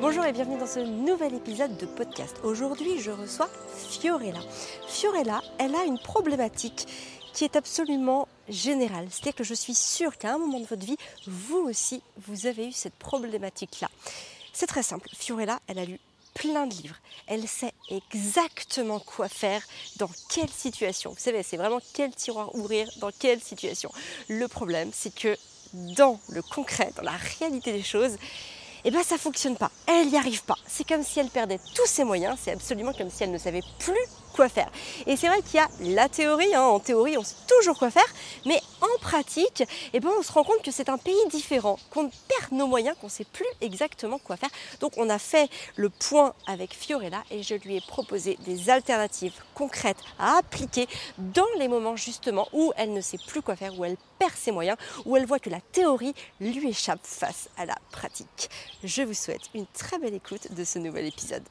Bonjour 0.00 0.24
et 0.24 0.32
bienvenue 0.32 0.58
dans 0.58 0.66
ce 0.66 0.80
nouvel 0.80 1.34
épisode 1.34 1.76
de 1.76 1.86
podcast. 1.86 2.36
Aujourd'hui, 2.42 3.00
je 3.00 3.10
reçois 3.10 3.48
Fiorella. 3.76 4.40
Fiorella, 4.88 5.40
elle 5.58 5.74
a 5.74 5.84
une 5.84 5.98
problématique 5.98 6.86
qui 7.32 7.44
est 7.44 7.56
absolument 7.56 8.28
générale. 8.48 9.06
C'est-à-dire 9.10 9.34
que 9.34 9.44
je 9.44 9.54
suis 9.54 9.74
sûre 9.74 10.18
qu'à 10.18 10.34
un 10.34 10.38
moment 10.38 10.60
de 10.60 10.66
votre 10.66 10.84
vie, 10.84 10.96
vous 11.26 11.58
aussi, 11.58 12.02
vous 12.26 12.46
avez 12.46 12.68
eu 12.68 12.72
cette 12.72 12.94
problématique-là. 12.94 13.88
C'est 14.52 14.66
très 14.66 14.82
simple. 14.82 15.08
Fiorella, 15.14 15.60
elle 15.66 15.78
a 15.78 15.84
lu 15.84 15.98
plein 16.34 16.66
de 16.66 16.74
livres. 16.74 16.96
Elle 17.26 17.46
sait 17.46 17.72
exactement 17.90 18.98
quoi 18.98 19.28
faire, 19.28 19.62
dans 19.96 20.10
quelle 20.30 20.50
situation. 20.50 21.10
Vous 21.10 21.20
savez, 21.20 21.42
c'est 21.42 21.56
vraiment 21.56 21.80
quel 21.94 22.14
tiroir 22.14 22.54
ouvrir, 22.54 22.90
dans 22.98 23.10
quelle 23.16 23.40
situation. 23.40 23.90
Le 24.28 24.48
problème, 24.48 24.90
c'est 24.92 25.14
que 25.14 25.36
dans 25.72 26.20
le 26.28 26.42
concret, 26.42 26.92
dans 26.96 27.02
la 27.02 27.16
réalité 27.38 27.72
des 27.72 27.82
choses, 27.82 28.16
eh 28.84 28.90
bien 28.90 29.02
ça 29.02 29.18
fonctionne 29.18 29.56
pas. 29.56 29.70
Elle 29.86 30.08
n'y 30.08 30.16
arrive 30.16 30.42
pas. 30.44 30.56
C'est 30.66 30.86
comme 30.86 31.02
si 31.02 31.20
elle 31.20 31.28
perdait 31.28 31.60
tous 31.74 31.86
ses 31.86 32.04
moyens. 32.04 32.38
C'est 32.42 32.52
absolument 32.52 32.92
comme 32.92 33.10
si 33.10 33.24
elle 33.24 33.30
ne 33.30 33.38
savait 33.38 33.62
plus 33.78 33.94
quoi 34.32 34.48
faire. 34.48 34.70
Et 35.06 35.16
c'est 35.16 35.28
vrai 35.28 35.42
qu'il 35.42 35.56
y 35.56 35.58
a 35.58 35.68
la 35.94 36.08
théorie, 36.08 36.54
hein. 36.54 36.62
en 36.62 36.80
théorie 36.80 37.16
on 37.16 37.24
sait 37.24 37.36
toujours 37.46 37.78
quoi 37.78 37.90
faire, 37.90 38.06
mais 38.46 38.60
en 38.80 39.00
pratique, 39.00 39.62
eh 39.92 40.00
ben, 40.00 40.10
on 40.18 40.22
se 40.22 40.32
rend 40.32 40.44
compte 40.44 40.62
que 40.62 40.70
c'est 40.70 40.88
un 40.88 40.98
pays 40.98 41.14
différent, 41.30 41.78
qu'on 41.90 42.08
perd 42.08 42.52
nos 42.52 42.66
moyens, 42.66 42.96
qu'on 43.00 43.06
ne 43.06 43.12
sait 43.12 43.24
plus 43.24 43.46
exactement 43.60 44.18
quoi 44.18 44.36
faire. 44.36 44.50
Donc 44.80 44.92
on 44.96 45.08
a 45.08 45.18
fait 45.18 45.48
le 45.76 45.90
point 45.90 46.34
avec 46.46 46.74
Fiorella 46.74 47.22
et 47.30 47.42
je 47.42 47.54
lui 47.54 47.76
ai 47.76 47.80
proposé 47.80 48.36
des 48.44 48.70
alternatives 48.70 49.34
concrètes 49.54 49.98
à 50.18 50.38
appliquer 50.38 50.88
dans 51.18 51.46
les 51.58 51.68
moments 51.68 51.96
justement 51.96 52.48
où 52.52 52.72
elle 52.76 52.92
ne 52.92 53.00
sait 53.00 53.18
plus 53.26 53.42
quoi 53.42 53.56
faire, 53.56 53.78
où 53.78 53.84
elle 53.84 53.96
perd 54.18 54.34
ses 54.34 54.52
moyens, 54.52 54.76
où 55.04 55.16
elle 55.16 55.26
voit 55.26 55.38
que 55.38 55.50
la 55.50 55.60
théorie 55.60 56.14
lui 56.40 56.68
échappe 56.68 57.04
face 57.04 57.48
à 57.56 57.66
la 57.66 57.76
pratique. 57.90 58.50
Je 58.82 59.02
vous 59.02 59.14
souhaite 59.14 59.42
une 59.54 59.66
très 59.66 59.98
belle 59.98 60.14
écoute 60.14 60.52
de 60.52 60.64
ce 60.64 60.78
nouvel 60.78 61.06
épisode. 61.06 61.44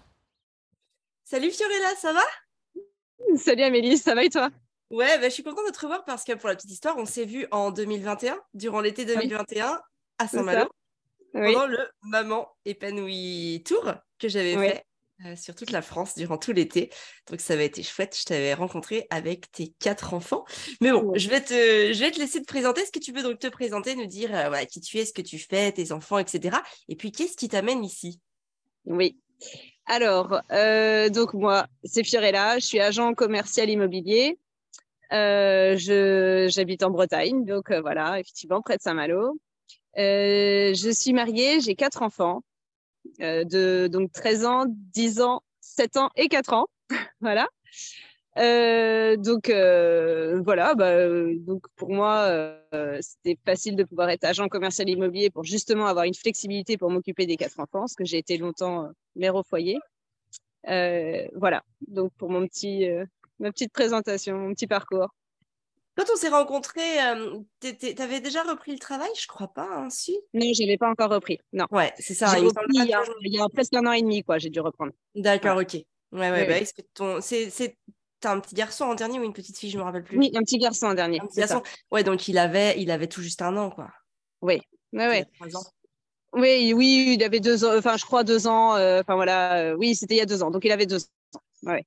Salut 1.23 1.52
Fiorella, 1.52 1.95
ça 1.95 2.12
va? 2.12 2.23
Salut 3.38 3.64
Amélie, 3.64 3.98
ça 3.98 4.16
va 4.16 4.24
et 4.24 4.30
toi? 4.30 4.50
Ouais, 4.90 5.18
bah, 5.20 5.30
je 5.30 5.34
suis 5.34 5.44
contente 5.44 5.66
de 5.68 5.72
te 5.72 5.80
revoir 5.80 6.04
parce 6.04 6.24
que 6.24 6.34
pour 6.34 6.50
la 6.50 6.56
petite 6.56 6.72
histoire, 6.72 6.98
on 6.98 7.06
s'est 7.06 7.26
vu 7.26 7.48
en 7.52 7.72
2021, 7.72 8.38
durant 8.54 8.82
l'été 8.82 9.06
2021, 9.06 9.80
à 10.18 10.28
Saint-Malo, 10.28 10.70
pendant 11.34 11.66
le 11.66 11.80
Maman 12.04 12.50
épanouie 12.66 13.64
tour 13.66 13.94
que 14.20 14.28
j'avais 14.28 14.58
fait 14.58 14.86
euh, 15.26 15.36
sur 15.36 15.56
toute 15.56 15.72
la 15.72 15.82
France 15.82 16.16
durant 16.16 16.38
tout 16.38 16.52
l'été. 16.52 16.90
Donc 17.30 17.40
ça 17.40 17.54
avait 17.54 17.68
été 17.68 17.84
chouette, 17.84 18.18
je 18.20 18.26
t'avais 18.26 18.54
rencontré 18.54 19.08
avec 19.10 19.50
tes 19.52 19.70
quatre 19.80 20.14
enfants. 20.14 20.44
Mais 20.82 20.92
bon, 20.92 21.14
je, 21.16 21.30
vais 21.30 21.42
te, 21.42 21.94
je 21.94 22.00
vais 22.00 22.12
te 22.12 22.20
laisser 22.20 22.42
te 22.42 22.48
présenter. 22.48 22.82
Est-ce 22.82 22.92
que 22.92 23.00
tu 23.00 23.14
peux 23.14 23.23
donc 23.23 23.40
te 23.40 23.48
présenter, 23.48 23.95
nous 23.95 24.08
dire 24.08 24.32
euh, 24.34 24.66
qui 24.66 24.82
tu 24.82 24.98
es, 24.98 25.06
ce 25.06 25.14
que 25.14 25.22
tu 25.22 25.40
fais, 25.40 25.72
tes 25.72 25.94
enfants, 25.94 26.18
etc. 26.18 26.58
Et 26.90 26.98
puis 26.98 27.14
qu'est-ce 27.14 27.38
qui 27.38 27.48
t'amène 27.48 27.86
ici? 27.86 28.20
Oui. 28.86 29.22
Alors, 29.86 30.42
euh, 30.52 31.10
donc 31.10 31.34
moi, 31.34 31.68
c'est 31.84 32.04
Fiorella, 32.04 32.60
je 32.60 32.66
suis 32.66 32.80
agent 32.80 33.14
commercial 33.14 33.70
immobilier. 33.70 34.38
Euh, 35.12 35.76
j'habite 36.48 36.84
en 36.84 36.92
Bretagne, 36.92 37.44
donc 37.46 37.72
euh, 37.72 37.82
voilà, 37.82 38.20
effectivement, 38.20 38.62
près 38.62 38.78
de 38.78 38.82
Saint-Malo. 38.82 39.38
je 39.96 40.92
suis 40.94 41.14
mariée, 41.14 41.60
j'ai 41.60 41.76
quatre 41.76 42.02
enfants, 42.02 42.44
de 43.20 43.88
donc 43.88 44.12
13 44.12 44.46
ans, 44.46 44.66
10 44.68 45.22
ans, 45.22 45.42
7 45.60 45.98
ans 45.98 46.10
et 46.16 46.30
4 46.30 46.54
ans. 46.54 46.68
voilà. 47.22 47.48
Euh, 48.38 49.18
donc 49.18 49.50
euh, 49.50 50.42
voilà, 50.44 50.74
bah, 50.74 50.92
euh, 50.92 51.36
donc 51.40 51.64
pour 51.76 51.92
moi, 51.92 52.56
c'était 53.02 53.38
facile 53.46 53.76
de 53.76 53.84
pouvoir 53.84 54.10
être 54.10 54.23
agent 54.23 54.48
commercial 54.48 54.90
immobilier 54.90 55.30
pour 55.30 55.44
justement 55.44 55.88
avoir 55.88 56.06
une 56.06 56.14
flexibilité 56.14 56.78
pour 56.78 56.90
m'occuper 56.90 57.26
des 57.26 57.36
quatre 57.36 57.60
enfants, 57.60 57.82
parce 57.82 57.96
que 57.96 58.06
j'ai 58.06 58.18
été 58.18 58.38
longtemps 58.38 58.90
mère 59.16 59.36
au 59.36 59.44
foyer. 59.44 59.80
voilà, 60.66 61.64
donc 61.88 62.11
pour 62.17 62.30
mon 62.30 62.48
petit, 62.48 62.88
ma 63.39 63.52
petite 63.52 63.73
présentation, 63.73 64.38
mon 64.38 64.54
petit 64.54 64.67
parcours. 64.67 65.10
Quand 65.98 66.05
on 66.11 66.16
s'est 66.16 66.30
rencontrés, 66.30 67.00
tu 67.60 68.02
avais 68.02 68.22
déjà 68.22 68.44
repris 68.44 68.72
le 68.72 68.80
travail, 68.80 69.10
je 69.20 69.28
crois 69.28 69.50
pas, 69.50 69.67
hein, 69.70 69.89
si 69.89 70.17
Non, 70.34 70.54
je 70.54 70.64
n'avais 70.64 70.78
pas 70.78 70.89
encore 70.89 71.11
repris. 71.11 71.38
Non. 71.52 71.66
Ouais, 71.70 71.92
c'est 72.00 72.14
ça. 72.14 72.34
Il, 72.39 72.45
y 72.45 72.94
a, 72.94 73.04
il, 73.23 73.34
y 73.34 73.39
a, 73.39 73.50
presque 73.50 73.73
un 73.73 73.86
an 73.86 73.92
et 73.92 74.02
demi, 74.02 74.23
quoi. 74.23 74.38
J'ai 74.38 74.50
dû 74.50 74.61
reprendre. 74.61 74.94
D'accord, 75.16 75.58
ok. 75.58 75.73
Ouais, 76.14 76.32
ouais, 76.32 76.48
bah, 76.48 77.22
c'est 77.22 77.76
T'as 78.21 78.33
un 78.33 78.39
petit 78.39 78.55
garçon 78.55 78.86
en 78.86 78.95
dernier 78.95 79.20
ou 79.20 79.23
une 79.23 79.33
petite 79.33 79.58
fille, 79.58 79.71
je 79.71 79.77
me 79.77 79.83
rappelle 79.83 80.04
plus. 80.04 80.17
Oui, 80.17 80.32
un 80.36 80.42
petit 80.42 80.59
garçon 80.59 80.86
en 80.86 80.93
dernier. 80.93 81.20
Ouais, 81.92 82.04
donc 82.04 82.27
il 82.27 82.37
avait, 82.37 82.80
il 82.80 82.92
avait 82.92 83.08
tout 83.08 83.21
juste 83.21 83.42
un 83.42 83.58
an, 83.58 83.71
quoi. 83.71 83.89
Oui, 84.42 84.61
ouais, 84.93 85.26
Oui, 86.33 86.73
oui, 86.73 87.15
il 87.17 87.23
avait 87.23 87.39
deux 87.39 87.65
ans, 87.65 87.76
enfin, 87.77 87.98
je 87.98 88.05
crois 88.05 88.23
deux 88.23 88.48
ans. 88.48 88.76
Euh, 88.76 89.02
enfin 89.02 89.15
voilà, 89.15 89.58
euh, 89.58 89.76
oui, 89.76 89.95
c'était 89.95 90.15
il 90.15 90.20
y 90.20 90.21
a 90.21 90.26
deux 90.26 90.43
ans, 90.43 90.52
donc 90.52 90.64
il 90.64 90.71
avait 90.71 90.86
deux 90.86 91.04
ans. 91.04 91.39
Ouais. 91.64 91.83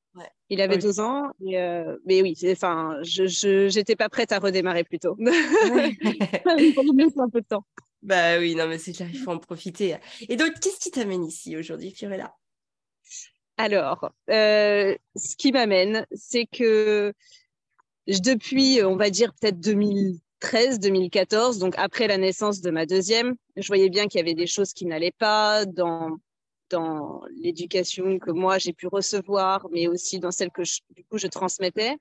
Il 0.50 0.60
avait 0.60 0.78
deux 0.78 1.00
ans, 1.00 1.30
euh, 1.42 1.96
mais 2.04 2.20
oui, 2.22 2.36
enfin, 2.50 2.96
je 3.02 3.26
j'étais 3.68 3.96
pas 3.96 4.08
prête 4.08 4.32
à 4.32 4.38
redémarrer 4.38 4.84
plus 4.84 4.98
tôt. 4.98 5.16
il 5.18 7.12
un 7.16 7.28
peu 7.30 7.40
de 7.40 7.46
temps. 7.46 7.64
Bah 8.02 8.38
oui, 8.38 8.54
non, 8.54 8.68
mais 8.68 8.78
c'est 8.78 8.92
clair, 8.92 9.08
il 9.10 9.18
faut 9.18 9.30
en 9.30 9.38
profiter. 9.38 9.96
Et 10.28 10.36
donc, 10.36 10.52
qu'est-ce 10.60 10.78
qui 10.78 10.90
t'amène 10.90 11.24
ici 11.24 11.56
aujourd'hui, 11.56 11.90
Fiorella? 11.90 12.34
Alors, 13.56 14.10
euh, 14.30 14.96
ce 15.14 15.36
qui 15.36 15.52
m'amène, 15.52 16.06
c'est 16.12 16.46
que 16.46 17.12
depuis, 18.08 18.82
on 18.82 18.96
va 18.96 19.10
dire 19.10 19.32
peut-être 19.40 19.60
2013, 19.60 20.80
2014, 20.80 21.58
donc 21.58 21.74
après 21.76 22.08
la 22.08 22.18
naissance 22.18 22.60
de 22.60 22.70
ma 22.70 22.84
deuxième, 22.84 23.36
je 23.56 23.66
voyais 23.68 23.90
bien 23.90 24.08
qu'il 24.08 24.18
y 24.18 24.22
avait 24.22 24.34
des 24.34 24.48
choses 24.48 24.72
qui 24.72 24.86
n'allaient 24.86 25.14
pas 25.18 25.64
dans 25.66 26.18
l'éducation 27.36 28.18
que 28.18 28.32
moi 28.32 28.58
j'ai 28.58 28.72
pu 28.72 28.88
recevoir, 28.88 29.68
mais 29.70 29.86
aussi 29.86 30.18
dans 30.18 30.32
celle 30.32 30.50
que 30.50 30.64
je, 30.64 31.26
transmettais. 31.28 31.96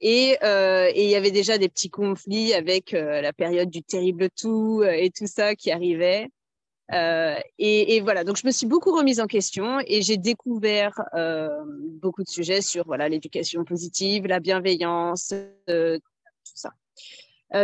Et, 0.00 0.36
euh, 0.44 0.90
et 0.94 1.04
il 1.04 1.10
y 1.10 1.16
avait 1.16 1.30
déjà 1.30 1.56
des 1.56 1.70
petits 1.70 1.88
conflits 1.88 2.52
avec 2.52 2.92
euh, 2.92 3.22
la 3.22 3.32
période 3.32 3.70
du 3.70 3.82
terrible 3.82 4.28
tout 4.30 4.84
et 4.84 5.10
tout 5.10 5.26
ça 5.26 5.56
qui 5.56 5.70
arrivait. 5.70 6.28
Euh, 6.94 7.36
et, 7.58 8.00
voilà, 8.00 8.24
donc 8.24 8.38
je 8.38 8.46
me 8.46 8.50
suis 8.50 8.66
beaucoup 8.66 8.96
remise 8.96 9.20
en 9.20 9.26
question 9.26 9.78
et 9.86 10.00
j'ai 10.00 10.16
découvert 10.16 10.94
euh, 11.14 11.50
beaucoup 12.00 12.22
de 12.22 12.28
sujets 12.28 12.62
sur 12.62 12.86
voilà 12.86 13.08
l'éducation 13.08 13.64
positive, 13.64 14.26
la 14.26 14.40
bienveillance, 14.40 15.34
euh, 15.68 15.98
tout 15.98 16.52
ça. 16.54 16.70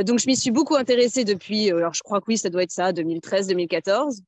donc 0.03 0.19
je 0.19 0.27
m'y 0.27 0.37
suis 0.37 0.51
beaucoup 0.51 0.77
intéressée 0.77 1.25
depuis, 1.25 1.71
alors 1.71 1.95
je 1.95 2.03
crois 2.03 2.21
que 2.21 2.27
oui, 2.29 2.37
ça 2.39 2.51
doit 2.51 2.62
être 2.65 2.71
ça, 2.71 2.93
2013-2014. 2.93 4.21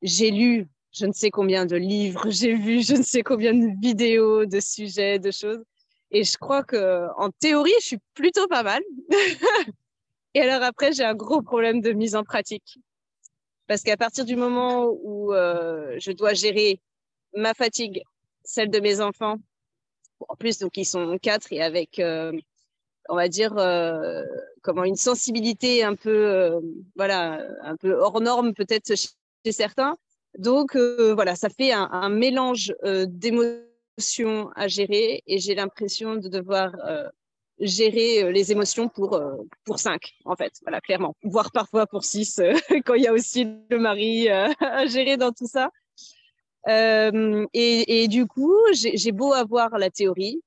J'ai 0.00 0.30
lu 0.30 0.68
je 0.92 1.06
ne 1.06 1.12
sais 1.12 1.30
combien 1.30 1.66
de 1.66 1.76
livres, 1.76 2.24
j'ai 2.30 2.54
vu 2.54 2.82
je 2.82 2.94
ne 2.94 3.02
sais 3.02 3.22
combien 3.22 3.52
de 3.52 3.68
vidéos, 3.80 4.46
de 4.46 4.60
sujets, 4.60 5.18
de 5.18 5.30
choses. 5.30 5.62
Et 6.10 6.24
je 6.24 6.36
crois 6.36 6.62
que 6.62 7.08
en 7.16 7.30
théorie, 7.30 7.72
je 7.80 7.86
suis 7.86 7.98
plutôt 8.14 8.46
pas 8.46 8.62
mal. 8.62 8.82
et 10.34 10.40
alors 10.40 10.62
après, 10.62 10.92
j'ai 10.92 11.04
un 11.04 11.14
gros 11.14 11.40
problème 11.42 11.80
de 11.80 11.92
mise 11.92 12.14
en 12.16 12.22
pratique. 12.22 12.78
Parce 13.66 13.82
qu'à 13.82 13.96
partir 13.96 14.24
du 14.24 14.36
moment 14.36 14.86
où 15.02 15.32
euh, 15.32 15.96
je 15.98 16.12
dois 16.12 16.34
gérer 16.34 16.80
ma 17.34 17.54
fatigue, 17.54 18.02
celle 18.44 18.70
de 18.70 18.80
mes 18.80 19.00
enfants, 19.00 19.36
en 20.28 20.36
plus, 20.36 20.58
donc 20.58 20.76
ils 20.76 20.84
sont 20.84 21.18
quatre 21.18 21.52
et 21.52 21.62
avec, 21.62 21.98
euh, 21.98 22.32
on 23.08 23.16
va 23.16 23.28
dire, 23.28 23.56
euh, 23.58 24.24
comment 24.62 24.84
une 24.84 24.96
sensibilité 24.96 25.82
un 25.82 25.94
peu, 25.94 26.60
voilà, 26.96 27.44
un 27.62 27.76
peu 27.76 27.92
hors 27.94 28.20
norme 28.20 28.54
peut-être 28.54 28.94
chez, 28.96 29.52
certains. 29.52 29.96
Donc 30.38 30.76
voilà, 30.76 31.34
ça 31.34 31.48
fait 31.48 31.72
un, 31.72 31.88
un 31.90 32.08
mélange 32.08 32.72
d'émotions 32.84 34.50
à 34.54 34.68
gérer 34.68 35.22
et 35.26 35.38
j'ai 35.38 35.54
l'impression 35.54 36.16
de 36.16 36.28
devoir 36.28 36.72
gérer 37.62 38.24
euh, 38.24 38.32
les 38.32 38.52
émotions 38.52 38.88
pour 38.88 39.14
euh, 39.14 39.36
pour 39.64 39.78
cinq 39.78 40.14
en 40.24 40.36
fait 40.36 40.52
voilà 40.62 40.80
clairement. 40.80 41.16
Voire 41.22 41.50
parfois 41.52 41.86
pour 41.86 42.04
six 42.04 42.38
euh, 42.38 42.52
quand 42.84 42.94
il 42.94 43.02
y 43.02 43.06
a 43.06 43.12
aussi 43.12 43.46
le 43.70 43.78
mari 43.78 44.28
à 44.28 44.86
gérer 44.86 45.16
dans 45.16 45.32
tout 45.32 45.48
ça. 45.48 45.70
Et, 46.68 48.02
et, 48.02 48.08
du 48.08 48.26
coup 48.26 48.56
j'ai 48.72 49.12
beau 49.12 49.32
avoir 49.32 49.78
la 49.78 49.90
théorie 49.90 50.40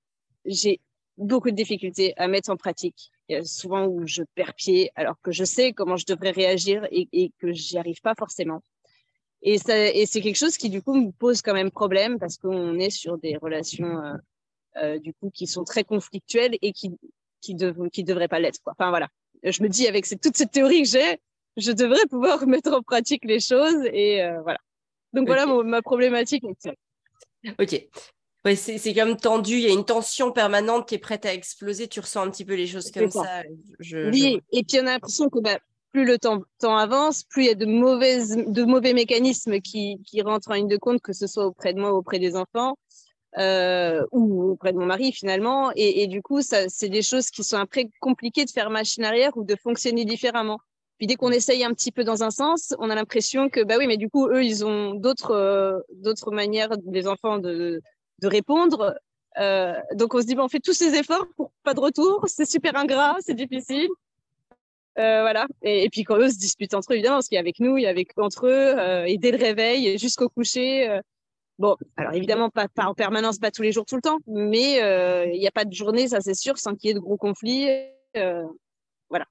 j'ai 0.46 0.80
beaucoup 1.18 1.52
de 1.52 1.56
difficultés 1.56 2.14
à 2.16 2.28
mettre 2.28 2.52
en 2.52 2.56
pratique. 2.56 3.12
Il 3.28 3.36
y 3.36 3.40
a 3.40 3.44
souvent 3.44 3.86
où 3.86 4.06
je 4.06 4.24
perds 4.36 4.54
pied 4.54 4.92
alors 4.96 5.20
que 5.22 5.32
je 5.32 5.44
sais 5.44 5.74
comment 5.74 5.98
je 5.98 6.06
devrais 6.06 6.32
réagir 6.32 6.88
et, 6.92 7.10
et 7.12 7.32
que 7.40 7.52
j'y 7.52 7.78
arrive 7.78 8.00
pas 8.02 8.16
forcément. 8.16 8.62
Et, 9.42 9.56
et 9.56 10.06
c'est 10.06 10.22
quelque 10.22 10.38
chose 10.38 10.56
qui 10.56 10.70
du 10.70 10.82
coup 10.82 10.96
me 10.96 11.12
pose 11.12 11.42
quand 11.42 11.54
même 11.54 11.72
problème 11.72 12.18
parce 12.18 12.38
qu'on 12.38 12.80
est 12.80 12.92
sur 12.92 13.18
des 13.18 13.36
relations 13.36 14.00
du 15.02 15.14
coup, 15.14 15.30
qui 15.34 15.48
sont 15.48 15.64
très 15.64 15.84
conflictuelles 15.84 16.58
et 16.62 16.74
qui 16.74 16.92
qui, 17.46 17.56
qui 17.92 18.04
devraient 18.04 18.28
pas 18.28 18.40
l'être. 18.40 18.60
Quoi. 18.64 18.74
Enfin 18.78 18.90
voilà, 18.90 19.08
je 19.44 19.62
me 19.64 19.70
dis 19.70 19.88
avec 19.88 20.08
toute 20.22 20.36
cette 20.36 20.52
théorie 20.52 20.84
que 20.84 20.90
j'ai, 20.90 21.20
je 21.58 21.72
devrais 21.72 22.06
pouvoir 22.10 22.46
mettre 22.48 22.74
en 22.74 22.82
pratique 22.82 23.24
les 23.26 23.40
choses 23.40 23.86
et 23.94 24.24
euh, 24.24 24.42
voilà. 24.42 24.60
Donc 25.14 25.28
voilà 25.28 25.46
ma 25.46 25.82
problématique 25.82 26.44
Ok. 27.60 27.88
Ouais, 28.44 28.56
c'est 28.56 28.94
comme 28.94 29.18
tendu, 29.18 29.54
il 29.54 29.62
y 29.62 29.68
a 29.68 29.74
une 29.74 29.86
tension 29.86 30.32
permanente 30.32 30.88
qui 30.88 30.96
est 30.96 31.00
prête 31.00 31.26
à 31.26 31.34
exploser, 31.34 31.88
tu 31.88 32.00
ressens 32.00 32.22
un 32.22 32.30
petit 32.30 32.46
peu 32.46 32.54
les 32.54 32.68
choses 32.68 32.92
comme 32.92 33.10
ça. 33.10 33.42
Oui, 33.92 34.40
et 34.52 34.64
puis 34.64 34.78
on 34.80 34.86
a 34.86 34.92
l'impression 34.92 35.30
que 35.30 35.40
bah, 35.40 35.58
plus 35.92 36.06
le 36.06 36.20
temps, 36.20 36.44
temps, 36.60 36.78
avance, 36.78 37.24
plus 37.24 37.46
il 37.46 37.48
y 37.48 37.50
a 37.50 37.56
de, 37.56 37.66
mauvaises, 37.66 38.38
de 38.38 38.64
mauvais 38.64 38.94
mécanismes 38.94 39.62
qui, 39.62 40.00
qui 40.06 40.22
rentrent 40.22 40.52
en 40.52 40.54
ligne 40.54 40.68
de 40.68 40.78
compte, 40.78 41.02
que 41.02 41.14
ce 41.14 41.26
soit 41.26 41.48
auprès 41.48 41.74
de 41.74 41.80
moi 41.80 41.94
ou 41.94 41.98
auprès 41.98 42.20
des 42.20 42.36
enfants. 42.36 42.78
Euh, 43.38 44.06
ou 44.14 44.52
auprès 44.52 44.72
de 44.72 44.78
mon 44.78 44.86
mari 44.86 45.12
finalement. 45.12 45.70
Et, 45.76 46.04
et 46.04 46.08
du 46.08 46.22
coup, 46.22 46.42
ça, 46.42 46.70
c'est 46.70 46.88
des 46.88 47.02
choses 47.02 47.30
qui 47.30 47.44
sont 47.44 47.58
après 47.58 47.90
compliquées 48.00 48.46
de 48.46 48.50
faire 48.50 48.70
machine 48.70 49.04
arrière 49.04 49.36
ou 49.36 49.44
de 49.44 49.56
fonctionner 49.62 50.06
différemment. 50.06 50.60
Puis 50.98 51.08
dès 51.08 51.16
qu'on 51.16 51.32
essaye 51.32 51.66
un 51.66 51.74
petit 51.74 51.92
peu 51.92 52.06
dans 52.06 52.24
un 52.24 52.32
sens, 52.32 52.74
on 52.80 52.90
a 52.90 52.96
l'impression 52.96 53.50
que 53.50 53.62
bah 53.62 53.76
oui, 53.78 53.88
mais 53.88 53.98
du 53.98 54.10
coup 54.10 54.28
eux 54.30 54.44
ils 54.44 54.66
ont 54.66 54.94
d'autres 54.94 55.32
euh, 55.32 55.80
d'autres 55.96 56.32
manières 56.32 56.78
des 56.78 57.08
enfants 57.08 57.38
de 57.38 57.82
de 58.20 58.28
répondre. 58.28 58.96
Euh, 59.38 59.74
donc 59.96 60.14
on 60.16 60.22
se 60.22 60.26
dit 60.26 60.36
bon, 60.36 60.46
on 60.46 60.48
fait 60.48 60.62
tous 60.62 60.74
ces 60.74 60.96
efforts 60.96 61.28
pour 61.36 61.52
pas 61.64 61.74
de 61.74 61.82
retour, 61.82 62.24
c'est 62.28 62.50
super 62.50 62.78
ingrat, 62.78 63.18
c'est 63.20 63.34
difficile. 63.34 63.90
Euh, 64.98 65.22
voilà. 65.22 65.46
Et, 65.62 65.84
et, 65.84 65.90
puis 65.90 66.04
quand 66.04 66.18
eux 66.18 66.30
se 66.30 66.38
disputent 66.38 66.74
entre 66.74 66.94
eux, 66.94 66.96
évidemment, 66.96 67.18
parce 67.18 67.28
qu'il 67.28 67.36
y 67.36 67.40
a 67.40 67.42
avec 67.42 67.60
nous, 67.60 67.78
il 67.78 67.84
y 67.84 67.86
a 67.86 67.90
avec 67.90 68.18
entre 68.18 68.48
eux, 68.48 68.80
euh, 68.80 69.04
et 69.06 69.18
dès 69.18 69.32
le 69.32 69.38
réveil 69.38 69.98
jusqu'au 69.98 70.30
coucher. 70.30 70.90
Euh, 70.90 71.02
bon, 71.60 71.76
alors 71.98 72.14
évidemment 72.14 72.50
pas, 72.50 72.68
pas 72.68 72.86
en 72.86 72.94
permanence, 72.94 73.40
pas 73.40 73.52
tous 73.52 73.62
les 73.62 73.72
jours, 73.72 73.86
tout 73.86 73.96
le 73.96 74.02
temps, 74.02 74.20
mais 74.28 74.82
euh, 74.82 75.26
il 75.26 75.40
n'y 75.40 75.48
a 75.48 75.52
pas 75.52 75.66
de 75.66 75.74
journée, 75.74 76.08
ça 76.08 76.22
c'est 76.22 76.34
sûr, 76.34 76.58
sans 76.58 76.76
qu'il 76.76 76.90
y 76.90 76.92
ait 76.92 76.96
de 76.96 77.00
gros 77.00 77.18
conflits. 77.18 77.68
voilà. 78.14 79.26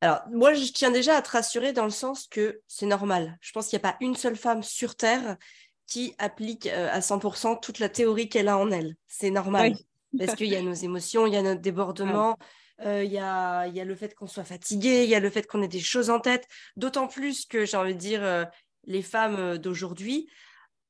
Alors, 0.00 0.20
moi, 0.30 0.52
je 0.52 0.70
tiens 0.70 0.90
déjà 0.90 1.16
à 1.16 1.22
te 1.22 1.30
rassurer 1.30 1.72
dans 1.72 1.84
le 1.84 1.90
sens 1.90 2.26
que 2.26 2.60
c'est 2.68 2.84
normal. 2.84 3.38
Je 3.40 3.52
pense 3.52 3.68
qu'il 3.68 3.78
n'y 3.78 3.86
a 3.86 3.90
pas 3.90 3.96
une 4.00 4.16
seule 4.16 4.36
femme 4.36 4.62
sur 4.62 4.96
Terre 4.96 5.38
qui 5.86 6.14
applique 6.18 6.66
euh, 6.66 6.88
à 6.92 7.00
100% 7.00 7.60
toute 7.60 7.78
la 7.78 7.88
théorie 7.88 8.28
qu'elle 8.28 8.48
a 8.48 8.58
en 8.58 8.70
elle. 8.70 8.96
C'est 9.06 9.30
normal. 9.30 9.72
Oui. 9.72 9.86
Parce 10.18 10.36
qu'il 10.36 10.48
y 10.48 10.56
a 10.56 10.62
nos 10.62 10.74
émotions, 10.74 11.26
il 11.26 11.32
y 11.32 11.36
a 11.36 11.42
notre 11.42 11.60
débordement, 11.60 12.36
il 12.80 12.86
euh, 12.86 13.04
y, 13.04 13.18
a, 13.18 13.66
y, 13.66 13.80
a, 13.80 13.84
le 13.84 13.96
fait 13.96 14.14
qu'on 14.14 14.28
soit 14.28 14.44
fatigué, 14.44 15.02
il 15.02 15.10
y 15.10 15.14
a 15.14 15.20
le 15.20 15.30
fait 15.30 15.44
qu'on 15.44 15.60
ait 15.62 15.68
des 15.68 15.80
choses 15.80 16.08
en 16.08 16.20
tête. 16.20 16.46
D'autant 16.76 17.08
plus 17.08 17.46
que, 17.46 17.64
j'ai 17.64 17.76
envie 17.76 17.94
de 17.94 17.98
dire, 17.98 18.22
euh, 18.22 18.44
les 18.84 19.02
femmes 19.02 19.58
d'aujourd'hui, 19.58 20.28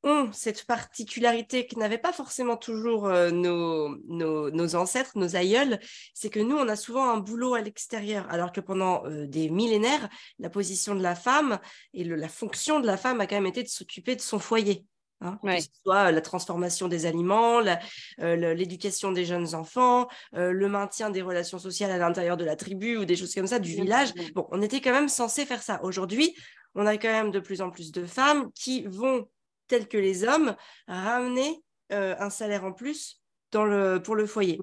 ont 0.04 0.30
cette 0.32 0.64
particularité 0.64 1.66
que 1.66 1.78
n'avaient 1.78 1.98
pas 1.98 2.12
forcément 2.12 2.56
toujours 2.56 3.06
euh, 3.06 3.30
nos, 3.30 3.96
nos, 4.06 4.50
nos, 4.50 4.74
ancêtres, 4.76 5.12
nos 5.16 5.34
aïeuls, 5.34 5.80
c'est 6.14 6.30
que 6.30 6.40
nous, 6.40 6.56
on 6.56 6.68
a 6.68 6.76
souvent 6.76 7.10
un 7.10 7.18
boulot 7.18 7.54
à 7.54 7.60
l'extérieur, 7.60 8.26
alors 8.30 8.52
que 8.52 8.60
pendant 8.60 9.04
euh, 9.06 9.26
des 9.26 9.50
millénaires, 9.50 10.08
la 10.38 10.50
position 10.50 10.94
de 10.94 11.02
la 11.02 11.14
femme 11.14 11.58
et 11.92 12.04
le, 12.04 12.14
la 12.14 12.28
fonction 12.28 12.80
de 12.80 12.86
la 12.86 12.96
femme 12.96 13.20
a 13.20 13.26
quand 13.26 13.36
même 13.36 13.46
été 13.46 13.62
de 13.62 13.68
s'occuper 13.68 14.14
de 14.14 14.20
son 14.20 14.38
foyer. 14.38 14.84
Hein, 15.20 15.38
ouais. 15.42 15.56
que 15.56 15.62
ce 15.62 15.68
soit 15.84 16.12
la 16.12 16.20
transformation 16.20 16.86
des 16.88 17.06
aliments, 17.06 17.62
euh, 18.20 18.54
l'éducation 18.54 19.12
des 19.12 19.24
jeunes 19.24 19.54
enfants, 19.54 20.08
euh, 20.34 20.52
le 20.52 20.68
maintien 20.68 21.08
des 21.08 21.22
relations 21.22 21.58
sociales 21.58 21.90
à 21.90 21.98
l'intérieur 21.98 22.36
de 22.36 22.44
la 22.44 22.56
tribu 22.56 22.98
ou 22.98 23.04
des 23.04 23.16
choses 23.16 23.34
comme 23.34 23.46
ça, 23.46 23.58
du 23.58 23.70
village. 23.70 24.12
Bon, 24.34 24.46
on 24.50 24.60
était 24.60 24.80
quand 24.80 24.92
même 24.92 25.08
censé 25.08 25.46
faire 25.46 25.62
ça. 25.62 25.82
Aujourd'hui, 25.82 26.36
on 26.74 26.84
a 26.86 26.96
quand 26.98 27.08
même 27.08 27.30
de 27.30 27.40
plus 27.40 27.62
en 27.62 27.70
plus 27.70 27.90
de 27.92 28.04
femmes 28.04 28.50
qui 28.52 28.84
vont 28.86 29.28
tels 29.66 29.88
que 29.88 29.98
les 29.98 30.24
hommes, 30.24 30.56
ramener 30.86 31.62
euh, 31.92 32.14
un 32.18 32.30
salaire 32.30 32.64
en 32.64 32.72
plus 32.72 33.22
dans 33.52 33.64
le, 33.64 34.02
pour 34.02 34.16
le 34.16 34.26
foyer. 34.26 34.60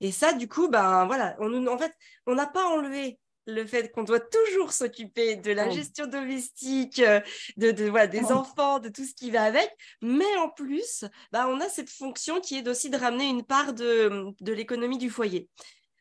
Et 0.00 0.12
ça, 0.12 0.32
du 0.32 0.48
coup, 0.48 0.68
ben 0.68 1.06
voilà, 1.06 1.36
on, 1.40 1.66
en 1.66 1.78
fait, 1.78 1.92
on 2.26 2.34
n'a 2.34 2.46
pas 2.46 2.66
enlevé 2.66 3.18
le 3.46 3.64
fait 3.64 3.92
qu'on 3.92 4.02
doit 4.02 4.20
toujours 4.20 4.72
s'occuper 4.72 5.36
de 5.36 5.52
la 5.52 5.70
gestion 5.70 6.06
domestique, 6.06 6.98
euh, 6.98 7.20
de, 7.56 7.70
de 7.70 7.84
voilà, 7.84 8.08
des 8.08 8.32
enfants, 8.32 8.80
de 8.80 8.88
tout 8.88 9.04
ce 9.04 9.14
qui 9.14 9.30
va 9.30 9.44
avec, 9.44 9.70
mais 10.02 10.36
en 10.38 10.48
plus, 10.48 11.04
ben, 11.32 11.46
on 11.46 11.60
a 11.60 11.68
cette 11.68 11.90
fonction 11.90 12.40
qui 12.40 12.58
est 12.58 12.68
aussi 12.68 12.90
de 12.90 12.96
ramener 12.96 13.26
une 13.26 13.44
part 13.44 13.72
de, 13.72 14.32
de 14.40 14.52
l'économie 14.52 14.98
du 14.98 15.10
foyer. 15.10 15.48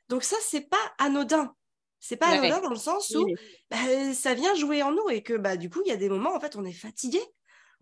Donc 0.09 0.23
ça, 0.23 0.37
c'est 0.41 0.67
pas 0.69 0.93
anodin. 0.97 1.53
C'est 1.99 2.17
pas 2.17 2.27
anodin 2.27 2.61
dans 2.61 2.69
le 2.69 2.75
sens 2.75 3.11
où 3.11 3.27
ben, 3.69 4.13
ça 4.13 4.33
vient 4.33 4.53
jouer 4.55 4.83
en 4.83 4.91
nous 4.91 5.09
et 5.09 5.21
que 5.21 5.33
bah, 5.33 5.55
du 5.55 5.69
coup, 5.69 5.81
il 5.85 5.89
y 5.89 5.93
a 5.93 5.97
des 5.97 6.09
moments, 6.09 6.35
en 6.35 6.39
fait, 6.39 6.55
on 6.55 6.65
est 6.65 6.73
fatigué 6.73 7.21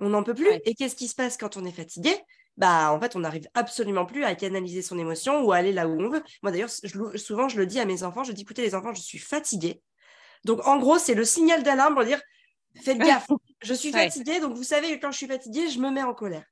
on 0.03 0.09
n'en 0.09 0.23
peut 0.23 0.33
plus. 0.33 0.47
Ouais. 0.47 0.61
Et 0.65 0.75
qu'est-ce 0.75 0.95
qui 0.95 1.07
se 1.07 1.15
passe 1.15 1.37
quand 1.37 1.57
on 1.57 1.65
est 1.65 1.71
fatigué? 1.71 2.13
Bah, 2.57 2.91
en 2.91 2.99
fait, 2.99 3.15
on 3.15 3.19
n'arrive 3.19 3.47
absolument 3.55 4.05
plus 4.05 4.23
à 4.23 4.35
canaliser 4.35 4.81
son 4.81 4.99
émotion 4.99 5.41
ou 5.41 5.51
à 5.51 5.57
aller 5.57 5.71
là 5.71 5.87
où 5.87 5.99
on 5.99 6.09
veut. 6.09 6.23
Moi, 6.43 6.51
d'ailleurs, 6.51 6.69
souvent, 6.69 7.47
je 7.47 7.57
le 7.57 7.65
dis 7.65 7.79
à 7.79 7.85
mes 7.85 8.03
enfants, 8.03 8.23
je 8.23 8.31
dis, 8.31 8.43
écoutez, 8.43 8.61
les 8.61 8.75
enfants, 8.75 8.93
je 8.93 9.01
suis 9.01 9.17
fatiguée. 9.17 9.81
Donc, 10.45 10.65
en 10.67 10.77
gros, 10.77 10.99
c'est 10.99 11.15
le 11.15 11.25
signal 11.25 11.63
d'alarme 11.63 11.95
pour 11.95 12.03
dire, 12.03 12.21
faites 12.83 12.97
gaffe, 12.99 13.27
je 13.61 13.73
suis 13.73 13.91
fatiguée. 13.91 14.33
Ouais. 14.33 14.39
Donc, 14.39 14.55
vous 14.55 14.63
savez 14.63 14.95
que 14.95 15.01
quand 15.01 15.11
je 15.11 15.17
suis 15.17 15.27
fatiguée, 15.27 15.69
je 15.69 15.79
me 15.79 15.89
mets 15.89 16.03
en 16.03 16.13
colère. 16.13 16.45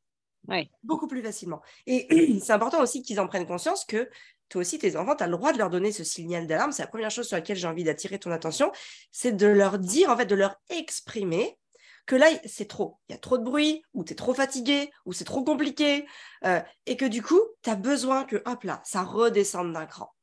Ouais. 0.47 0.69
Beaucoup 0.81 1.07
plus 1.07 1.21
facilement. 1.21 1.61
Et 1.85 2.39
c'est 2.43 2.53
important 2.53 2.81
aussi 2.81 3.03
qu'ils 3.03 3.19
en 3.19 3.27
prennent 3.27 3.45
conscience 3.45 3.85
que 3.85 4.09
toi 4.49 4.61
aussi, 4.61 4.79
tes 4.79 4.97
enfants, 4.97 5.15
tu 5.15 5.23
as 5.23 5.27
le 5.27 5.37
droit 5.37 5.53
de 5.53 5.57
leur 5.57 5.69
donner 5.69 5.91
ce 5.91 6.03
signal 6.03 6.47
d'alarme. 6.47 6.71
C'est 6.71 6.81
la 6.81 6.87
première 6.87 7.11
chose 7.11 7.27
sur 7.27 7.37
laquelle 7.37 7.57
j'ai 7.57 7.67
envie 7.67 7.83
d'attirer 7.83 8.19
ton 8.19 8.31
attention. 8.31 8.71
C'est 9.11 9.31
de 9.31 9.47
leur 9.47 9.77
dire, 9.77 10.09
en 10.09 10.17
fait, 10.17 10.25
de 10.25 10.35
leur 10.35 10.55
exprimer 10.69 11.57
que 12.05 12.15
là, 12.15 12.27
c'est 12.45 12.67
trop. 12.67 12.97
Il 13.07 13.13
y 13.13 13.15
a 13.15 13.19
trop 13.19 13.37
de 13.37 13.43
bruit, 13.43 13.83
ou 13.93 14.03
tu 14.03 14.13
es 14.13 14.15
trop 14.15 14.33
fatigué, 14.33 14.91
ou 15.05 15.13
c'est 15.13 15.23
trop 15.23 15.43
compliqué, 15.43 16.05
euh, 16.45 16.61
et 16.85 16.97
que 16.97 17.05
du 17.05 17.21
coup, 17.21 17.41
tu 17.61 17.69
as 17.69 17.75
besoin 17.75 18.25
que, 18.25 18.37
hop 18.45 18.63
là, 18.63 18.81
ça 18.83 19.03
redescende 19.03 19.73
d'un 19.73 19.85
cran. 19.85 20.13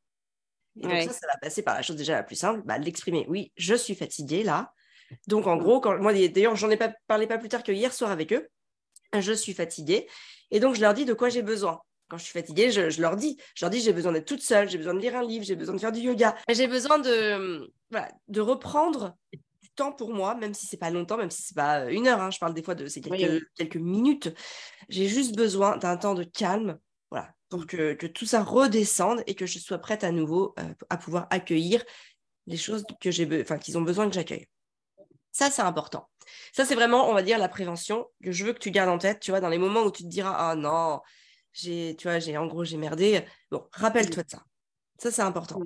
Et 0.80 0.86
ouais. 0.86 1.04
donc 1.04 1.12
ça, 1.12 1.20
ça 1.20 1.26
va 1.26 1.38
passer 1.40 1.62
par 1.62 1.75
la 1.75 1.82
chose 1.82 1.96
déjà 1.96 2.14
la 2.14 2.22
plus 2.22 2.36
simple, 2.36 2.62
bah, 2.64 2.78
l'exprimer. 2.78 3.26
Oui, 3.28 3.52
je 3.56 3.75
suis 3.75 3.94
fatiguée 3.94 4.42
là. 4.42 4.72
Donc 5.26 5.46
en 5.46 5.56
gros, 5.56 5.80
quand, 5.80 5.98
moi 5.98 6.12
d'ailleurs, 6.12 6.56
j'en 6.56 6.70
ai 6.70 6.76
pas 6.76 6.92
parlé 7.06 7.26
pas 7.26 7.38
plus 7.38 7.48
tard 7.48 7.62
que 7.62 7.72
hier 7.72 7.92
soir 7.92 8.10
avec 8.10 8.32
eux. 8.32 8.48
Je 9.19 9.32
suis 9.32 9.54
fatiguée. 9.54 10.06
Et 10.50 10.60
donc 10.60 10.75
je 10.75 10.80
leur 10.80 10.94
dis 10.94 11.04
de 11.04 11.14
quoi 11.14 11.30
j'ai 11.30 11.42
besoin. 11.42 11.80
Quand 12.08 12.16
je 12.16 12.25
suis 12.25 12.32
fatiguée, 12.32 12.70
je, 12.70 12.88
je, 12.88 13.02
leur 13.02 13.16
dis, 13.16 13.36
je 13.54 13.64
leur 13.64 13.70
dis, 13.70 13.80
j'ai 13.80 13.92
besoin 13.92 14.12
d'être 14.12 14.26
toute 14.26 14.42
seule, 14.42 14.69
j'ai 14.69 14.78
besoin 14.78 14.94
de 14.94 14.98
lire 14.98 15.14
un 15.14 15.22
livre, 15.22 15.44
j'ai 15.44 15.56
besoin 15.56 15.75
de 15.75 15.80
faire 15.80 15.92
du 15.92 16.00
yoga, 16.00 16.34
j'ai 16.48 16.66
besoin 16.66 16.98
de, 16.98 17.70
voilà, 17.90 18.08
de 18.28 18.40
reprendre 18.40 19.14
temps 19.78 19.92
pour 19.92 20.12
moi, 20.12 20.34
même 20.34 20.54
si 20.54 20.66
c'est 20.66 20.76
pas 20.76 20.90
longtemps, 20.90 21.16
même 21.16 21.30
si 21.30 21.42
c'est 21.42 21.54
pas 21.54 21.90
une 21.90 22.06
heure. 22.06 22.20
Hein, 22.20 22.30
je 22.30 22.38
parle 22.38 22.54
des 22.54 22.62
fois 22.62 22.75
de 22.75 22.86
c'est 22.86 23.00
quelques, 23.00 23.20
oui, 23.20 23.28
oui. 23.30 23.42
quelques 23.54 23.76
minutes. 23.76 24.34
J'ai 24.88 25.08
juste 25.08 25.36
besoin 25.36 25.76
d'un 25.76 25.96
temps 25.96 26.14
de 26.14 26.25
calme, 26.25 26.78
voilà, 27.10 27.32
pour 27.48 27.66
que, 27.66 27.94
que, 27.94 28.06
tout 28.06 28.26
ça 28.26 28.42
redescende 28.42 29.22
et 29.26 29.34
que 29.34 29.46
je 29.46 29.58
sois 29.58 29.78
prête 29.78 30.04
à 30.04 30.10
nouveau 30.10 30.54
euh, 30.58 30.75
à 30.90 30.96
pouvoir 30.96 31.26
accueillir 31.30 31.84
les 32.46 32.56
choses 32.56 32.84
que 33.00 33.10
j'ai, 33.10 33.28
enfin 33.40 33.58
qu'ils 33.58 33.78
ont 33.78 33.82
besoin 33.82 34.08
que 34.08 34.14
j'accueille. 34.14 34.46
Ça, 35.32 35.50
c'est 35.50 35.62
important. 35.62 36.08
Ça, 36.52 36.64
c'est 36.64 36.75
vraiment, 36.75 37.08
on 37.08 37.14
va 37.14 37.22
dire, 37.22 37.38
la 37.38 37.48
prévention 37.48 38.06
que 38.22 38.32
je 38.32 38.44
veux 38.44 38.52
que 38.52 38.58
tu 38.58 38.70
gardes 38.70 38.90
en 38.90 38.98
tête. 38.98 39.20
Tu 39.20 39.30
vois, 39.30 39.40
dans 39.40 39.48
les 39.48 39.58
moments 39.58 39.84
où 39.84 39.92
tu 39.92 40.02
te 40.02 40.08
diras, 40.08 40.34
ah 40.36 40.56
non, 40.56 41.00
j'ai, 41.52 41.94
tu 41.96 42.08
vois, 42.08 42.19
j'ai 42.19 42.36
en 42.36 42.46
gros, 42.46 42.64
j'ai 42.64 42.76
merdé. 42.76 43.25
Bon, 43.50 43.66
rappelle-toi 43.72 44.25
de 44.25 44.30
ça. 44.30 44.42
Ça, 44.98 45.10
c'est 45.10 45.22
important. 45.22 45.60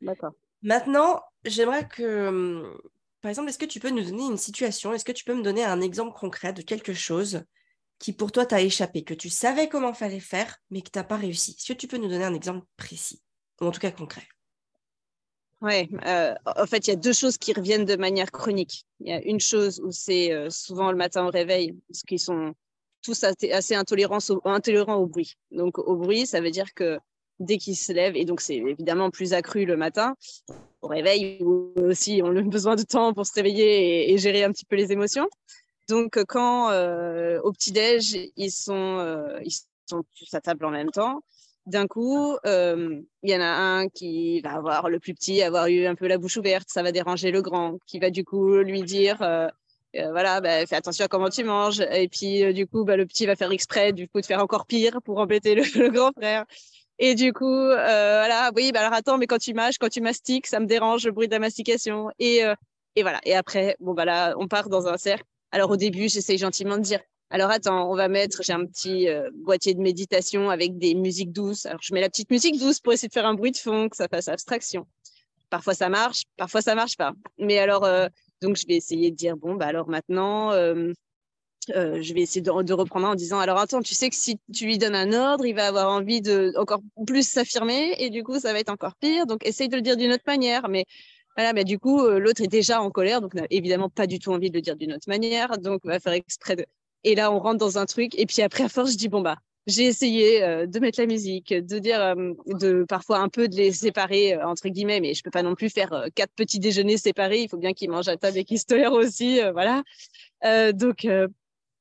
D'accord. 0.00 0.32
Maintenant, 0.62 1.22
j'aimerais 1.44 1.86
que 1.88 2.28
hum, 2.28 2.78
par 3.26 3.30
exemple, 3.30 3.48
est-ce 3.48 3.58
que 3.58 3.64
tu 3.64 3.80
peux 3.80 3.90
nous 3.90 4.04
donner 4.04 4.22
une 4.22 4.36
situation 4.36 4.92
Est-ce 4.92 5.04
que 5.04 5.10
tu 5.10 5.24
peux 5.24 5.34
me 5.34 5.42
donner 5.42 5.64
un 5.64 5.80
exemple 5.80 6.16
concret 6.16 6.52
de 6.52 6.62
quelque 6.62 6.94
chose 6.94 7.42
qui 7.98 8.12
pour 8.12 8.30
toi 8.30 8.46
t'a 8.46 8.62
échappé, 8.62 9.02
que 9.02 9.14
tu 9.14 9.30
savais 9.30 9.68
comment 9.68 9.92
fallait 9.92 10.20
faire, 10.20 10.58
mais 10.70 10.80
que 10.80 10.90
tu 10.90 10.96
n'as 10.96 11.02
pas 11.02 11.16
réussi? 11.16 11.56
Est-ce 11.58 11.72
que 11.72 11.76
tu 11.76 11.88
peux 11.88 11.96
nous 11.96 12.06
donner 12.06 12.22
un 12.22 12.34
exemple 12.34 12.64
précis, 12.76 13.20
ou 13.60 13.64
en 13.64 13.72
tout 13.72 13.80
cas 13.80 13.90
concret? 13.90 14.22
Oui, 15.60 15.90
euh, 16.06 16.36
en 16.44 16.66
fait, 16.66 16.86
il 16.86 16.90
y 16.90 16.92
a 16.92 16.96
deux 16.96 17.12
choses 17.12 17.36
qui 17.36 17.52
reviennent 17.52 17.84
de 17.84 17.96
manière 17.96 18.30
chronique. 18.30 18.86
Il 19.00 19.08
y 19.08 19.12
a 19.12 19.20
une 19.20 19.40
chose 19.40 19.80
où 19.80 19.90
c'est 19.90 20.30
euh, 20.30 20.48
souvent 20.48 20.92
le 20.92 20.96
matin 20.96 21.26
au 21.26 21.30
réveil, 21.30 21.74
parce 21.88 22.02
qu'ils 22.04 22.20
sont 22.20 22.54
tous 23.02 23.24
assez, 23.24 23.74
intolérants 23.74 24.94
au 24.94 25.06
bruit. 25.08 25.34
Donc, 25.50 25.80
au 25.80 25.96
bruit, 25.96 26.28
ça 26.28 26.40
veut 26.40 26.52
dire 26.52 26.72
que 26.74 27.00
dès 27.40 27.58
qu'ils 27.58 27.76
se 27.76 27.92
lèvent, 27.92 28.16
et 28.16 28.24
donc 28.24 28.40
c'est 28.40 28.56
évidemment 28.56 29.10
plus 29.10 29.32
accru 29.32 29.64
le 29.64 29.76
matin, 29.76 30.16
au 30.82 30.88
réveil 30.88 31.42
aussi 31.42 32.20
on 32.24 32.36
a 32.36 32.42
besoin 32.42 32.76
de 32.76 32.82
temps 32.82 33.12
pour 33.12 33.26
se 33.26 33.34
réveiller 33.34 34.12
et, 34.12 34.18
gérer 34.18 34.44
un 34.44 34.52
petit 34.52 34.64
peu 34.64 34.76
les 34.76 34.92
émotions. 34.92 35.28
Donc 35.88 36.22
quand 36.24 36.70
euh, 36.70 37.40
au 37.42 37.52
petit-déj, 37.52 38.30
ils 38.36 38.50
sont, 38.50 38.98
euh, 38.98 39.38
ils 39.44 39.54
sont 39.88 40.04
tous 40.18 40.34
à 40.34 40.40
table 40.40 40.64
en 40.64 40.70
même 40.70 40.90
temps, 40.90 41.22
d'un 41.66 41.86
coup, 41.86 42.36
euh, 42.46 43.00
il 43.22 43.30
y 43.30 43.36
en 43.36 43.40
a 43.40 43.46
un 43.46 43.88
qui 43.88 44.40
va 44.40 44.52
avoir 44.52 44.88
le 44.88 45.00
plus 45.00 45.14
petit, 45.14 45.42
avoir 45.42 45.66
eu 45.66 45.86
un 45.86 45.94
peu 45.96 46.06
la 46.06 46.18
bouche 46.18 46.36
ouverte, 46.36 46.68
ça 46.68 46.82
va 46.82 46.92
déranger 46.92 47.30
le 47.30 47.42
grand, 47.42 47.78
qui 47.86 47.98
va 47.98 48.10
du 48.10 48.24
coup 48.24 48.56
lui 48.58 48.82
dire 48.82 49.20
euh, 49.22 49.48
euh, 49.98 50.10
voilà, 50.10 50.40
bah, 50.40 50.66
fais 50.66 50.76
attention 50.76 51.04
à 51.04 51.08
comment 51.08 51.30
tu 51.30 51.44
manges. 51.44 51.80
Et 51.80 52.08
puis, 52.08 52.44
euh, 52.44 52.52
du 52.52 52.66
coup, 52.66 52.84
bah, 52.84 52.96
le 52.96 53.06
petit 53.06 53.26
va 53.26 53.36
faire 53.36 53.50
exprès, 53.52 53.92
du 53.92 54.08
coup, 54.08 54.20
de 54.20 54.26
faire 54.26 54.42
encore 54.42 54.66
pire 54.66 55.00
pour 55.02 55.18
embêter 55.18 55.54
le 55.54 55.62
grand 55.90 56.12
frère. 56.12 56.44
Et 56.98 57.14
du 57.14 57.32
coup, 57.32 57.44
euh, 57.46 58.18
voilà, 58.18 58.50
oui, 58.54 58.72
bah 58.72 58.80
alors 58.80 58.94
attends, 58.94 59.18
mais 59.18 59.26
quand 59.26 59.38
tu 59.38 59.52
mâches, 59.52 59.78
quand 59.78 59.88
tu 59.90 60.00
mastiques, 60.00 60.46
ça 60.46 60.60
me 60.60 60.66
dérange 60.66 61.04
le 61.04 61.12
bruit 61.12 61.28
de 61.28 61.32
la 61.32 61.38
mastication. 61.38 62.10
Et, 62.18 62.44
euh, 62.44 62.54
et 62.94 63.02
voilà. 63.02 63.20
Et 63.24 63.34
après, 63.34 63.76
bon, 63.80 63.92
bah 63.94 64.04
là, 64.04 64.34
on 64.38 64.48
part 64.48 64.68
dans 64.68 64.86
un 64.86 64.96
cercle. 64.96 65.24
Alors 65.52 65.70
au 65.70 65.76
début, 65.76 66.08
j'essaye 66.08 66.38
gentiment 66.38 66.76
de 66.76 66.82
dire, 66.82 67.00
alors 67.30 67.50
attends, 67.50 67.90
on 67.90 67.96
va 67.96 68.08
mettre, 68.08 68.42
j'ai 68.42 68.52
un 68.52 68.64
petit 68.64 69.08
euh, 69.08 69.30
boîtier 69.34 69.74
de 69.74 69.80
méditation 69.80 70.48
avec 70.50 70.78
des 70.78 70.94
musiques 70.94 71.32
douces. 71.32 71.66
Alors 71.66 71.80
je 71.82 71.92
mets 71.92 72.00
la 72.00 72.08
petite 72.08 72.30
musique 72.30 72.58
douce 72.58 72.80
pour 72.80 72.92
essayer 72.92 73.08
de 73.08 73.12
faire 73.12 73.26
un 73.26 73.34
bruit 73.34 73.52
de 73.52 73.56
fond, 73.58 73.88
que 73.88 73.96
ça 73.96 74.08
fasse 74.08 74.28
abstraction. 74.28 74.86
Parfois 75.50 75.74
ça 75.74 75.88
marche, 75.88 76.22
parfois 76.36 76.62
ça 76.62 76.74
marche 76.74 76.96
pas. 76.96 77.12
Mais 77.38 77.58
alors, 77.58 77.84
euh, 77.84 78.08
donc 78.42 78.56
je 78.56 78.66
vais 78.66 78.74
essayer 78.74 79.10
de 79.10 79.16
dire, 79.16 79.36
bon, 79.36 79.54
bah 79.54 79.66
alors 79.66 79.88
maintenant, 79.88 80.52
euh, 81.70 81.96
euh, 81.96 82.02
je 82.02 82.14
vais 82.14 82.20
essayer 82.20 82.40
de, 82.40 82.50
reprendre 82.50 83.08
en 83.08 83.14
disant 83.14 83.38
alors 83.38 83.58
attends 83.58 83.82
tu 83.82 83.94
sais 83.94 84.10
que 84.10 84.16
si 84.16 84.38
tu 84.52 84.66
lui 84.66 84.78
donnes 84.78 84.94
un 84.94 85.12
ordre 85.12 85.46
il 85.46 85.54
va 85.54 85.66
avoir 85.66 85.90
envie 85.90 86.20
de 86.20 86.52
encore 86.56 86.80
plus 87.06 87.26
s'affirmer 87.26 87.94
et 87.98 88.10
du 88.10 88.22
coup 88.22 88.38
ça 88.38 88.52
va 88.52 88.60
être 88.60 88.70
encore 88.70 88.94
pire 88.96 89.26
donc 89.26 89.46
essaye 89.46 89.68
de 89.68 89.76
le 89.76 89.82
dire 89.82 89.96
d'une 89.96 90.12
autre 90.12 90.24
manière 90.26 90.68
mais 90.68 90.84
Voilà, 91.36 91.52
mais 91.52 91.64
du 91.64 91.78
coup, 91.78 92.00
l'autre 92.08 92.42
est 92.42 92.46
déjà 92.48 92.80
en 92.80 92.90
colère, 92.90 93.20
donc 93.20 93.34
n'a 93.34 93.46
évidemment 93.50 93.90
pas 93.90 94.06
du 94.06 94.18
tout 94.18 94.32
envie 94.32 94.50
de 94.50 94.56
le 94.56 94.62
dire 94.62 94.76
d'une 94.76 94.94
autre 94.94 95.08
manière, 95.08 95.58
donc 95.58 95.82
on 95.84 95.88
va 95.88 96.00
faire 96.00 96.14
exprès 96.14 96.56
de. 96.56 96.64
Et 97.04 97.14
là, 97.14 97.30
on 97.30 97.38
rentre 97.40 97.58
dans 97.58 97.76
un 97.76 97.84
truc, 97.86 98.18
et 98.18 98.24
puis 98.26 98.40
après, 98.42 98.64
à 98.64 98.68
force, 98.70 98.92
je 98.92 98.96
dis 98.96 99.08
bon 99.08 99.20
bah, 99.20 99.36
j'ai 99.66 99.84
essayé 99.84 100.40
de 100.66 100.78
mettre 100.80 100.98
la 100.98 101.06
musique, 101.06 101.52
de 101.52 101.78
dire, 101.78 102.14
de 102.46 102.84
parfois 102.88 103.18
un 103.18 103.28
peu 103.28 103.48
de 103.48 103.56
les 103.56 103.72
séparer 103.72 104.36
entre 104.42 104.68
guillemets, 104.68 105.00
mais 105.00 105.12
je 105.12 105.22
peux 105.22 105.30
pas 105.30 105.42
non 105.42 105.54
plus 105.54 105.68
faire 105.68 106.06
quatre 106.14 106.32
petits 106.34 106.58
déjeuners 106.58 106.96
séparés. 106.96 107.42
Il 107.42 107.48
faut 107.50 107.58
bien 107.58 107.74
qu'ils 107.74 107.90
mangent 107.90 108.08
à 108.08 108.16
table 108.16 108.38
et 108.38 108.44
qu'ils 108.44 108.60
se 108.60 108.66
tolèrent 108.66 108.94
aussi, 108.94 109.40
voilà. 109.52 109.82
donc 110.72 111.06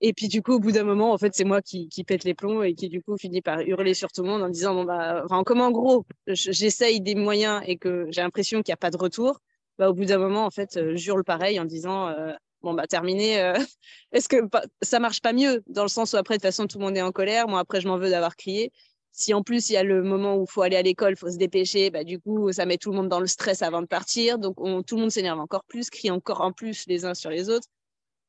et 0.01 0.13
puis 0.13 0.27
du 0.27 0.41
coup, 0.41 0.53
au 0.53 0.59
bout 0.59 0.71
d'un 0.71 0.83
moment, 0.83 1.13
en 1.13 1.17
fait, 1.17 1.33
c'est 1.33 1.45
moi 1.45 1.61
qui, 1.61 1.89
pète 2.05 2.23
les 2.23 2.33
plombs 2.33 2.63
et 2.63 2.75
qui 2.75 2.89
du 2.89 3.01
coup 3.01 3.17
finit 3.17 3.41
par 3.41 3.61
hurler 3.61 3.93
sur 3.93 4.11
tout 4.11 4.23
le 4.23 4.29
monde 4.29 4.43
en 4.43 4.49
disant 4.49 4.75
bon 4.75 4.83
bah, 4.83 5.21
enfin, 5.25 5.43
comme 5.43 5.61
en 5.61 5.71
gros, 5.71 6.05
j'essaye 6.27 7.01
des 7.01 7.15
moyens 7.15 7.61
et 7.65 7.77
que 7.77 8.07
j'ai 8.09 8.21
l'impression 8.21 8.61
qu'il 8.61 8.71
n'y 8.71 8.73
a 8.73 8.77
pas 8.77 8.91
de 8.91 8.97
retour. 8.97 9.39
Bah, 9.77 9.89
au 9.89 9.93
bout 9.93 10.05
d'un 10.05 10.17
moment, 10.17 10.45
en 10.45 10.51
fait, 10.51 10.77
euh, 10.77 10.95
je 10.95 11.09
hurle 11.09 11.23
pareil 11.23 11.59
en 11.59 11.65
disant 11.65 12.07
euh, 12.09 12.33
bon 12.61 12.73
bah 12.73 12.87
terminé. 12.87 13.41
Euh, 13.41 13.53
est-ce 14.11 14.29
que 14.29 14.37
ça 14.81 14.99
marche 14.99 15.21
pas 15.21 15.33
mieux? 15.33 15.63
Dans 15.67 15.83
le 15.83 15.89
sens 15.89 16.13
où 16.13 16.17
après 16.17 16.35
de 16.35 16.39
toute 16.39 16.47
façon 16.47 16.67
tout 16.67 16.79
le 16.79 16.85
monde 16.85 16.97
est 16.97 17.01
en 17.01 17.11
colère. 17.11 17.47
Moi 17.47 17.59
après, 17.59 17.81
je 17.81 17.87
m'en 17.87 17.97
veux 17.97 18.09
d'avoir 18.09 18.35
crié. 18.35 18.71
Si 19.11 19.33
en 19.33 19.43
plus 19.43 19.69
il 19.69 19.73
y 19.73 19.77
a 19.77 19.83
le 19.83 20.03
moment 20.03 20.35
où 20.35 20.43
il 20.43 20.51
faut 20.51 20.61
aller 20.61 20.75
à 20.75 20.81
l'école, 20.81 21.13
il 21.13 21.17
faut 21.17 21.31
se 21.31 21.37
dépêcher, 21.37 21.89
bah, 21.89 22.03
du 22.03 22.19
coup 22.19 22.51
ça 22.51 22.65
met 22.65 22.77
tout 22.77 22.91
le 22.91 22.97
monde 22.97 23.09
dans 23.09 23.21
le 23.21 23.27
stress 23.27 23.61
avant 23.61 23.81
de 23.81 23.87
partir. 23.87 24.39
Donc 24.39 24.59
on, 24.59 24.83
tout 24.83 24.95
le 24.95 25.01
monde 25.01 25.11
s'énerve 25.11 25.39
encore 25.39 25.63
plus, 25.65 25.89
crie 25.89 26.11
encore 26.11 26.41
en 26.41 26.51
plus 26.51 26.85
les 26.87 27.05
uns 27.05 27.13
sur 27.13 27.29
les 27.29 27.49
autres. 27.49 27.67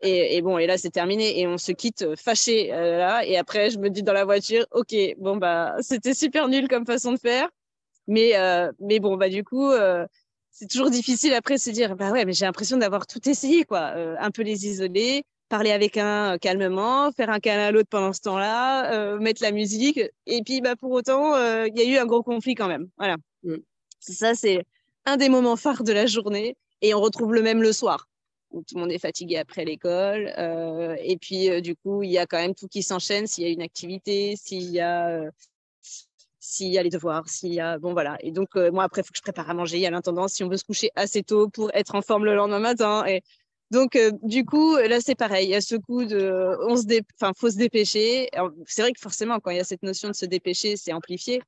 Et, 0.02 0.42
bon, 0.42 0.58
et 0.58 0.66
là, 0.66 0.76
c'est 0.78 0.90
terminé. 0.90 1.40
Et 1.40 1.46
on 1.46 1.58
se 1.58 1.72
quitte 1.72 2.02
euh, 2.02 2.16
fâché 2.16 2.72
euh, 2.72 2.98
là. 2.98 3.24
Et 3.26 3.36
après, 3.36 3.70
je 3.70 3.78
me 3.78 3.88
dis 3.88 4.02
dans 4.02 4.12
la 4.12 4.24
voiture, 4.24 4.66
OK, 4.72 4.94
bon, 5.18 5.36
bah, 5.36 5.76
c'était 5.80 6.14
super 6.14 6.48
nul 6.48 6.68
comme 6.68 6.86
façon 6.86 7.12
de 7.12 7.18
faire. 7.18 7.48
Mais, 8.06 8.36
euh, 8.36 8.70
mais 8.80 9.00
bon, 9.00 9.16
bah, 9.16 9.28
du 9.28 9.42
coup, 9.42 9.70
c'est 10.50 10.68
toujours 10.68 10.90
difficile 10.90 11.34
après 11.34 11.54
de 11.54 11.60
se 11.60 11.70
dire, 11.70 11.96
bah 11.96 12.12
ouais, 12.12 12.24
mais 12.24 12.32
j'ai 12.32 12.46
l'impression 12.46 12.76
d'avoir 12.76 13.06
tout 13.06 13.28
essayé, 13.28 13.64
quoi. 13.64 13.92
un 14.20 14.30
peu 14.30 14.42
les 14.42 14.66
isoler, 14.66 15.24
parler 15.48 15.72
avec 15.72 15.96
un 15.96 16.38
calmement, 16.38 17.10
faire 17.12 17.30
un 17.30 17.40
câlin 17.40 17.66
à 17.66 17.70
l'autre 17.72 17.88
pendant 17.90 18.12
ce 18.12 18.20
temps-là, 18.20 19.18
mettre 19.18 19.42
la 19.42 19.50
musique. 19.50 20.00
Et 20.26 20.42
puis, 20.44 20.60
bah, 20.60 20.76
pour 20.76 20.92
autant, 20.92 21.36
il 21.64 21.76
y 21.76 21.82
a 21.82 21.84
eu 21.84 21.98
un 21.98 22.06
gros 22.06 22.22
conflit 22.22 22.54
quand 22.54 22.68
même. 22.68 22.88
Voilà. 22.96 23.16
Mm. 23.42 23.56
Ça, 23.98 24.34
c'est 24.34 24.64
un 25.04 25.16
des 25.16 25.28
moments 25.28 25.56
phares 25.56 25.82
de 25.82 25.92
la 25.92 26.06
journée. 26.06 26.56
Et 26.82 26.94
on 26.94 27.00
retrouve 27.00 27.34
le 27.34 27.42
même 27.42 27.62
le 27.62 27.72
soir 27.72 28.06
où 28.50 28.62
tout 28.62 28.76
le 28.76 28.80
monde 28.80 28.92
est 28.92 28.98
fatigué 28.98 29.36
après 29.36 29.64
l'école. 29.64 30.32
Euh, 30.38 30.96
et 31.00 31.16
puis, 31.16 31.50
euh, 31.50 31.60
du 31.60 31.76
coup, 31.76 32.02
il 32.02 32.10
y 32.10 32.18
a 32.18 32.26
quand 32.26 32.38
même 32.38 32.54
tout 32.54 32.68
qui 32.68 32.82
s'enchaîne. 32.82 33.26
S'il 33.26 33.44
y 33.44 33.46
a 33.46 33.50
une 33.50 33.62
activité, 33.62 34.36
s'il 34.36 34.70
y 34.70 34.80
a, 34.80 35.08
euh, 35.08 35.30
s'il 36.40 36.68
y 36.68 36.78
a 36.78 36.82
les 36.82 36.90
devoirs, 36.90 37.28
s'il 37.28 37.52
y 37.52 37.60
a. 37.60 37.78
Bon, 37.78 37.92
voilà. 37.92 38.16
Et 38.20 38.30
donc, 38.30 38.54
moi, 38.56 38.84
après, 38.84 39.02
il 39.02 39.04
faut 39.04 39.12
que 39.12 39.18
je 39.18 39.22
prépare 39.22 39.50
à 39.50 39.54
manger. 39.54 39.78
Il 39.78 39.82
y 39.82 39.86
a 39.86 39.90
l'intendance 39.90 40.34
si 40.34 40.44
on 40.44 40.48
veut 40.48 40.56
se 40.56 40.64
coucher 40.64 40.90
assez 40.94 41.22
tôt 41.22 41.48
pour 41.48 41.70
être 41.74 41.94
en 41.94 42.02
forme 42.02 42.24
le 42.24 42.34
lendemain 42.34 42.60
matin. 42.60 43.04
Et 43.06 43.22
donc, 43.70 43.98
du 44.22 44.44
coup, 44.44 44.76
là, 44.76 45.00
c'est 45.00 45.16
pareil. 45.16 45.48
Il 45.48 45.50
y 45.50 45.54
a 45.54 45.60
ce 45.60 45.74
coup 45.76 46.04
de. 46.04 46.56
On 46.68 46.76
se 46.76 46.84
dé... 46.86 47.02
enfin, 47.20 47.32
faut 47.36 47.50
se 47.50 47.56
dépêcher. 47.56 48.28
C'est 48.66 48.82
vrai 48.82 48.92
que 48.92 49.00
forcément, 49.00 49.40
quand 49.40 49.50
il 49.50 49.56
y 49.56 49.60
a 49.60 49.64
cette 49.64 49.82
notion 49.82 50.08
de 50.08 50.14
se 50.14 50.26
dépêcher, 50.26 50.76
c'est 50.76 50.92
amplifié. 50.92 51.42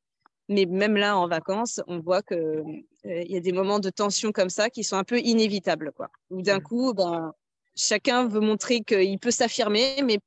Mais 0.49 0.65
même 0.65 0.97
là, 0.97 1.19
en 1.19 1.29
vacances, 1.29 1.81
on 1.87 2.01
voit 2.01 2.23
que 2.23 2.35
euh, 2.35 2.63
il 3.05 3.31
y 3.31 3.37
a 3.37 3.41
des 3.41 3.53
moments 3.53 3.81
de 3.81 3.91
tension 3.91 4.33
comme 4.33 4.49
ça 4.49 4.71
qui 4.71 4.83
sont 4.83 4.97
un 4.97 5.05
peu 5.05 5.21
inévitables, 5.21 5.93
quoi. 5.93 6.11
Où 6.31 6.41
d'un 6.41 6.61
coup, 6.61 6.95
ben, 6.95 7.35
chacun 7.77 8.27
veut 8.27 8.41
montrer 8.41 8.81
qu'il 8.81 9.19
peut 9.19 9.31
s'affirmer, 9.31 10.03
mais 10.03 10.19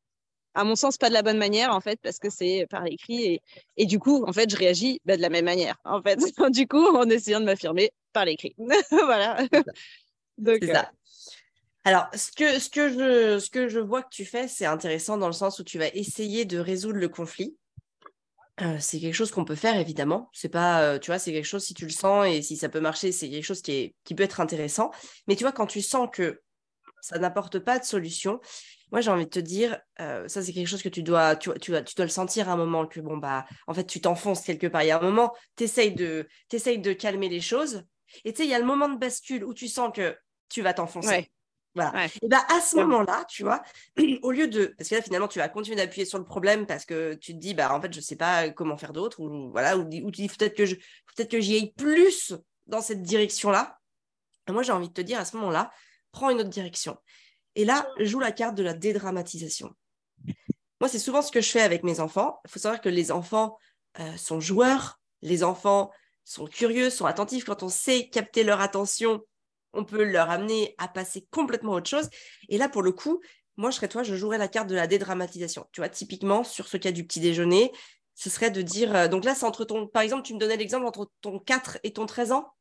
à 0.53 0.63
mon 0.63 0.75
sens, 0.75 0.97
pas 0.97 1.09
de 1.09 1.13
la 1.13 1.23
bonne 1.23 1.37
manière, 1.37 1.73
en 1.73 1.81
fait, 1.81 1.99
parce 2.03 2.19
que 2.19 2.29
c'est 2.29 2.67
par 2.69 2.85
écrit. 2.85 3.23
Et, 3.25 3.41
et, 3.77 3.85
du 3.85 3.97
coup, 3.99 4.23
en 4.25 4.33
fait, 4.33 4.49
je 4.49 4.55
réagis 4.55 4.99
ben, 5.05 5.17
de 5.17 5.21
la 5.21 5.29
même 5.29 5.45
manière, 5.45 5.77
en 5.85 6.01
fait. 6.01 6.19
du 6.51 6.67
coup, 6.67 6.85
en 6.85 7.09
essayant 7.09 7.39
de 7.39 7.45
m'affirmer 7.45 7.91
par 8.13 8.25
l'écrit. 8.25 8.53
voilà. 8.91 9.43
C'est 10.43 10.67
ça. 10.67 10.81
Euh, 10.81 10.83
Alors, 11.83 12.07
ce 12.13 12.31
que, 12.31 12.59
ce, 12.59 12.69
que 12.69 12.89
je, 12.89 13.39
ce 13.39 13.49
que 13.49 13.67
je 13.69 13.79
vois 13.79 14.03
que 14.03 14.09
tu 14.11 14.25
fais, 14.25 14.47
c'est 14.47 14.65
intéressant 14.65 15.17
dans 15.17 15.27
le 15.27 15.33
sens 15.33 15.59
où 15.59 15.63
tu 15.63 15.79
vas 15.79 15.87
essayer 15.87 16.45
de 16.45 16.59
résoudre 16.59 16.99
le 16.99 17.09
conflit 17.09 17.55
c'est 18.79 18.99
quelque 18.99 19.13
chose 19.13 19.31
qu'on 19.31 19.45
peut 19.45 19.55
faire 19.55 19.77
évidemment. 19.77 20.29
C'est 20.33 20.49
pas, 20.49 20.99
tu 20.99 21.11
vois, 21.11 21.19
c'est 21.19 21.31
quelque 21.31 21.45
chose 21.45 21.63
si 21.63 21.73
tu 21.73 21.85
le 21.85 21.91
sens 21.91 22.27
et 22.27 22.41
si 22.41 22.57
ça 22.57 22.69
peut 22.69 22.79
marcher, 22.79 23.11
c'est 23.11 23.29
quelque 23.29 23.43
chose 23.43 23.61
qui, 23.61 23.95
peut 24.15 24.23
être 24.23 24.39
intéressant. 24.39 24.91
Mais 25.27 25.35
tu 25.35 25.43
vois, 25.43 25.51
quand 25.51 25.67
tu 25.67 25.81
sens 25.81 26.09
que 26.11 26.41
ça 27.01 27.17
n'apporte 27.17 27.59
pas 27.59 27.79
de 27.79 27.83
solution, 27.83 28.39
moi 28.91 29.01
j'ai 29.01 29.09
envie 29.09 29.25
de 29.25 29.29
te 29.29 29.39
dire, 29.39 29.79
ça 29.97 30.41
c'est 30.41 30.53
quelque 30.53 30.67
chose 30.67 30.83
que 30.83 30.89
tu 30.89 31.03
dois, 31.03 31.35
tu, 31.35 31.49
tu, 31.59 31.71
tu, 31.83 31.95
dois 31.95 32.05
le 32.05 32.11
sentir 32.11 32.49
à 32.49 32.53
un 32.53 32.57
moment 32.57 32.85
que 32.85 32.99
bon 32.99 33.17
bah, 33.17 33.45
en 33.67 33.73
fait 33.73 33.85
tu 33.85 34.01
t'enfonces 34.01 34.41
quelque 34.41 34.67
part. 34.67 34.83
Il 34.83 34.87
y 34.87 34.91
a 34.91 34.99
un 34.99 35.03
moment, 35.03 35.33
tu 35.55 35.63
essayes 35.63 35.93
de, 35.93 36.27
de 36.51 36.93
calmer 36.93 37.29
les 37.29 37.41
choses. 37.41 37.83
Et 38.25 38.33
tu 38.33 38.41
sais, 38.41 38.47
il 38.47 38.51
y 38.51 38.53
a 38.53 38.59
le 38.59 38.65
moment 38.65 38.89
de 38.89 38.97
bascule 38.97 39.43
où 39.43 39.53
tu 39.53 39.67
sens 39.67 39.91
que 39.93 40.15
tu 40.49 40.61
vas 40.61 40.73
t'enfoncer. 40.73 41.31
Voilà. 41.73 42.07
Et 42.21 42.27
ben 42.27 42.41
à 42.49 42.59
ce 42.59 42.75
moment-là, 42.77 43.25
tu 43.29 43.43
vois, 43.43 43.61
au 44.23 44.31
lieu 44.31 44.47
de. 44.47 44.73
Parce 44.77 44.89
que 44.89 44.95
là, 44.95 45.01
finalement, 45.01 45.27
tu 45.27 45.39
vas 45.39 45.47
continuer 45.49 45.77
d'appuyer 45.77 46.05
sur 46.05 46.17
le 46.17 46.25
problème 46.25 46.65
parce 46.65 46.85
que 46.85 47.13
tu 47.13 47.33
te 47.33 47.37
dis, 47.37 47.53
bah, 47.53 47.73
en 47.73 47.81
fait, 47.81 47.93
je 47.93 48.01
sais 48.01 48.17
pas 48.17 48.49
comment 48.49 48.77
faire 48.77 48.93
d'autre, 48.93 49.21
ou 49.21 49.51
voilà, 49.51 49.77
ou, 49.77 49.87
tu 49.89 50.11
dis 50.11 50.27
peut-être 50.27 50.55
que 50.55 50.65
je 50.65 50.75
peut-être 50.75 51.31
que 51.31 51.39
j'y 51.39 51.55
aille 51.55 51.73
plus 51.73 52.33
dans 52.67 52.81
cette 52.81 53.01
direction-là. 53.01 53.79
Moi, 54.49 54.63
j'ai 54.63 54.73
envie 54.73 54.89
de 54.89 54.93
te 54.93 55.01
dire 55.01 55.19
à 55.19 55.25
ce 55.25 55.37
moment-là, 55.37 55.71
prends 56.11 56.29
une 56.29 56.39
autre 56.39 56.49
direction. 56.49 56.97
Et 57.55 57.65
là, 57.65 57.87
joue 57.99 58.19
la 58.19 58.31
carte 58.31 58.55
de 58.55 58.63
la 58.63 58.73
dédramatisation. 58.73 59.73
Moi, 60.81 60.89
c'est 60.89 60.99
souvent 60.99 61.21
ce 61.21 61.31
que 61.31 61.41
je 61.41 61.49
fais 61.49 61.61
avec 61.61 61.83
mes 61.83 61.99
enfants. 61.99 62.39
Il 62.45 62.51
faut 62.51 62.59
savoir 62.59 62.81
que 62.81 62.89
les 62.89 63.11
enfants 63.11 63.57
euh, 63.99 64.17
sont 64.17 64.39
joueurs, 64.39 64.99
les 65.21 65.43
enfants 65.43 65.91
sont 66.23 66.47
curieux, 66.47 66.89
sont 66.89 67.05
attentifs. 67.05 67.45
Quand 67.45 67.63
on 67.63 67.69
sait 67.69 68.09
capter 68.09 68.43
leur 68.43 68.61
attention, 68.61 69.21
on 69.73 69.85
peut 69.85 70.03
leur 70.03 70.29
amener 70.29 70.75
à 70.77 70.87
passer 70.87 71.27
complètement 71.31 71.73
autre 71.73 71.89
chose. 71.89 72.09
Et 72.49 72.57
là, 72.57 72.69
pour 72.69 72.81
le 72.81 72.91
coup, 72.91 73.21
moi, 73.57 73.69
je 73.69 73.75
serais 73.75 73.87
toi, 73.87 74.03
je 74.03 74.15
jouerais 74.15 74.37
la 74.37 74.47
carte 74.47 74.67
de 74.67 74.75
la 74.75 74.87
dédramatisation. 74.87 75.67
Tu 75.71 75.81
vois, 75.81 75.89
typiquement, 75.89 76.43
sur 76.43 76.67
ce 76.67 76.77
cas 76.77 76.91
du 76.91 77.05
petit 77.05 77.19
déjeuner, 77.19 77.71
ce 78.15 78.29
serait 78.29 78.51
de 78.51 78.61
dire. 78.61 78.95
Euh, 78.95 79.07
donc 79.07 79.25
là, 79.25 79.35
c'est 79.35 79.45
entre 79.45 79.65
ton. 79.65 79.87
Par 79.87 80.01
exemple, 80.01 80.23
tu 80.23 80.33
me 80.33 80.39
donnais 80.39 80.57
l'exemple 80.57 80.85
entre 80.85 81.09
ton 81.21 81.39
4 81.39 81.79
et 81.83 81.93
ton 81.93 82.05
13 82.05 82.31
ans? 82.31 82.53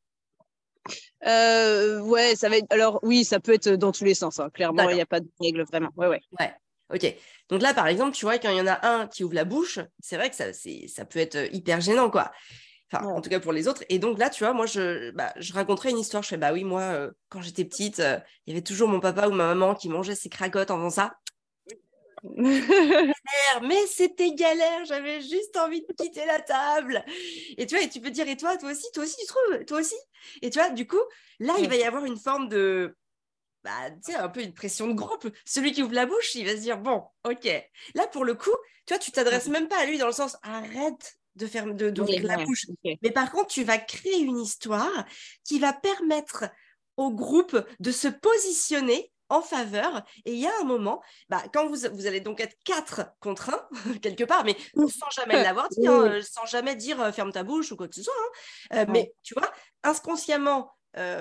Euh, 1.26 2.00
Ouais, 2.00 2.34
ça 2.34 2.48
va 2.48 2.56
être. 2.56 2.66
Alors, 2.70 2.98
oui, 3.02 3.24
ça 3.24 3.40
peut 3.40 3.54
être 3.54 3.70
dans 3.70 3.92
tous 3.92 4.04
les 4.04 4.14
sens. 4.14 4.40
Hein. 4.40 4.50
Clairement, 4.50 4.88
il 4.88 4.96
n'y 4.96 5.02
a 5.02 5.06
pas 5.06 5.20
de 5.20 5.28
règle 5.40 5.62
vraiment. 5.62 5.90
Ouais, 5.96 6.08
ouais. 6.08 6.20
Ouais. 6.38 6.52
Ok. 6.92 7.14
Donc 7.48 7.62
là, 7.62 7.72
par 7.74 7.86
exemple, 7.86 8.16
tu 8.16 8.24
vois, 8.24 8.38
quand 8.38 8.50
il 8.50 8.58
y 8.58 8.60
en 8.60 8.66
a 8.66 8.86
un 8.86 9.06
qui 9.06 9.22
ouvre 9.22 9.34
la 9.34 9.44
bouche, 9.44 9.78
c'est 10.00 10.16
vrai 10.16 10.30
que 10.30 10.36
ça, 10.36 10.52
ça 10.52 11.04
peut 11.04 11.18
être 11.18 11.54
hyper 11.54 11.80
gênant, 11.80 12.10
quoi. 12.10 12.32
Enfin, 12.92 13.06
en 13.06 13.20
tout 13.20 13.30
cas 13.30 13.38
pour 13.38 13.52
les 13.52 13.68
autres. 13.68 13.84
Et 13.88 13.98
donc 13.98 14.18
là, 14.18 14.30
tu 14.30 14.42
vois, 14.42 14.52
moi, 14.52 14.66
je, 14.66 15.10
bah, 15.12 15.32
je 15.36 15.52
raconterais 15.52 15.90
une 15.90 15.98
histoire. 15.98 16.22
Je 16.22 16.28
fais, 16.28 16.36
bah 16.36 16.52
oui, 16.52 16.64
moi, 16.64 16.82
euh, 16.82 17.10
quand 17.28 17.40
j'étais 17.40 17.64
petite, 17.64 18.00
euh, 18.00 18.18
il 18.46 18.52
y 18.52 18.56
avait 18.56 18.64
toujours 18.64 18.88
mon 18.88 19.00
papa 19.00 19.28
ou 19.28 19.32
ma 19.32 19.46
maman 19.46 19.74
qui 19.74 19.88
mangeait 19.88 20.16
ses 20.16 20.28
cracottes 20.28 20.70
en 20.70 20.76
faisant 20.76 20.90
ça. 20.90 21.14
mais 23.62 23.86
c'était 23.86 24.32
galère, 24.34 24.84
j'avais 24.84 25.22
juste 25.22 25.56
envie 25.56 25.80
de 25.80 25.92
quitter 25.94 26.26
la 26.26 26.40
table. 26.40 27.04
Et 27.56 27.66
tu 27.66 27.76
vois, 27.76 27.84
et 27.84 27.88
tu 27.88 28.00
peux 28.00 28.10
dire, 28.10 28.28
et 28.28 28.36
toi, 28.36 28.56
toi 28.56 28.72
aussi, 28.72 28.86
toi 28.92 29.04
aussi, 29.04 29.16
tu 29.20 29.26
trouves, 29.26 29.64
toi 29.64 29.78
aussi. 29.78 29.94
Et 30.42 30.50
tu 30.50 30.58
vois, 30.58 30.70
du 30.70 30.86
coup, 30.86 31.00
là, 31.38 31.54
il 31.58 31.68
va 31.68 31.76
y 31.76 31.84
avoir 31.84 32.04
une 32.04 32.18
forme 32.18 32.48
de, 32.48 32.96
bah, 33.62 33.90
tu 34.04 34.12
sais, 34.12 34.14
un 34.16 34.28
peu 34.28 34.42
une 34.42 34.52
pression 34.52 34.88
de 34.88 34.94
groupe. 34.94 35.28
Celui 35.46 35.72
qui 35.72 35.82
ouvre 35.82 35.94
la 35.94 36.06
bouche, 36.06 36.34
il 36.34 36.44
va 36.44 36.52
se 36.52 36.62
dire, 36.62 36.78
bon, 36.78 37.04
ok. 37.24 37.48
Là, 37.94 38.06
pour 38.08 38.24
le 38.24 38.34
coup, 38.34 38.54
tu 38.86 38.94
vois, 38.94 38.98
tu 38.98 39.12
t'adresses 39.12 39.48
même 39.48 39.68
pas 39.68 39.78
à 39.78 39.86
lui 39.86 39.96
dans 39.96 40.06
le 40.06 40.12
sens, 40.12 40.36
arrête 40.42 41.19
de 41.40 41.46
faire 41.46 41.66
de 41.74 41.90
d'ouvrir 41.90 42.22
la 42.24 42.44
bouche. 42.44 42.66
Mais 42.84 43.10
par 43.10 43.30
contre, 43.32 43.48
tu 43.48 43.64
vas 43.64 43.78
créer 43.78 44.20
une 44.20 44.38
histoire 44.38 45.04
qui 45.44 45.58
va 45.58 45.72
permettre 45.72 46.44
au 46.96 47.10
groupe 47.10 47.58
de 47.80 47.90
se 47.90 48.08
positionner 48.08 49.10
en 49.30 49.40
faveur. 49.40 50.04
Et 50.26 50.32
il 50.34 50.38
y 50.38 50.46
a 50.46 50.52
un 50.60 50.64
moment, 50.64 51.00
bah, 51.28 51.42
quand 51.54 51.66
vous, 51.66 51.76
vous 51.92 52.06
allez 52.06 52.20
donc 52.20 52.40
être 52.40 52.56
quatre 52.64 53.12
contre 53.20 53.50
un, 53.50 53.68
quelque 54.02 54.24
part, 54.24 54.44
mais 54.44 54.56
sans 54.76 55.10
jamais 55.10 55.42
l'avoir 55.42 55.68
dit, 55.70 55.86
hein, 55.86 56.02
euh, 56.02 56.22
sans 56.22 56.44
jamais 56.44 56.76
dire 56.76 57.00
euh, 57.00 57.12
ferme 57.12 57.32
ta 57.32 57.44
bouche 57.44 57.72
ou 57.72 57.76
quoi 57.76 57.88
que 57.88 57.94
ce 57.94 58.02
soit. 58.02 58.12
Hein. 58.14 58.78
Euh, 58.78 58.84
mais 58.88 59.14
tu 59.22 59.34
vois, 59.34 59.50
inconsciemment, 59.82 60.70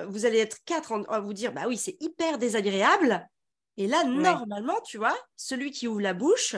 vous 0.08 0.26
allez 0.26 0.38
être 0.38 0.58
quatre 0.64 0.92
à 1.08 1.20
vous 1.20 1.32
dire, 1.32 1.52
bah 1.52 1.62
oui, 1.68 1.78
c'est 1.78 1.96
hyper 2.00 2.38
désagréable. 2.38 3.26
Et 3.76 3.86
là, 3.86 4.02
normalement, 4.02 4.80
tu 4.84 4.98
vois, 4.98 5.16
celui 5.36 5.70
qui 5.70 5.86
ouvre 5.86 6.00
la 6.00 6.12
bouche, 6.12 6.56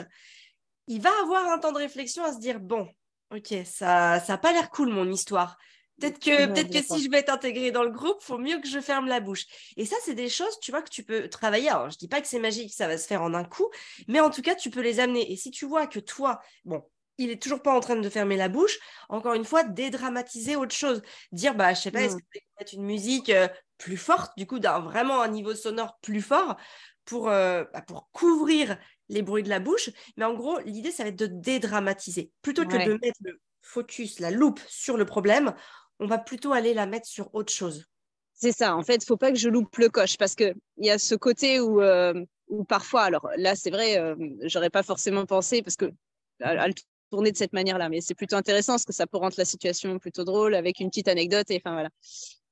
il 0.87 0.99
va 0.99 1.11
avoir 1.21 1.45
un 1.45 1.59
temps 1.59 1.71
de 1.71 1.77
réflexion 1.77 2.23
à 2.23 2.33
se 2.33 2.39
dire, 2.39 2.59
bon, 2.59 2.89
Ok, 3.33 3.55
ça 3.65 4.23
n'a 4.27 4.37
pas 4.37 4.51
l'air 4.51 4.69
cool 4.69 4.89
mon 4.89 5.11
histoire. 5.11 5.57
Peut-être 5.99 6.19
que, 6.19 6.45
peut 6.47 6.69
que 6.69 6.83
si 6.83 7.03
je 7.03 7.09
vais 7.09 7.23
t'intégrer 7.23 7.71
dans 7.71 7.83
le 7.83 7.89
groupe, 7.89 8.17
il 8.21 8.25
faut 8.25 8.37
mieux 8.37 8.59
que 8.59 8.67
je 8.67 8.79
ferme 8.79 9.07
la 9.07 9.19
bouche. 9.19 9.45
Et 9.75 9.85
ça, 9.85 9.95
c'est 10.03 10.13
des 10.13 10.29
choses, 10.29 10.59
tu 10.59 10.71
vois, 10.71 10.81
que 10.81 10.89
tu 10.89 11.03
peux 11.03 11.29
travailler. 11.29 11.69
Alors, 11.69 11.89
je 11.89 11.97
dis 11.97 12.07
pas 12.07 12.21
que 12.21 12.27
c'est 12.27 12.39
magique, 12.39 12.73
ça 12.73 12.87
va 12.87 12.97
se 12.97 13.07
faire 13.07 13.21
en 13.21 13.33
un 13.33 13.43
coup, 13.43 13.69
mais 14.07 14.19
en 14.19 14.29
tout 14.29 14.41
cas, 14.41 14.53
tu 14.53 14.69
peux 14.69 14.81
les 14.81 14.99
amener. 14.99 15.31
Et 15.31 15.35
si 15.35 15.49
tu 15.49 15.65
vois 15.65 15.87
que 15.87 15.99
toi, 15.99 16.41
bon, 16.65 16.83
il 17.17 17.31
est 17.31 17.41
toujours 17.41 17.61
pas 17.61 17.73
en 17.73 17.79
train 17.79 17.95
de 17.95 18.09
fermer 18.09 18.37
la 18.37 18.49
bouche, 18.49 18.77
encore 19.09 19.33
une 19.33 19.45
fois, 19.45 19.63
dédramatiser 19.63 20.55
autre 20.55 20.75
chose. 20.75 21.01
Dire, 21.31 21.55
bah, 21.55 21.73
je 21.73 21.81
sais 21.81 21.91
pas, 21.91 22.01
est-ce 22.01 22.15
mmh. 22.15 22.21
que 22.21 22.25
tu 22.33 22.39
peux 22.39 22.59
mettre 22.59 22.73
une 22.73 22.85
musique 22.85 23.29
euh, 23.29 23.47
plus 23.77 23.97
forte, 23.97 24.37
du 24.37 24.45
coup, 24.45 24.59
d'un 24.59 24.79
vraiment 24.79 25.21
un 25.21 25.27
niveau 25.27 25.55
sonore 25.55 25.97
plus 26.01 26.21
fort 26.21 26.57
pour, 27.05 27.29
euh, 27.29 27.63
bah, 27.73 27.81
pour 27.81 28.09
couvrir 28.11 28.77
les 29.09 29.21
bruits 29.21 29.43
de 29.43 29.49
la 29.49 29.59
bouche. 29.59 29.89
Mais 30.17 30.25
en 30.25 30.33
gros, 30.33 30.59
l'idée, 30.59 30.91
ça 30.91 31.03
va 31.03 31.09
être 31.09 31.19
de 31.19 31.27
dédramatiser. 31.27 32.31
Plutôt 32.41 32.65
que 32.65 32.77
de 32.77 32.93
mettre 32.93 33.19
le 33.21 33.39
focus, 33.61 34.19
la 34.19 34.31
loupe 34.31 34.59
sur 34.67 34.97
le 34.97 35.05
problème, 35.05 35.53
on 35.99 36.07
va 36.07 36.17
plutôt 36.17 36.53
aller 36.53 36.73
la 36.73 36.85
mettre 36.85 37.07
sur 37.07 37.33
autre 37.33 37.51
chose. 37.51 37.85
C'est 38.33 38.51
ça. 38.51 38.75
En 38.75 38.83
fait, 38.83 38.95
il 38.95 39.05
faut 39.05 39.17
pas 39.17 39.31
que 39.31 39.37
je 39.37 39.47
loupe 39.47 39.77
le 39.77 39.89
coche 39.89 40.17
parce 40.17 40.35
que 40.35 40.53
il 40.77 40.85
y 40.85 40.89
a 40.89 40.97
ce 40.97 41.15
côté 41.15 41.59
où, 41.59 41.81
euh, 41.81 42.13
où 42.47 42.63
parfois, 42.63 43.03
alors 43.03 43.29
là, 43.37 43.55
c'est 43.55 43.69
vrai, 43.69 43.97
euh, 43.97 44.15
j'aurais 44.43 44.69
pas 44.69 44.83
forcément 44.83 45.25
pensé 45.25 45.61
parce 45.61 45.75
que 45.75 45.91
à, 46.41 46.67
le 46.67 46.73
tourner 47.09 47.31
de 47.31 47.37
cette 47.37 47.53
manière-là, 47.53 47.89
mais 47.89 48.01
c'est 48.01 48.15
plutôt 48.15 48.35
intéressant 48.35 48.73
parce 48.73 48.85
que 48.85 48.93
ça 48.93 49.07
peut 49.07 49.17
rendre 49.17 49.35
la 49.37 49.45
situation 49.45 49.97
plutôt 49.99 50.23
drôle 50.23 50.55
avec 50.55 50.79
une 50.79 50.89
petite 50.89 51.07
anecdote 51.07 51.49
et 51.51 51.61
enfin 51.63 51.73
voilà. 51.73 51.89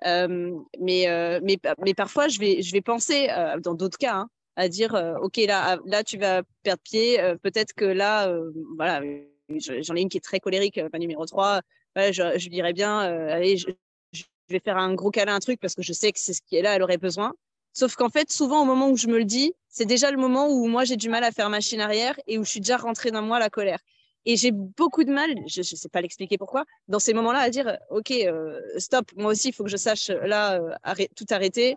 Euh, 0.05 0.53
mais, 0.79 1.39
mais, 1.43 1.59
mais 1.79 1.93
parfois, 1.93 2.27
je 2.27 2.39
vais, 2.39 2.61
je 2.61 2.71
vais 2.71 2.81
penser 2.81 3.27
dans 3.63 3.73
d'autres 3.73 3.97
cas. 3.97 4.15
Hein, 4.15 4.29
à 4.55 4.67
dire 4.67 4.93
ok 5.21 5.37
là 5.37 5.79
là 5.85 6.03
tu 6.03 6.17
vas 6.17 6.43
perdre 6.63 6.81
pied 6.83 7.17
peut-être 7.41 7.73
que 7.73 7.85
là 7.85 8.33
voilà 8.75 9.01
j'en 9.49 9.95
ai 9.95 10.01
une 10.01 10.09
qui 10.09 10.17
est 10.17 10.23
très 10.23 10.39
colérique 10.39 10.79
ma 10.91 10.99
numéro 10.99 11.25
3 11.25 11.61
je, 11.95 12.33
je 12.37 12.49
dirais 12.49 12.73
bien 12.73 12.99
allez 12.99 13.57
je, 13.57 13.67
vais 14.51 14.59
faire 14.59 14.77
un 14.77 14.93
gros 14.93 15.11
câlin, 15.11 15.35
un 15.35 15.39
truc, 15.39 15.59
parce 15.59 15.75
que 15.75 15.81
je 15.81 15.93
sais 15.93 16.11
que 16.11 16.19
c'est 16.19 16.33
ce 16.33 16.41
qui 16.41 16.55
est 16.55 16.61
là, 16.61 16.75
elle 16.75 16.83
aurait 16.83 16.97
besoin. 16.97 17.33
Sauf 17.73 17.95
qu'en 17.95 18.09
fait, 18.09 18.31
souvent, 18.31 18.61
au 18.61 18.65
moment 18.65 18.89
où 18.89 18.97
je 18.97 19.07
me 19.07 19.17
le 19.17 19.25
dis, 19.25 19.53
c'est 19.69 19.85
déjà 19.85 20.11
le 20.11 20.17
moment 20.17 20.49
où 20.49 20.67
moi, 20.67 20.83
j'ai 20.83 20.97
du 20.97 21.09
mal 21.09 21.23
à 21.23 21.31
faire 21.31 21.49
machine 21.49 21.79
arrière 21.79 22.19
et 22.27 22.37
où 22.37 22.43
je 22.43 22.49
suis 22.49 22.59
déjà 22.59 22.77
rentrée 22.77 23.11
dans 23.11 23.21
moi 23.21 23.39
la 23.39 23.49
colère. 23.49 23.79
Et 24.25 24.35
j'ai 24.35 24.51
beaucoup 24.51 25.03
de 25.03 25.11
mal, 25.11 25.33
je 25.47 25.61
ne 25.61 25.63
sais 25.63 25.89
pas 25.89 26.01
l'expliquer 26.01 26.37
pourquoi, 26.37 26.65
dans 26.87 26.99
ces 26.99 27.13
moments-là, 27.13 27.39
à 27.39 27.49
dire, 27.49 27.77
OK, 27.89 28.11
euh, 28.11 28.59
stop, 28.77 29.05
moi 29.15 29.31
aussi, 29.31 29.49
il 29.49 29.53
faut 29.53 29.63
que 29.63 29.69
je 29.69 29.77
sache, 29.77 30.09
là, 30.09 30.61
euh, 30.61 31.05
tout 31.15 31.25
arrêter 31.31 31.73
euh, 31.73 31.75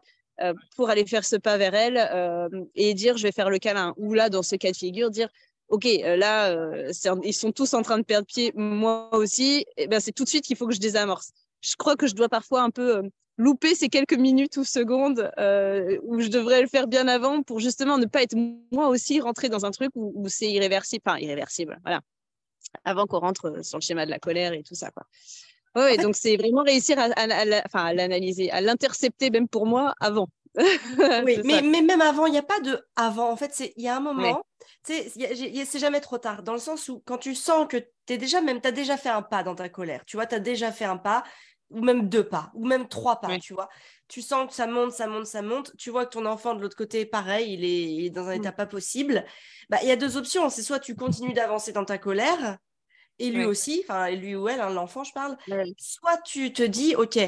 pour 0.77 0.91
aller 0.91 1.07
faire 1.07 1.25
ce 1.25 1.37
pas 1.37 1.57
vers 1.57 1.75
elle 1.75 2.69
et 2.75 2.95
dire, 2.95 3.17
je 3.17 3.23
vais 3.23 3.33
faire 3.33 3.51
le 3.51 3.59
câlin. 3.59 3.95
Ou 3.97 4.15
là, 4.15 4.29
dans 4.29 4.43
ce 4.43 4.57
cas 4.57 4.71
de 4.71 4.77
figure, 4.77 5.11
dire, 5.11 5.29
OK, 5.69 5.85
là, 6.03 6.55
ils 7.23 7.33
sont 7.33 7.53
tous 7.53 7.75
en 7.75 7.83
train 7.83 7.99
de 7.99 8.05
perdre 8.05 8.27
pied, 8.27 8.53
moi 8.55 9.15
aussi, 9.15 9.65
et 9.77 9.87
ben, 9.87 10.01
c'est 10.01 10.13
tout 10.13 10.25
de 10.25 10.29
suite 10.29 10.45
qu'il 10.45 10.57
faut 10.57 10.67
que 10.67 10.75
je 10.75 10.81
désamorce 10.81 11.33
je 11.65 11.77
crois 11.77 11.97
que 11.97 12.07
je 12.07 12.15
dois 12.15 12.29
parfois 12.29 12.63
un 12.63 12.71
peu 12.71 12.99
euh, 12.99 13.03
louper 13.39 13.75
ces 13.75 13.89
quelques 13.89 14.17
minutes 14.17 14.57
ou 14.59 14.65
secondes 14.65 15.31
euh, 15.39 15.99
où 16.03 16.21
je 16.21 16.29
devrais 16.29 16.61
le 16.61 16.69
faire 16.69 16.87
bien 16.87 17.09
avant 17.09 17.43
pour 17.43 17.59
justement 17.59 17.99
ne 17.99 18.07
pas 18.07 18.23
être 18.23 18.37
moi 18.71 18.89
aussi 18.89 19.21
rentré 19.21 19.49
dans 19.49 19.65
un 19.65 19.71
truc 19.71 19.91
où, 19.95 20.29
c'est 20.29 20.51
irréversible, 20.51 21.03
enfin 21.07 21.19
irréversible, 21.19 21.81
voilà, 21.83 22.01
avant 22.85 23.07
qu'on 23.07 23.21
rentre 23.21 23.47
euh, 23.47 23.63
sur 23.63 23.79
le 23.79 23.83
schéma 23.83 24.05
de 24.05 24.11
la 24.11 24.19
colère 24.19 24.53
et 24.53 24.63
tout 24.63 24.75
ça, 24.75 24.91
quoi. 24.91 25.05
Ouais, 25.75 25.97
donc 25.97 26.15
c'est 26.15 26.37
vraiment 26.37 26.63
réussir 26.63 26.99
à, 26.99 27.09
à 27.15 27.95
l'analyser, 27.95 28.51
à 28.51 28.61
l'intercepter 28.61 29.31
même 29.31 29.49
pour 29.49 29.67
moi 29.67 29.95
avant. 30.01 30.29
oui, 31.25 31.41
mais, 31.45 31.63
mais, 31.63 31.83
même 31.83 32.01
avant, 32.01 32.27
il 32.27 32.33
n'y 32.33 32.39
a 32.39 32.43
pas 32.43 32.61
de 32.61 32.81
avant. 32.95 33.29
En 33.31 33.37
fait, 33.37 33.73
il 33.77 33.83
y 33.83 33.89
a 33.89 33.97
un 33.97 34.01
moment, 34.01 34.45
c'est 34.85 35.79
jamais 35.79 36.01
trop 36.01 36.19
tard, 36.19 36.43
dans 36.45 36.53
le 36.53 36.61
sens 36.61 36.89
où 36.89 37.03
quand 37.05 37.19
tu 37.19 37.35
sens 37.35 37.67
que 37.69 37.77
tu 37.77 38.13
es 38.13 38.19
déjà 38.19 38.41
même, 38.41 38.61
tu 38.61 38.69
as 38.69 38.73
déjà 38.73 38.97
fait 38.97 39.09
un 39.09 39.23
pas 39.23 39.43
dans 39.43 39.57
ta 39.57 39.69
colère, 39.69 40.05
tu 40.07 40.17
vois, 40.17 40.27
tu 40.27 40.37
as 40.37 40.41
déjà 40.41 40.71
fait 40.71 40.85
un 40.85 40.97
pas, 40.97 41.25
ou 41.71 41.81
même 41.81 42.09
deux 42.09 42.29
pas, 42.29 42.53
ou 42.55 42.67
même 42.67 42.87
trois 42.89 43.21
pas, 43.21 43.37
tu 43.39 43.53
vois. 43.53 43.69
Tu 44.07 44.23
sens 44.23 44.49
que 44.49 44.55
ça 44.55 44.69
monte, 44.69 44.93
ça 44.93 45.09
monte, 45.09 45.27
ça 45.27 45.43
monte. 45.43 45.73
Tu 45.77 45.91
vois 45.91 46.05
que 46.05 46.11
ton 46.11 46.27
enfant 46.27 46.55
de 46.55 46.61
l'autre 46.61 46.77
côté, 46.77 47.05
pareil, 47.05 47.55
il 47.55 47.65
est, 47.65 48.11
dans 48.11 48.29
un 48.29 48.37
mmh. 48.37 48.41
état 48.41 48.53
pas 48.53 48.67
possible. 48.67 49.25
Bah, 49.71 49.79
il 49.83 49.89
y 49.89 49.93
a 49.93 49.97
deux 49.97 50.17
options. 50.17 50.51
C'est 50.51 50.63
soit 50.63 50.79
tu 50.79 50.95
continues 50.95 51.33
d'avancer 51.33 51.73
dans 51.73 51.85
ta 51.85 51.99
colère, 51.99 52.59
et 53.19 53.31
lui 53.31 53.45
aussi, 53.45 53.85
enfin, 53.85 54.11
lui 54.11 54.35
ou 54.35 54.49
elle, 54.49 54.61
hein, 54.61 54.71
l'enfant, 54.71 55.05
je 55.05 55.13
parle. 55.13 55.37
Soit 55.79 56.19
tu 56.19 56.53
te 56.53 56.63
dis, 56.63 56.97
OK, 56.97 57.19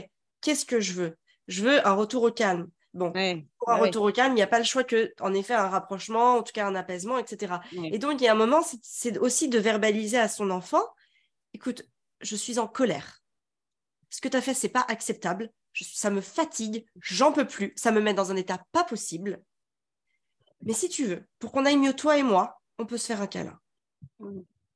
qu'est-ce 0.41 0.65
que 0.65 0.81
je 0.81 0.93
veux? 0.95 1.17
Je 1.49 1.63
veux 1.63 1.87
un 1.87 1.93
retour 1.93 2.23
au 2.25 2.33
calme. 2.33 2.69
Bon, 2.95 3.13
pour 3.59 3.71
un 3.71 3.77
retour 3.77 4.05
au 4.05 4.13
calme, 4.13 4.33
il 4.33 4.37
n'y 4.37 4.43
a 4.43 4.47
pas 4.47 4.59
le 4.59 4.65
choix 4.65 4.83
que, 4.83 5.13
en 5.21 5.35
effet, 5.35 5.55
un 5.55 5.69
rapprochement, 5.69 6.37
en 6.37 6.43
tout 6.43 6.53
cas 6.53 6.67
un 6.67 6.75
apaisement, 6.75 7.19
etc. 7.19 7.57
Et 7.73 7.99
donc, 7.99 8.21
il 8.21 8.25
y 8.25 8.29
a 8.29 8.33
un 8.33 8.37
moment, 8.37 8.63
c'est 8.83 9.19
aussi 9.19 9.49
de 9.49 9.59
verbaliser 9.59 10.19
à 10.19 10.29
son 10.29 10.51
enfant, 10.51 10.83
écoute, 11.53 11.83
je 12.21 12.37
suis 12.37 12.59
en 12.59 12.67
colère. 12.67 13.21
Ce 14.09 14.21
que 14.23 14.29
tu 14.29 14.37
as 14.37 14.41
fait, 14.41 14.55
c'est 14.55 14.71
pas 14.71 14.85
acceptable, 14.89 15.51
ça 15.75 16.09
me 16.09 16.23
fatigue, 16.23 16.87
j'en 17.01 17.33
peux 17.33 17.47
plus, 17.47 17.75
ça 17.77 17.93
me 17.93 18.01
met 18.01 18.15
dans 18.15 18.33
un 18.33 18.37
état 18.37 18.65
pas 18.73 18.85
possible. 18.85 19.43
Mais 20.63 20.73
si 20.73 20.89
tu 20.89 21.05
veux, 21.05 21.23
pour 21.39 21.53
qu'on 21.53 21.67
aille 21.67 21.77
mieux 21.77 21.95
toi 21.95 22.17
et 22.17 22.23
moi, 22.23 22.61
on 22.79 22.87
peut 22.87 22.97
se 22.97 23.07
faire 23.07 23.21
un 23.21 23.27
câlin. 23.27 23.61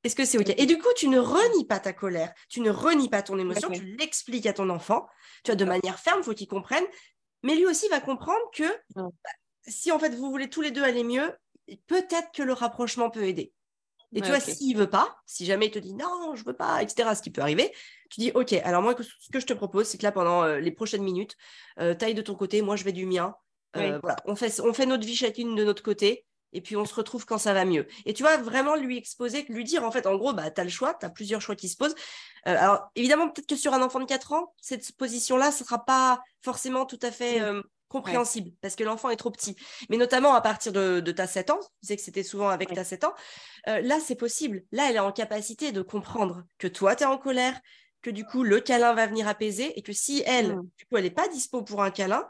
Est-ce 0.03 0.17
que 0.17 0.25
c'est 0.25 0.39
OK? 0.39 0.55
Et 0.57 0.67
du 0.67 0.79
coup, 0.79 0.89
tu 0.97 1.09
ne 1.09 1.19
renies 1.19 1.67
pas 1.67 1.79
ta 1.79 1.93
colère, 1.93 2.33
tu 2.49 2.61
ne 2.61 2.71
renies 2.71 3.09
pas 3.09 3.23
ton 3.23 3.39
émotion, 3.39 3.71
tu 3.71 3.97
l'expliques 3.97 4.47
à 4.47 4.53
ton 4.53 4.71
enfant, 4.71 5.07
tu 5.45 5.51
as 5.51 5.57
de 5.57 5.65
manière 5.65 5.99
ferme, 5.99 6.23
faut 6.23 6.35
qu'il 6.35 6.49
comprenne, 6.49 6.85
mais 7.43 7.55
lui 7.55 7.67
aussi 7.67 7.89
va 7.89 8.01
comprendre 8.01 8.51
que 8.55 8.65
bah, 8.95 9.11
si 9.67 9.93
en 9.93 9.99
fait 9.99 10.15
vous 10.15 10.31
voulez 10.31 10.49
tous 10.49 10.63
les 10.63 10.71
deux 10.71 10.83
aller 10.83 11.05
mieux, 11.05 11.33
peut-être 11.87 12.31
que 12.33 12.43
le 12.43 12.53
rapprochement 12.53 13.11
peut 13.11 13.25
aider. 13.25 13.53
Et 14.13 14.23
tu 14.23 14.29
vois, 14.29 14.41
s'il 14.41 14.77
veut 14.77 14.91
pas, 14.91 15.17
si 15.25 15.47
jamais 15.47 15.67
il 15.67 15.71
te 15.71 15.79
dit 15.79 15.95
non, 15.95 16.35
je 16.35 16.45
veux 16.45 16.57
pas, 16.57 16.83
etc., 16.83 17.11
ce 17.15 17.23
qui 17.23 17.31
peut 17.31 17.43
arriver, 17.43 17.73
tu 18.11 18.21
dis 18.21 18.33
ok, 18.35 18.55
alors 18.65 18.83
moi, 18.83 18.97
ce 18.99 19.31
que 19.31 19.39
je 19.39 19.47
te 19.47 19.53
propose, 19.53 19.87
c'est 19.87 19.99
que 19.99 20.03
là, 20.03 20.11
pendant 20.11 20.43
euh, 20.43 20.59
les 20.59 20.73
prochaines 20.73 21.03
minutes, 21.03 21.37
euh, 21.79 21.95
taille 21.95 22.15
de 22.15 22.23
ton 22.23 22.35
côté, 22.35 22.61
moi, 22.61 22.75
je 22.75 22.83
vais 22.83 22.93
du 22.93 23.07
mien. 23.07 23.37
Euh, 23.77 24.01
voilà, 24.03 24.17
on 24.25 24.35
fait, 24.35 24.61
on 24.61 24.73
fait 24.73 24.87
notre 24.87 25.07
vie 25.07 25.15
chacune 25.15 25.55
de 25.55 25.63
notre 25.63 25.85
côté, 25.85 26.27
et 26.53 26.61
puis 26.61 26.77
on 26.77 26.85
se 26.85 26.95
retrouve 26.95 27.27
quand 27.27 27.39
ça 27.39 27.55
va 27.55 27.65
mieux. 27.65 27.87
Et 28.07 28.15
tu 28.15 28.23
vois, 28.23 28.37
vraiment 28.37 28.77
lui 28.77 28.97
exposer, 28.97 29.45
lui 29.49 29.65
dire, 29.65 29.85
en 29.85 29.91
fait, 29.91 30.07
en 30.07 30.17
gros, 30.17 30.33
bah, 30.33 30.51
tu 30.51 30.61
as 30.61 30.65
le 30.65 30.71
choix, 30.71 30.95
tu 30.95 31.07
as 31.07 31.11
plusieurs 31.11 31.41
choix 31.41 31.57
qui 31.57 31.69
se 31.69 31.77
posent. 31.77 31.95
alors, 32.45 32.91
évidemment, 32.97 33.29
peut-être 33.29 33.49
que 33.49 33.57
sur 33.57 33.75
un 33.75 33.83
enfant 33.83 34.01
de 34.01 34.07
4 34.07 34.33
ans, 34.33 34.55
cette 34.61 34.93
position-là, 34.93 35.53
ce 35.53 35.63
ne 35.63 35.67
sera 35.67 35.85
pas 35.85 36.21
forcément 36.43 36.87
tout 36.87 36.99
à 37.03 37.11
fait 37.11 37.41
compréhensible 37.91 38.53
parce 38.63 38.77
que 38.77 38.85
l'enfant 38.85 39.11
est 39.11 39.17
trop 39.17 39.31
petit. 39.31 39.57
Mais 39.91 39.99
notamment 39.99 40.35
à 40.35 40.41
partir 40.41 40.73
de, 40.73 41.01
ta 41.11 41.27
7 41.27 41.51
ans, 41.51 41.61
tu 41.61 41.89
sais 41.89 41.97
que 41.97 42.03
c'était 42.03 42.23
souvent 42.23 42.49
avec 42.49 42.73
ta 42.73 42.85
7 42.85 43.05
ans, 43.05 43.13
euh, 43.69 43.83
là 43.83 43.99
c'est 44.01 44.15
possible. 44.15 44.63
Là, 44.73 44.89
elle 44.89 44.97
est 44.97 45.01
en 45.01 45.13
capacité 45.13 45.73
de 45.73 45.83
comprendre 45.83 46.45
que 46.59 46.69
toi, 46.69 46.97
tu 46.97 47.03
es 47.03 47.07
en 47.07 47.19
colère, 47.19 47.61
que 48.01 48.09
du 48.09 48.25
coup, 48.25 48.43
le 48.43 48.61
câlin 48.61 48.95
va 48.95 49.07
venir 49.07 49.29
apaiser 49.29 49.79
et 49.79 49.83
que 49.83 49.93
si 49.93 50.23
elle, 50.25 50.57
mmh. 50.57 50.69
du 50.79 50.87
coup, 50.87 50.97
elle 50.97 51.05
n'est 51.05 51.11
pas 51.11 51.29
dispo 51.29 51.63
pour 51.63 51.83
un 51.83 51.91
câlin, 51.91 52.27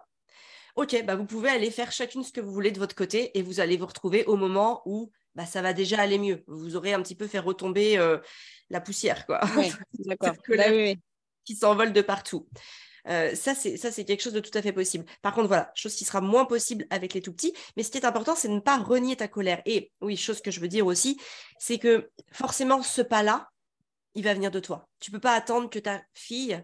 ok, 0.77 1.05
bah, 1.05 1.17
vous 1.17 1.27
pouvez 1.27 1.51
aller 1.51 1.71
faire 1.71 1.93
chacune 1.93 2.23
ce 2.23 2.33
que 2.33 2.41
vous 2.41 2.53
voulez 2.53 2.71
de 2.71 2.79
votre 2.79 2.95
côté 2.95 3.37
et 3.39 3.43
vous 3.43 3.61
allez 3.61 3.77
vous 3.77 3.87
retrouver 3.87 4.25
au 4.25 4.37
moment 4.37 4.83
où 4.87 5.11
bah, 5.35 5.47
ça 5.47 5.63
va 5.63 5.73
déjà 5.73 6.01
aller 6.01 6.19
mieux. 6.19 6.43
Vous 6.47 6.77
aurez 6.77 6.93
un 6.93 7.03
petit 7.03 7.15
peu 7.15 7.27
fait 7.27 7.39
retomber 7.39 7.99
euh, 7.99 8.19
la 8.69 8.81
poussière, 8.81 9.27
quoi. 9.27 9.41
D'accord. 9.99 10.35
Bah 10.49 10.65
qui 11.45 11.57
s'envole 11.57 11.93
de 11.93 12.03
partout. 12.03 12.47
Euh, 13.09 13.35
ça, 13.35 13.55
c'est 13.55 13.77
ça, 13.77 13.91
c'est 13.91 14.05
quelque 14.05 14.23
chose 14.23 14.33
de 14.33 14.41
tout 14.41 14.57
à 14.57 14.63
fait 14.63 14.73
possible. 14.73 15.05
Par 15.23 15.35
contre, 15.35 15.49
voilà, 15.49 15.73
chose 15.75 15.95
qui 15.95 16.05
sera 16.05 16.21
moins 16.21 16.45
possible 16.45 16.87
avec 16.91 17.15
les 17.15 17.23
tout 17.23 17.33
petits. 17.33 17.55
Mais 17.77 17.83
ce 17.83 17.91
qui 17.91 17.99
est 17.99 18.05
important, 18.05 18.35
c'est 18.35 18.49
de 18.49 18.55
ne 18.55 18.61
pas 18.61 18.79
renier 18.79 19.17
ta 19.17 19.29
colère. 19.29 19.63
Et 19.65 19.91
oui, 20.01 20.17
chose 20.17 20.41
que 20.41 20.51
je 20.51 20.61
veux 20.61 20.69
dire 20.69 20.87
aussi, 20.87 21.19
c'est 21.59 21.79
que 21.79 22.11
forcément, 22.33 22.83
ce 22.83 23.03
pas-là, 23.03 23.49
il 24.15 24.25
va 24.25 24.35
venir 24.35 24.51
de 24.51 24.61
toi. 24.61 24.89
Tu 25.01 25.11
peux 25.11 25.21
pas 25.21 25.35
attendre 25.35 25.71
que 25.71 25.79
ta 25.79 26.03
fille, 26.15 26.63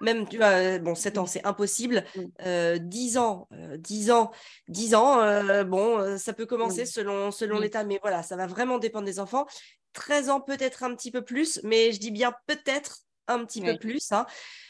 même, 0.00 0.28
tu 0.28 0.36
vois, 0.36 0.78
bon, 0.78 0.94
7 0.94 1.18
ans, 1.18 1.26
c'est 1.26 1.44
impossible. 1.46 2.04
10 2.14 3.16
euh, 3.16 3.20
ans, 3.20 3.48
10 3.78 4.10
euh, 4.10 4.14
ans, 4.14 4.30
10 4.68 4.94
ans, 4.94 5.64
bon, 5.64 6.18
ça 6.18 6.32
peut 6.32 6.46
commencer 6.46 6.86
selon, 6.86 7.30
selon 7.30 7.58
l'état, 7.58 7.84
mais 7.84 7.98
voilà, 8.02 8.22
ça 8.22 8.36
va 8.36 8.46
vraiment 8.46 8.78
dépendre 8.78 9.06
des 9.06 9.20
enfants. 9.20 9.46
13 9.94 10.30
ans, 10.30 10.40
peut-être 10.40 10.82
un 10.82 10.94
petit 10.94 11.10
peu 11.10 11.22
plus, 11.22 11.60
mais 11.64 11.92
je 11.92 11.98
dis 11.98 12.10
bien 12.10 12.34
peut-être 12.46 12.98
un 13.28 13.44
petit 13.44 13.62
peu 13.62 13.78
plus. 13.78 14.12
Hein. 14.12 14.26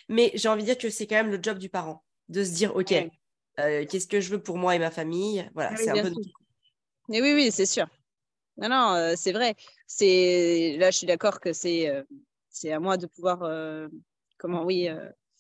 Mais 0.09 0.31
j'ai 0.35 0.49
envie 0.49 0.63
de 0.63 0.67
dire 0.67 0.79
que 0.79 0.91
c'est 0.91 1.07
quand 1.07 1.17
même 1.17 1.31
le 1.31 1.39
job 1.43 1.59
du 1.59 1.69
parent 1.69 2.05
de 2.29 2.45
se 2.45 2.51
dire, 2.51 2.75
OK, 2.75 2.93
euh, 3.59 3.87
qu'est-ce 3.87 4.07
que 4.07 4.21
je 4.21 4.31
veux 4.31 4.43
pour 4.43 4.59
moi 4.59 4.75
et 4.75 4.79
ma 4.79 4.91
famille? 4.91 5.49
Voilà, 5.55 5.77
c'est 5.77 5.91
un 5.91 6.03
peu... 6.03 6.13
Mais 7.09 7.23
oui, 7.23 7.35
oui, 7.35 7.51
c'est 7.51 7.67
sûr. 7.67 7.87
Non, 8.57 8.69
non, 8.69 8.95
euh, 8.95 9.15
c'est 9.17 9.33
vrai. 9.33 9.55
C'est 9.87 10.77
là, 10.79 10.91
je 10.91 10.99
suis 10.99 11.07
d'accord 11.07 11.41
que 11.41 11.53
c'est 11.53 11.89
euh, 11.89 12.03
c'est 12.49 12.73
à 12.73 12.81
moi 12.81 12.97
de 12.97 13.07
pouvoir, 13.07 13.43
comment, 14.39 14.65
oui, 14.65 14.89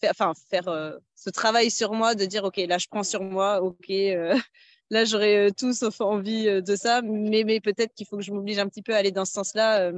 faire, 0.00 0.10
enfin, 0.10 0.32
faire 0.50 0.98
ce 1.14 1.30
travail 1.30 1.70
sur 1.70 1.92
moi, 1.92 2.14
de 2.14 2.24
dire, 2.24 2.44
ok, 2.44 2.56
là, 2.56 2.78
je 2.78 2.86
prends 2.88 3.04
sur 3.04 3.22
moi, 3.22 3.62
ok, 3.62 3.88
là, 4.90 5.04
j'aurais 5.04 5.50
tout 5.52 5.72
sauf 5.72 6.00
envie 6.00 6.62
de 6.62 6.76
ça, 6.76 7.02
mais, 7.02 7.44
mais 7.44 7.60
peut-être 7.60 7.94
qu'il 7.94 8.06
faut 8.06 8.16
que 8.16 8.22
je 8.22 8.32
m'oblige 8.32 8.58
un 8.58 8.68
petit 8.68 8.82
peu 8.82 8.94
à 8.94 8.98
aller 8.98 9.12
dans 9.12 9.24
ce 9.24 9.32
sens-là 9.32 9.92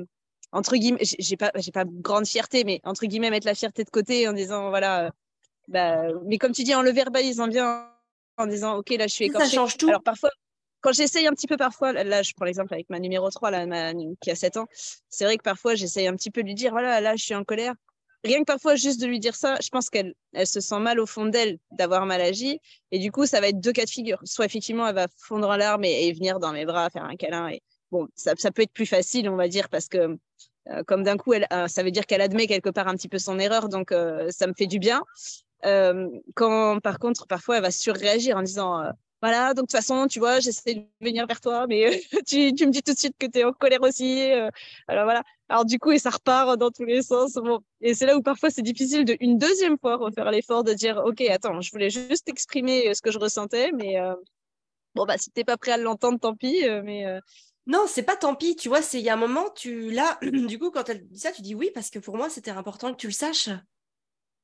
entre 0.53 0.77
guillemets, 0.77 1.01
j'ai 1.03 1.37
pas, 1.37 1.51
j'ai 1.57 1.73
pas 1.73 1.85
grande 1.85 2.27
fierté, 2.27 2.65
mais 2.65 2.81
entre 2.85 3.07
guillemets, 3.07 3.31
mettre 3.31 3.47
la 3.47 3.55
fierté 3.55 3.85
de 3.85 3.91
côté 3.91 4.29
en 4.29 4.33
disant, 4.33 4.71
voilà, 4.71 5.07
euh, 5.07 5.11
bah, 5.69 6.03
mais 6.25 6.39
comme 6.39 6.53
tu 6.53 6.65
dis, 6.65 6.75
en 6.75 6.83
le 6.83 6.91
verbalisant 6.91 7.49
bien, 7.49 7.91
en 8.37 8.47
disant, 8.47 8.77
ok, 8.77 8.91
là, 8.91 9.07
je 9.07 9.13
suis 9.13 9.25
écorchée. 9.27 9.49
Ça 9.49 9.55
change 9.55 9.77
tout. 9.77 9.89
Alors 9.89 10.03
parfois, 10.03 10.31
quand 10.81 10.93
j'essaye 10.93 11.27
un 11.27 11.33
petit 11.33 11.47
peu 11.47 11.57
parfois, 11.57 11.93
là, 11.93 12.23
je 12.23 12.33
prends 12.35 12.47
l'exemple 12.47 12.73
avec 12.73 12.89
ma 12.89 12.99
numéro 12.99 13.29
3, 13.29 13.51
là, 13.51 13.93
qui 14.21 14.31
a 14.31 14.35
7 14.35 14.57
ans, 14.57 14.67
c'est 15.09 15.25
vrai 15.25 15.37
que 15.37 15.43
parfois, 15.43 15.75
j'essaye 15.75 16.07
un 16.07 16.17
petit 16.17 16.31
peu 16.31 16.43
de 16.43 16.47
lui 16.47 16.55
dire, 16.55 16.71
voilà, 16.71 17.01
là, 17.01 17.17
je 17.17 17.25
suis 17.25 17.35
en 17.35 17.45
colère. 17.45 17.75
Rien 18.25 18.41
que 18.41 18.45
parfois, 18.45 18.75
juste 18.75 19.01
de 19.01 19.07
lui 19.07 19.21
dire 19.21 19.35
ça, 19.37 19.57
je 19.63 19.69
pense 19.69 19.91
qu'elle 19.91 20.15
elle 20.33 20.47
se 20.47 20.61
sent 20.61 20.79
mal 20.81 20.99
au 20.99 21.07
fond 21.07 21.27
d'elle 21.27 21.59
d'avoir 21.71 22.05
mal 22.05 22.21
agi. 22.21 22.61
Et 22.91 22.99
du 22.99 23.13
coup, 23.13 23.27
ça 23.27 23.41
va 23.41 23.49
être 23.49 23.61
deux 23.61 23.73
cas 23.73 23.85
de 23.85 23.91
figure. 23.91 24.19
Soit 24.25 24.47
effectivement, 24.47 24.87
elle 24.89 24.95
va 24.95 25.07
fondre 25.17 25.49
en 25.49 25.57
larmes 25.57 25.85
et, 25.85 26.13
venir 26.13 26.41
dans 26.41 26.53
mes 26.53 26.65
bras, 26.67 26.91
faire 26.91 27.05
un 27.05 27.17
câlin. 27.17 27.49
Et 27.49 27.63
bon, 27.93 28.09
ça, 28.17 28.35
peut 28.35 28.63
être 28.63 28.73
plus 28.73 28.87
facile, 28.87 29.29
on 29.29 29.37
va 29.37 29.49
dire, 29.49 29.69
parce 29.69 29.87
que 29.87 30.19
euh, 30.69 30.83
comme 30.85 31.05
d'un 31.05 31.17
coup, 31.17 31.33
euh, 31.33 31.69
ça 31.69 31.83
veut 31.83 31.93
dire 31.93 32.07
qu'elle 32.07 32.21
admet 32.21 32.47
quelque 32.47 32.71
part 32.71 32.89
un 32.89 32.95
petit 32.95 33.09
peu 33.09 33.19
son 33.19 33.39
erreur, 33.39 33.69
donc 33.69 33.93
euh, 33.93 34.29
ça 34.31 34.47
me 34.47 34.53
fait 34.53 34.67
du 34.67 34.79
bien. 34.79 35.03
quand 36.35 36.81
par 36.81 36.99
contre, 36.99 37.27
parfois, 37.27 37.57
elle 37.57 37.63
va 37.63 37.71
surréagir 37.71 38.37
en 38.37 38.43
disant 38.43 38.83
voilà, 39.21 39.49
donc 39.55 39.67
de 39.67 39.73
toute 39.73 39.73
façon, 39.73 40.07
tu 40.07 40.19
vois, 40.19 40.41
j'essaie 40.41 40.75
de 40.75 40.85
venir 41.01 41.27
vers 41.27 41.41
toi, 41.41 41.67
mais 41.67 42.01
tu, 42.27 42.55
tu, 42.55 42.67
me 42.67 42.71
dis 42.71 42.83
tout 42.83 42.93
de 42.93 42.99
suite 42.99 43.17
que 43.19 43.27
tu 43.27 43.39
es 43.39 43.45
en 43.45 43.53
colère 43.53 43.83
aussi. 43.83 44.23
alors 44.87 45.05
voilà. 45.05 45.23
Alors 45.49 45.65
du 45.65 45.79
coup, 45.79 45.91
et 45.93 45.99
ça 45.99 46.11
repart 46.11 46.59
dans 46.59 46.71
tous 46.71 46.85
les 46.85 47.03
sens. 47.03 47.35
Bon. 47.35 47.61
Et 47.81 47.95
c'est 47.95 48.07
là 48.07 48.17
où 48.17 48.23
parfois 48.23 48.51
c'est 48.51 48.63
difficile 48.63 49.05
de 49.05 49.17
une 49.21 49.39
deuxième 49.39 49.79
fois 49.79 49.97
refaire 49.97 50.31
l'effort 50.31 50.63
de 50.65 50.75
dire, 50.75 50.99
ok, 51.05 51.21
attends, 51.23 51.61
je 51.61 51.71
voulais 51.73 51.91
juste 51.91 52.29
exprimer 52.29 52.95
ce 52.95 53.01
que 53.03 53.11
je 53.11 53.19
ressentais, 53.19 53.73
mais 53.73 53.97
bon 54.95 55.05
bah 55.07 55.19
si 55.19 55.31
t'es 55.31 55.45
pas 55.45 55.57
prêt 55.57 55.73
à 55.73 55.77
l'entendre, 55.79 56.19
tant 56.21 56.35
pis. 56.35 56.65
mais 56.85 57.07
non, 57.69 57.85
c'est 57.87 58.03
pas 58.03 58.17
tant 58.17 58.35
pis, 58.35 58.57
tu 58.57 58.71
vois, 58.71 58.81
il 58.95 59.01
y 59.01 59.11
a 59.11 59.13
un 59.13 59.17
moment, 59.17 59.51
tu 59.51 59.91
là, 59.91 60.19
du 60.23 60.59
coup, 60.59 60.71
quand 60.71 60.89
elle 60.89 61.07
dit 61.07 61.21
ça, 61.21 61.33
tu 61.33 61.43
dis 61.43 61.55
oui, 61.55 61.71
parce 61.75 61.91
que 61.91 61.99
pour 61.99 62.17
moi, 62.17 62.31
c'était 62.31 62.51
important 62.51 62.93
que 62.93 62.97
tu 62.97 63.09
le 63.09 63.13
saches. 63.13 63.51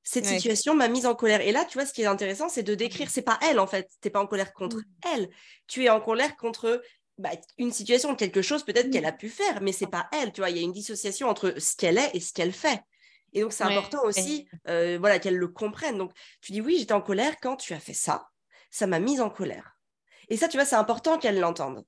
Cette 0.07 0.27
situation 0.27 0.75
m'a 0.75 0.89
mise 0.89 1.07
en 1.07 1.15
colère. 1.15 1.41
Et 1.41 1.51
là, 1.51 1.65
tu 1.65 1.79
vois, 1.79 1.87
ce 1.87 1.95
qui 1.95 2.03
est 2.03 2.07
intéressant, 2.07 2.51
c'est 2.51 2.63
de 2.63 2.75
décrire, 2.75 3.11
c'est 3.11 3.23
pas 3.23 3.39
elle 3.43 3.59
en 3.59 3.67
fait, 3.67 3.89
t'es 4.03 4.11
pas 4.11 4.21
en 4.21 4.27
colère 4.27 4.53
contre 4.53 4.77
elle, 5.15 5.31
tu 5.67 5.85
es 5.85 5.89
en 5.89 6.01
colère 6.01 6.37
contre 6.37 6.83
bah, 7.17 7.31
une 7.59 7.73
situation, 7.73 8.15
quelque 8.15 8.43
chose 8.43 8.65
peut-être 8.65 8.91
qu'elle 8.91 9.07
a 9.07 9.13
pu 9.13 9.31
faire, 9.31 9.63
mais 9.63 9.73
c'est 9.73 9.87
pas 9.87 10.09
elle, 10.13 10.33
tu 10.33 10.43
vois, 10.43 10.51
il 10.51 10.57
y 10.57 10.61
a 10.61 10.63
une 10.63 10.73
dissociation 10.73 11.29
entre 11.29 11.55
ce 11.59 11.75
qu'elle 11.75 11.97
est 11.97 12.11
et 12.13 12.21
ce 12.21 12.33
qu'elle 12.35 12.53
fait. 12.53 12.81
Et 13.33 13.41
donc, 13.41 13.53
c'est 13.53 13.65
important 13.65 14.05
aussi 14.05 14.47
euh, 14.69 14.97
voilà, 15.01 15.19
qu'elle 15.19 15.37
le 15.37 15.49
comprenne. 15.49 15.99
Donc, 15.99 16.13
tu 16.41 16.53
dis 16.53 16.61
oui, 16.61 16.77
j'étais 16.79 16.93
en 16.93 17.01
colère 17.01 17.35
quand 17.41 17.57
tu 17.57 17.73
as 17.73 17.81
fait 17.81 17.95
ça, 17.95 18.29
ça 18.71 18.87
m'a 18.87 19.01
mise 19.01 19.21
en 19.21 19.31
colère. 19.31 19.77
Et 20.29 20.37
ça, 20.37 20.49
tu 20.49 20.57
vois, 20.57 20.67
c'est 20.67 20.77
important 20.77 21.19
qu'elle 21.19 21.41
l'entende. 21.41 21.85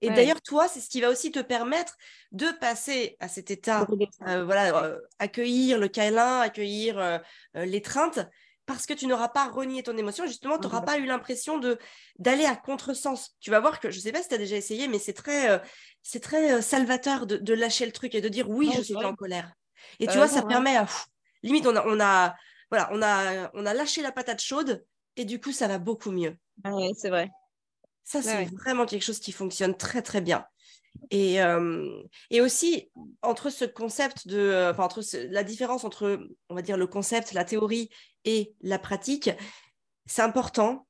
Et 0.00 0.10
d'ailleurs, 0.10 0.40
toi, 0.40 0.68
c'est 0.68 0.80
ce 0.80 0.88
qui 0.88 1.00
va 1.00 1.10
aussi 1.10 1.32
te 1.32 1.40
permettre 1.40 1.96
de 2.32 2.46
passer 2.60 3.16
à 3.20 3.28
cet 3.28 3.50
état, 3.50 3.86
euh, 4.26 4.44
voilà, 4.44 4.84
euh, 4.84 4.98
accueillir 5.18 5.78
le 5.78 5.88
câlin, 5.88 6.40
accueillir 6.40 6.98
euh, 6.98 7.18
l'étreinte, 7.54 8.20
parce 8.66 8.86
que 8.86 8.92
tu 8.92 9.06
n'auras 9.06 9.28
pas 9.28 9.48
renié 9.48 9.82
ton 9.82 9.96
émotion. 9.96 10.26
Justement, 10.26 10.58
tu 10.58 10.64
n'auras 10.64 10.82
pas 10.82 10.98
eu 10.98 11.06
l'impression 11.06 11.58
de 11.58 11.78
d'aller 12.18 12.44
à 12.44 12.54
contresens. 12.54 13.36
Tu 13.40 13.50
vas 13.50 13.60
voir 13.60 13.80
que, 13.80 13.90
je 13.90 13.96
ne 13.96 14.02
sais 14.02 14.12
pas 14.12 14.22
si 14.22 14.28
tu 14.28 14.34
as 14.34 14.38
déjà 14.38 14.56
essayé, 14.56 14.88
mais 14.88 14.98
c'est 14.98 15.14
très, 15.14 15.60
c'est 16.02 16.20
très 16.20 16.62
salvateur 16.62 17.26
de, 17.26 17.54
lâcher 17.54 17.86
le 17.86 17.92
truc 17.92 18.14
et 18.14 18.20
de 18.20 18.28
dire 18.28 18.48
oui, 18.48 18.70
je 18.76 18.82
suis 18.82 18.96
en 18.96 19.14
colère. 19.14 19.52
Et 20.00 20.06
tu 20.06 20.16
vois, 20.16 20.28
ça 20.28 20.42
permet 20.42 20.76
à... 20.76 20.86
limite, 21.42 21.66
on 21.66 21.74
a, 21.74 21.84
on 21.86 21.98
a, 21.98 22.36
voilà, 22.70 22.88
on 22.92 23.02
a, 23.02 23.50
on 23.54 23.64
a 23.64 23.74
lâché 23.74 24.02
la 24.02 24.12
patate 24.12 24.42
chaude 24.42 24.84
et 25.16 25.24
du 25.24 25.40
coup, 25.40 25.52
ça 25.52 25.66
va 25.66 25.78
beaucoup 25.78 26.10
mieux. 26.10 26.36
Oui, 26.64 26.92
c'est 26.94 27.10
vrai. 27.10 27.30
Ça, 28.08 28.22
c'est 28.22 28.46
vraiment 28.46 28.86
quelque 28.86 29.02
chose 29.02 29.18
qui 29.18 29.32
fonctionne 29.32 29.76
très, 29.76 30.00
très 30.00 30.22
bien. 30.22 30.46
Et, 31.10 31.42
euh, 31.42 32.02
et 32.30 32.40
aussi, 32.40 32.90
entre 33.20 33.50
ce 33.50 33.66
concept 33.66 34.26
de. 34.26 34.38
Euh, 34.38 34.70
enfin, 34.70 34.84
entre 34.84 35.02
la 35.30 35.44
différence 35.44 35.84
entre, 35.84 36.18
on 36.48 36.54
va 36.54 36.62
dire, 36.62 36.78
le 36.78 36.86
concept, 36.86 37.34
la 37.34 37.44
théorie 37.44 37.90
et 38.24 38.54
la 38.62 38.78
pratique, 38.78 39.28
c'est 40.06 40.22
important 40.22 40.86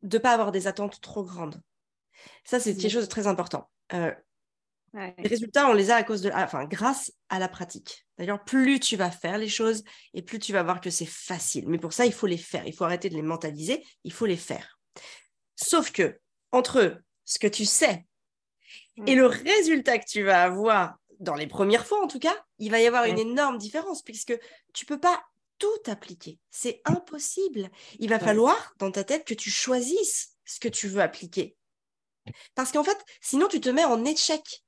de 0.00 0.16
ne 0.16 0.22
pas 0.22 0.32
avoir 0.32 0.50
des 0.50 0.66
attentes 0.66 1.02
trop 1.02 1.24
grandes. 1.24 1.60
Ça, 2.44 2.58
c'est 2.58 2.74
quelque 2.74 2.90
chose 2.90 3.04
de 3.04 3.10
très 3.10 3.26
important. 3.26 3.70
Euh, 3.92 4.10
les 4.94 5.28
résultats, 5.28 5.68
on 5.68 5.74
les 5.74 5.90
a 5.90 5.96
à 5.96 6.02
cause 6.04 6.22
de, 6.22 6.30
enfin, 6.30 6.64
grâce 6.64 7.12
à 7.28 7.38
la 7.38 7.48
pratique. 7.48 8.06
D'ailleurs, 8.16 8.42
plus 8.44 8.80
tu 8.80 8.96
vas 8.96 9.10
faire 9.10 9.36
les 9.36 9.50
choses 9.50 9.84
et 10.14 10.22
plus 10.22 10.38
tu 10.38 10.54
vas 10.54 10.62
voir 10.62 10.80
que 10.80 10.88
c'est 10.88 11.04
facile. 11.04 11.68
Mais 11.68 11.78
pour 11.78 11.92
ça, 11.92 12.06
il 12.06 12.14
faut 12.14 12.26
les 12.26 12.38
faire. 12.38 12.66
Il 12.66 12.74
faut 12.74 12.84
arrêter 12.84 13.10
de 13.10 13.14
les 13.14 13.20
mentaliser. 13.20 13.84
Il 14.04 14.12
faut 14.14 14.24
les 14.24 14.38
faire. 14.38 14.80
Sauf 15.54 15.92
que 15.92 16.18
entre 16.52 17.00
ce 17.24 17.38
que 17.38 17.46
tu 17.46 17.64
sais 17.64 18.06
et 19.06 19.14
le 19.14 19.26
résultat 19.26 19.98
que 19.98 20.06
tu 20.06 20.22
vas 20.22 20.42
avoir 20.42 20.96
dans 21.20 21.34
les 21.34 21.46
premières 21.46 21.86
fois 21.86 22.02
en 22.02 22.06
tout 22.06 22.18
cas, 22.18 22.36
il 22.58 22.70
va 22.70 22.80
y 22.80 22.86
avoir 22.86 23.04
une 23.04 23.18
énorme 23.18 23.58
différence 23.58 24.02
puisque 24.02 24.38
tu 24.72 24.86
peux 24.86 24.98
pas 24.98 25.22
tout 25.58 25.68
appliquer. 25.86 26.38
C'est 26.50 26.80
impossible. 26.84 27.68
Il 27.98 28.08
va 28.08 28.18
falloir 28.18 28.74
dans 28.78 28.90
ta 28.90 29.04
tête 29.04 29.26
que 29.26 29.34
tu 29.34 29.50
choisisses 29.50 30.36
ce 30.44 30.58
que 30.58 30.68
tu 30.68 30.88
veux 30.88 31.02
appliquer. 31.02 31.56
Parce 32.54 32.72
qu'en 32.72 32.84
fait, 32.84 32.98
sinon 33.20 33.48
tu 33.48 33.60
te 33.60 33.68
mets 33.68 33.84
en 33.84 34.04
échec. 34.04 34.64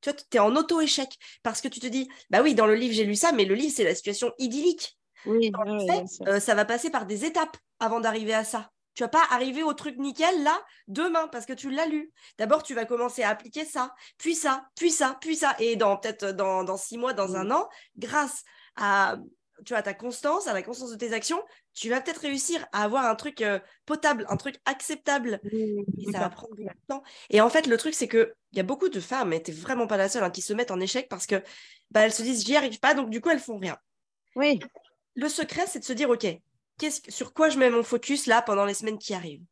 Tu 0.00 0.10
vois, 0.10 0.18
tu 0.18 0.36
es 0.36 0.40
en 0.40 0.56
auto-échec 0.56 1.16
parce 1.44 1.60
que 1.60 1.68
tu 1.68 1.78
te 1.78 1.86
dis, 1.86 2.08
bah 2.28 2.42
oui, 2.42 2.56
dans 2.56 2.66
le 2.66 2.74
livre, 2.74 2.92
j'ai 2.92 3.04
lu 3.04 3.14
ça, 3.14 3.30
mais 3.30 3.44
le 3.44 3.54
livre, 3.54 3.72
c'est 3.74 3.84
la 3.84 3.94
situation 3.94 4.32
idyllique. 4.38 4.98
Oui, 5.26 5.52
euh, 6.26 6.40
ça 6.40 6.56
va 6.56 6.64
passer 6.64 6.90
par 6.90 7.06
des 7.06 7.24
étapes 7.24 7.56
avant 7.78 8.00
d'arriver 8.00 8.34
à 8.34 8.42
ça. 8.42 8.72
Tu 8.94 9.02
vas 9.02 9.08
pas 9.08 9.24
arriver 9.30 9.62
au 9.62 9.72
truc 9.72 9.96
nickel 9.98 10.42
là 10.42 10.60
demain 10.88 11.28
parce 11.28 11.46
que 11.46 11.52
tu 11.52 11.70
l'as 11.70 11.86
lu. 11.86 12.12
D'abord, 12.38 12.62
tu 12.62 12.74
vas 12.74 12.84
commencer 12.84 13.22
à 13.22 13.30
appliquer 13.30 13.64
ça, 13.64 13.94
puis 14.18 14.34
ça, 14.34 14.66
puis 14.76 14.90
ça, 14.90 15.16
puis 15.20 15.36
ça. 15.36 15.54
Et 15.58 15.76
dans 15.76 15.96
peut-être 15.96 16.26
dans, 16.26 16.76
six 16.76 16.98
mois, 16.98 17.14
dans 17.14 17.36
un 17.36 17.50
an, 17.50 17.68
grâce 17.96 18.44
à 18.76 19.16
tu 19.64 19.74
vois, 19.74 19.82
ta 19.82 19.94
constance, 19.94 20.48
à 20.48 20.54
la 20.54 20.62
constance 20.62 20.90
de 20.90 20.96
tes 20.96 21.12
actions, 21.12 21.40
tu 21.72 21.88
vas 21.88 22.00
peut-être 22.00 22.22
réussir 22.22 22.66
à 22.72 22.82
avoir 22.82 23.06
un 23.06 23.14
truc 23.14 23.42
euh, 23.42 23.60
potable, 23.86 24.26
un 24.28 24.36
truc 24.36 24.56
acceptable. 24.64 25.40
et 25.52 25.84
ça 26.10 26.18
va 26.18 26.30
prendre 26.30 26.54
du 26.56 26.66
temps. 26.88 27.02
Et 27.30 27.40
en 27.40 27.48
fait, 27.48 27.66
le 27.66 27.76
truc, 27.76 27.94
c'est 27.94 28.08
qu'il 28.08 28.32
y 28.54 28.60
a 28.60 28.64
beaucoup 28.64 28.88
de 28.88 29.00
femmes, 29.00 29.32
et 29.32 29.42
tu 29.42 29.52
vraiment 29.52 29.86
pas 29.86 29.96
la 29.96 30.08
seule, 30.08 30.24
hein, 30.24 30.30
qui 30.30 30.42
se 30.42 30.52
mettent 30.52 30.70
en 30.70 30.80
échec 30.80 31.08
parce 31.08 31.26
que 31.26 31.42
bah, 31.90 32.00
elles 32.00 32.12
se 32.12 32.22
disent, 32.22 32.44
j'y 32.44 32.56
arrive 32.56 32.80
pas, 32.80 32.94
donc 32.94 33.10
du 33.10 33.20
coup, 33.20 33.30
elles 33.30 33.38
font 33.38 33.58
rien. 33.58 33.76
Oui. 34.34 34.58
Le 35.14 35.28
secret, 35.28 35.66
c'est 35.66 35.78
de 35.78 35.84
se 35.84 35.92
dire, 35.92 36.10
OK, 36.10 36.26
sur 36.90 37.32
quoi 37.32 37.48
je 37.48 37.58
mets 37.58 37.70
mon 37.70 37.82
focus 37.82 38.26
là 38.26 38.42
pendant 38.42 38.64
les 38.64 38.74
semaines 38.74 38.98
qui 38.98 39.14
arrivent? 39.14 39.44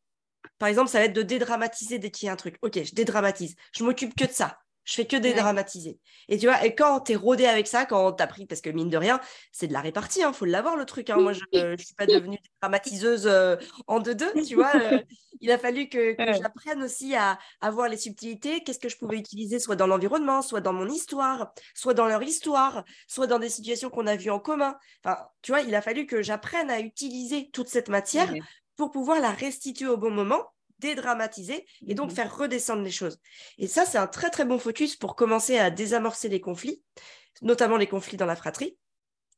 Par 0.59 0.69
exemple, 0.69 0.89
ça 0.89 0.99
va 0.99 1.05
être 1.05 1.13
de 1.13 1.23
dédramatiser 1.23 1.99
dès 1.99 2.11
qu'il 2.11 2.27
y 2.27 2.29
a 2.29 2.33
un 2.33 2.37
truc. 2.37 2.57
Ok, 2.63 2.83
je 2.83 2.95
dédramatise. 2.95 3.55
Je 3.73 3.83
m'occupe 3.83 4.15
que 4.15 4.25
de 4.25 4.31
ça. 4.31 4.60
Je 4.83 4.95
fais 4.95 5.05
que 5.05 5.15
dédramatiser. 5.15 5.99
Et 6.27 6.37
tu 6.37 6.47
vois, 6.47 6.65
et 6.65 6.73
quand 6.73 7.01
tu 7.01 7.11
es 7.11 7.15
rodé 7.15 7.45
avec 7.45 7.67
ça, 7.67 7.85
quand 7.85 8.13
tu 8.13 8.23
as 8.23 8.27
pris, 8.27 8.45
parce 8.45 8.61
que 8.61 8.69
mine 8.69 8.89
de 8.89 8.97
rien, 8.97 9.19
c'est 9.51 9.67
de 9.67 9.73
la 9.73 9.81
répartie, 9.81 10.19
il 10.19 10.23
hein, 10.23 10.33
faut 10.33 10.45
l'avoir 10.45 10.75
le 10.75 10.85
truc. 10.85 11.09
Hein. 11.09 11.17
Moi, 11.17 11.33
je 11.33 11.41
ne 11.53 11.77
suis 11.77 11.93
pas 11.93 12.07
devenue 12.07 12.39
dramatiseuse 12.61 13.27
euh, 13.27 13.57
en 13.87 13.99
deux-deux, 13.99 14.33
tu 14.43 14.55
vois. 14.55 14.71
Euh, 14.75 14.99
il 15.41 15.51
a 15.51 15.57
fallu 15.57 15.87
que, 15.87 16.15
j'apprenne 16.17 16.83
aussi 16.83 17.15
à, 17.15 17.37
à, 17.61 17.71
voir 17.71 17.89
les 17.89 17.97
subtilités, 17.97 18.63
qu'est-ce 18.63 18.79
que 18.79 18.89
je 18.89 18.97
pouvais 18.97 19.17
utiliser, 19.17 19.59
soit 19.59 19.75
dans 19.75 19.87
l'environnement, 19.87 20.41
soit 20.41 20.61
dans 20.61 20.73
mon 20.73 20.87
histoire, 20.87 21.53
soit 21.75 21.93
dans 21.93 22.07
leur 22.07 22.23
histoire, 22.23 22.83
soit 23.07 23.27
dans 23.27 23.39
des 23.39 23.49
situations 23.49 23.89
qu'on 23.89 24.07
a 24.07 24.15
vues 24.15 24.31
en 24.31 24.39
commun. 24.39 24.77
Enfin, 25.03 25.17
tu 25.41 25.51
vois, 25.51 25.61
il 25.61 25.75
a 25.75 25.81
fallu 25.81 26.05
que 26.05 26.21
j'apprenne 26.21 26.69
à 26.69 26.79
utiliser 26.79 27.49
toute 27.51 27.67
cette 27.67 27.89
matière 27.89 28.33
pour 28.77 28.91
pouvoir 28.91 29.19
la 29.19 29.31
restituer 29.31 29.87
au 29.87 29.97
bon 29.97 30.11
moment 30.11 30.47
dédramatiser 30.81 31.65
et 31.87 31.93
donc 31.93 32.11
mmh 32.11 32.15
faire 32.15 32.35
redescendre 32.35 32.81
les 32.81 32.91
choses. 32.91 33.19
Et 33.57 33.67
ça, 33.67 33.85
c'est 33.85 33.97
un 33.97 34.07
très 34.07 34.29
très 34.29 34.43
bon 34.43 34.59
focus 34.59 34.95
pour 34.95 35.15
commencer 35.15 35.57
à 35.57 35.69
désamorcer 35.71 36.27
les 36.27 36.41
conflits, 36.41 36.83
notamment 37.41 37.77
les 37.77 37.87
conflits 37.87 38.17
dans 38.17 38.25
la 38.25 38.35
fratrie, 38.35 38.77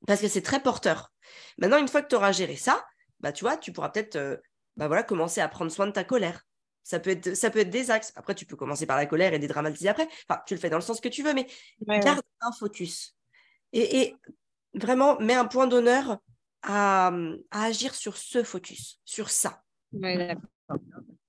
parce 0.07 0.21
que 0.21 0.27
c'est 0.27 0.41
très 0.41 0.61
porteur. 0.61 1.11
Maintenant, 1.57 1.77
une 1.77 1.87
fois 1.87 2.01
que 2.01 2.07
tu 2.07 2.15
auras 2.15 2.31
géré 2.31 2.55
ça, 2.55 2.83
bah, 3.19 3.31
tu 3.31 3.43
vois, 3.43 3.57
tu 3.57 3.71
pourras 3.71 3.89
peut-être 3.89 4.15
euh, 4.15 4.37
bah 4.75 4.87
voilà, 4.87 5.03
commencer 5.03 5.41
à 5.41 5.47
prendre 5.47 5.71
soin 5.71 5.85
de 5.85 5.91
ta 5.91 6.03
colère. 6.03 6.43
Ça 6.83 6.99
peut, 6.99 7.11
être, 7.11 7.35
ça 7.35 7.49
peut 7.49 7.59
être 7.59 7.69
des 7.69 7.91
axes. 7.91 8.11
Après, 8.15 8.35
tu 8.35 8.45
peux 8.45 8.57
commencer 8.57 8.85
par 8.85 8.97
la 8.97 9.05
colère 9.05 9.33
et 9.33 9.39
dédramatiser 9.39 9.87
après. 9.87 10.07
Enfin, 10.27 10.41
tu 10.45 10.53
le 10.53 10.59
fais 10.59 10.69
dans 10.69 10.77
le 10.77 10.81
sens 10.81 10.99
que 10.99 11.07
tu 11.07 11.23
veux, 11.23 11.33
mais 11.33 11.47
garde 11.87 12.21
un 12.41 12.51
focus. 12.51 13.15
Et, 13.71 14.15
vraiment, 14.73 15.17
mets 15.19 15.33
un 15.33 15.45
point 15.45 15.67
d'honneur 15.67 16.19
à, 16.61 17.11
agir 17.51 17.95
sur 17.95 18.17
ce 18.17 18.43
focus, 18.43 18.99
sur 19.05 19.29
ça. 19.29 19.63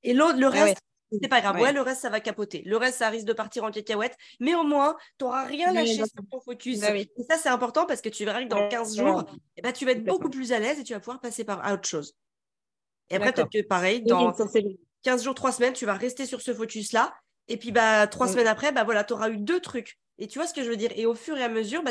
Et 0.04 0.12
l'autre, 0.12 0.38
le 0.38 0.48
reste, 0.48 0.78
c'est 1.22 1.28
pas 1.28 1.40
grave. 1.40 1.60
Ouais. 1.60 1.72
le 1.72 1.80
reste, 1.80 2.00
ça 2.02 2.10
va 2.10 2.20
capoter. 2.20 2.62
Le 2.64 2.76
reste, 2.76 2.98
ça 2.98 3.08
risque 3.08 3.26
de 3.26 3.32
partir 3.32 3.64
en 3.64 3.70
cacahuète. 3.70 4.16
Mais 4.40 4.54
au 4.54 4.62
moins, 4.62 4.96
tu 5.18 5.24
n'auras 5.24 5.44
rien 5.44 5.72
lâché 5.72 5.96
sur 5.96 6.24
ton 6.30 6.40
focus. 6.40 6.80
Bah 6.80 6.96
et 6.96 7.08
ça, 7.28 7.36
c'est 7.36 7.48
important 7.48 7.86
parce 7.86 8.00
que 8.00 8.08
tu 8.08 8.24
verras 8.24 8.42
que 8.42 8.48
dans 8.48 8.68
15 8.68 8.96
jours, 8.96 9.24
eh 9.56 9.62
ben, 9.62 9.72
tu 9.72 9.84
vas 9.84 9.92
être 9.92 10.04
beaucoup 10.04 10.30
plus 10.30 10.52
à 10.52 10.58
l'aise 10.58 10.78
et 10.78 10.84
tu 10.84 10.92
vas 10.92 11.00
pouvoir 11.00 11.20
passer 11.20 11.44
par, 11.44 11.64
à 11.64 11.74
autre 11.74 11.88
chose. 11.88 12.14
Et 13.10 13.16
après, 13.16 13.32
peut-être 13.32 13.50
que 13.50 13.62
pareil, 13.66 14.02
dans 14.02 14.32
15 15.02 15.24
jours, 15.24 15.34
3 15.34 15.52
semaines, 15.52 15.72
tu 15.74 15.86
vas 15.86 15.94
rester 15.94 16.26
sur 16.26 16.40
ce 16.40 16.54
focus-là. 16.54 17.14
Et 17.48 17.56
puis, 17.56 17.72
bah, 17.72 18.06
3 18.06 18.28
semaines 18.28 18.46
après, 18.46 18.72
bah, 18.72 18.84
voilà, 18.84 19.04
tu 19.04 19.12
auras 19.12 19.30
eu 19.30 19.36
deux 19.36 19.60
trucs. 19.60 19.98
Et 20.18 20.26
tu 20.26 20.38
vois 20.38 20.46
ce 20.46 20.54
que 20.54 20.62
je 20.62 20.70
veux 20.70 20.76
dire? 20.76 20.90
Et 20.96 21.06
au 21.06 21.14
fur 21.14 21.36
et 21.36 21.42
à 21.42 21.48
mesure, 21.48 21.82
bah, 21.82 21.90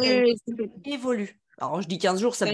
évolue. 0.85 1.39
Alors, 1.59 1.81
je 1.81 1.87
dis 1.87 1.99
15 1.99 2.19
jours, 2.19 2.35
ça, 2.35 2.47
peut, 2.47 2.53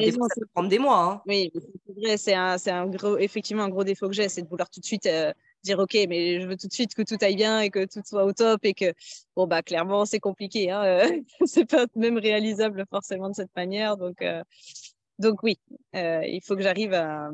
prendre 0.53 0.67
des 0.67 0.79
mois. 0.79 1.03
Hein. 1.03 1.21
Oui, 1.25 1.51
c'est 1.53 1.93
vrai, 1.93 2.17
c'est 2.17 2.33
un, 2.33 2.57
un, 2.67 2.87
gros, 2.87 3.17
effectivement 3.17 3.63
un 3.63 3.69
gros 3.69 3.85
défaut 3.85 4.07
que 4.07 4.13
j'ai, 4.13 4.27
c'est 4.27 4.41
de 4.41 4.49
vouloir 4.49 4.69
tout 4.69 4.81
de 4.81 4.85
suite 4.85 5.05
euh, 5.05 5.31
dire, 5.63 5.79
OK, 5.79 5.93
mais 6.07 6.41
je 6.41 6.47
veux 6.47 6.57
tout 6.57 6.67
de 6.67 6.73
suite 6.73 6.93
que 6.93 7.01
tout 7.01 7.17
aille 7.21 7.35
bien 7.35 7.59
et 7.61 7.69
que 7.69 7.85
tout 7.85 8.01
soit 8.05 8.25
au 8.25 8.33
top 8.33 8.59
et 8.63 8.73
que, 8.73 8.93
bon, 9.35 9.47
bah, 9.47 9.61
clairement, 9.61 10.05
c'est 10.05 10.19
compliqué. 10.19 10.71
Hein, 10.71 10.83
euh, 10.83 11.21
c'est 11.45 11.65
pas 11.65 11.85
même 11.95 12.17
réalisable 12.17 12.85
forcément 12.89 13.29
de 13.29 13.35
cette 13.35 13.55
manière. 13.55 13.97
Donc, 13.97 14.21
euh, 14.21 14.43
donc 15.17 15.43
oui, 15.43 15.59
il 15.93 16.39
faut 16.45 16.55
que 16.55 16.61
j'arrive 16.61 16.93
à, 16.93 17.29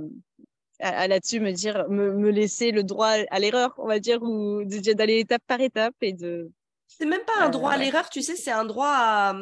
à, 0.79 1.07
là-dessus 1.07 1.39
me 1.39 1.51
dire, 1.51 1.87
me, 1.89 2.29
laisser 2.29 2.71
le 2.71 2.83
droit 2.83 3.15
à 3.29 3.39
l'erreur, 3.39 3.73
on 3.77 3.87
va 3.87 3.99
dire, 3.99 4.21
ou 4.23 4.63
d'aller 4.65 5.19
étape 5.19 5.43
par 5.47 5.61
étape 5.61 5.95
et 6.01 6.13
de. 6.13 6.51
C'est 6.87 7.05
même 7.05 7.23
pas 7.25 7.43
un 7.43 7.49
droit 7.49 7.71
à 7.71 7.77
l'erreur, 7.77 8.09
tu 8.09 8.21
sais, 8.21 8.35
c'est 8.35 8.51
un 8.51 8.65
droit 8.65 8.89
à, 8.89 9.35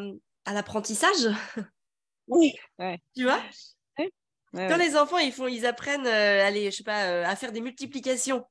à 0.45 0.53
l'apprentissage. 0.53 1.29
Oui. 2.27 2.53
Tu 3.15 3.23
vois? 3.23 3.41
Quand 4.53 4.77
les 4.77 4.95
enfants 4.95 5.17
ils 5.17 5.31
font, 5.31 5.47
ils 5.47 5.65
apprennent, 5.65 6.05
euh, 6.05 6.45
allez, 6.45 6.69
je 6.69 6.77
sais 6.77 6.83
pas, 6.83 7.05
euh, 7.05 7.25
à 7.25 7.35
faire 7.35 7.51
des 7.51 7.61
multiplications, 7.61 8.45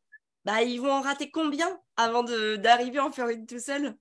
bah 0.44 0.62
ils 0.62 0.81
vont 0.81 0.92
en 0.92 1.00
rater 1.00 1.31
combien 1.31 1.81
avant 1.96 2.22
d'arriver 2.22 2.98
à 2.98 3.07
en 3.07 3.12
faire 3.12 3.28
une 3.28 3.46
tout 3.46 3.59
seul 3.59 3.96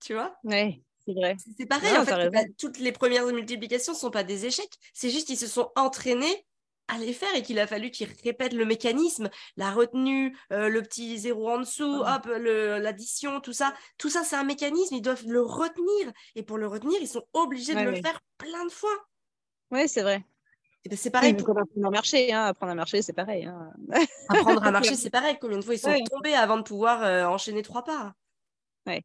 Tu 0.00 0.14
vois? 0.14 0.36
Oui, 0.44 0.82
c'est 1.06 1.14
vrai. 1.14 1.36
C'est 1.58 1.66
pareil, 1.66 1.96
en 1.96 2.04
fait, 2.04 2.54
toutes 2.58 2.78
les 2.78 2.92
premières 2.92 3.26
multiplications 3.26 3.92
ne 3.92 3.98
sont 3.98 4.10
pas 4.10 4.24
des 4.24 4.46
échecs. 4.46 4.72
C'est 4.92 5.10
juste 5.10 5.26
qu'ils 5.26 5.38
se 5.38 5.46
sont 5.46 5.70
entraînés 5.76 6.46
à 6.88 6.98
les 6.98 7.12
faire 7.14 7.34
et 7.34 7.42
qu'il 7.42 7.58
a 7.58 7.66
fallu 7.66 7.90
qu'il 7.90 8.08
répète 8.24 8.52
le 8.52 8.66
mécanisme, 8.66 9.30
la 9.56 9.70
retenue, 9.70 10.36
euh, 10.52 10.68
le 10.68 10.82
petit 10.82 11.18
zéro 11.18 11.50
en 11.50 11.58
dessous, 11.60 12.02
hop, 12.06 12.26
l'addition, 12.26 13.40
tout 13.40 13.54
ça. 13.54 13.74
Tout 13.96 14.10
ça, 14.10 14.22
c'est 14.22 14.36
un 14.36 14.44
mécanisme, 14.44 14.94
ils 14.94 15.02
doivent 15.02 15.26
le 15.26 15.40
retenir. 15.40 16.12
Et 16.34 16.42
pour 16.42 16.58
le 16.58 16.66
retenir, 16.66 16.98
ils 17.00 17.08
sont 17.08 17.26
obligés 17.32 17.74
de 17.74 17.82
le 17.82 17.94
faire 17.94 18.20
plein 18.36 18.66
de 18.66 18.72
fois. 18.72 18.94
Oui, 19.70 19.88
c'est 19.88 20.02
vrai. 20.02 20.24
Ben, 20.88 20.96
c'est 20.96 21.10
pareil. 21.10 21.34
pour 21.34 21.58
apprendre 21.58 21.86
à 21.86 21.90
marcher, 21.90 22.32
hein. 22.32 22.44
apprendre 22.44 22.72
à 22.72 22.74
marcher, 22.74 23.00
c'est 23.00 23.12
pareil. 23.12 23.44
Hein. 23.44 23.72
apprendre 24.28 24.62
à 24.64 24.70
marcher, 24.70 24.94
c'est 24.96 25.10
pareil. 25.10 25.38
Combien 25.40 25.58
de 25.58 25.64
fois 25.64 25.74
ils 25.74 25.78
sont 25.78 25.94
tombés 26.10 26.34
avant 26.34 26.58
de 26.58 26.62
pouvoir 26.62 27.02
euh, 27.02 27.24
enchaîner 27.24 27.62
trois 27.62 27.84
pas 27.84 28.14
Ouais. 28.86 29.02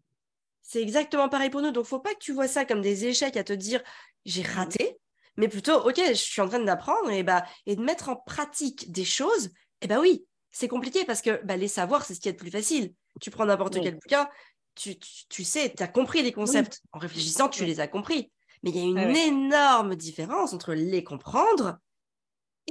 C'est 0.62 0.82
exactement 0.82 1.30
pareil 1.30 1.50
pour 1.50 1.62
nous. 1.62 1.72
Donc, 1.72 1.86
faut 1.86 2.00
pas 2.00 2.14
que 2.14 2.20
tu 2.20 2.34
vois 2.34 2.48
ça 2.48 2.66
comme 2.66 2.82
des 2.82 3.06
échecs 3.06 3.38
à 3.38 3.44
te 3.44 3.54
dire 3.54 3.82
j'ai 4.26 4.44
mmh. 4.44 4.54
raté, 4.56 4.98
mais 5.38 5.48
plutôt 5.48 5.88
ok, 5.88 6.02
je 6.10 6.14
suis 6.14 6.42
en 6.42 6.50
train 6.50 6.60
d'apprendre 6.60 7.10
et 7.12 7.24
bah 7.24 7.46
et 7.66 7.78
de 7.78 7.82
mettre 7.82 8.10
en 8.10 8.18
pratique 8.18 8.92
des 8.92 9.06
choses. 9.06 9.46
Et 9.46 9.86
eh 9.86 9.88
bah 9.88 10.00
oui, 10.02 10.26
c'est 10.52 10.68
compliqué 10.68 11.06
parce 11.06 11.22
que 11.22 11.42
bah, 11.46 11.56
les 11.56 11.70
savoirs, 11.70 12.04
c'est 12.04 12.14
ce 12.14 12.20
qui 12.20 12.28
est 12.28 12.34
le 12.34 12.38
plus 12.38 12.52
facile. 12.52 12.94
Tu 13.22 13.32
prends 13.32 13.46
n'importe 13.46 13.80
quel 13.82 13.96
bouquin, 13.96 14.30
tu, 14.76 14.98
tu, 15.30 15.44
sais, 15.44 15.74
tu 15.76 15.84
as 15.84 15.88
compris 15.88 16.22
les 16.22 16.32
concepts. 16.32 16.82
En 16.92 17.00
réfléchissant, 17.00 17.50
tu 17.50 17.66
les 17.66 17.80
as 17.80 17.88
compris. 17.88 18.32
Mais 18.64 18.72
il 18.72 18.76
y 18.76 18.80
a 18.80 18.84
une 18.84 19.16
énorme 19.16 19.96
différence 19.96 20.54
entre 20.54 20.74
les 20.74 21.04
comprendre 21.04 21.78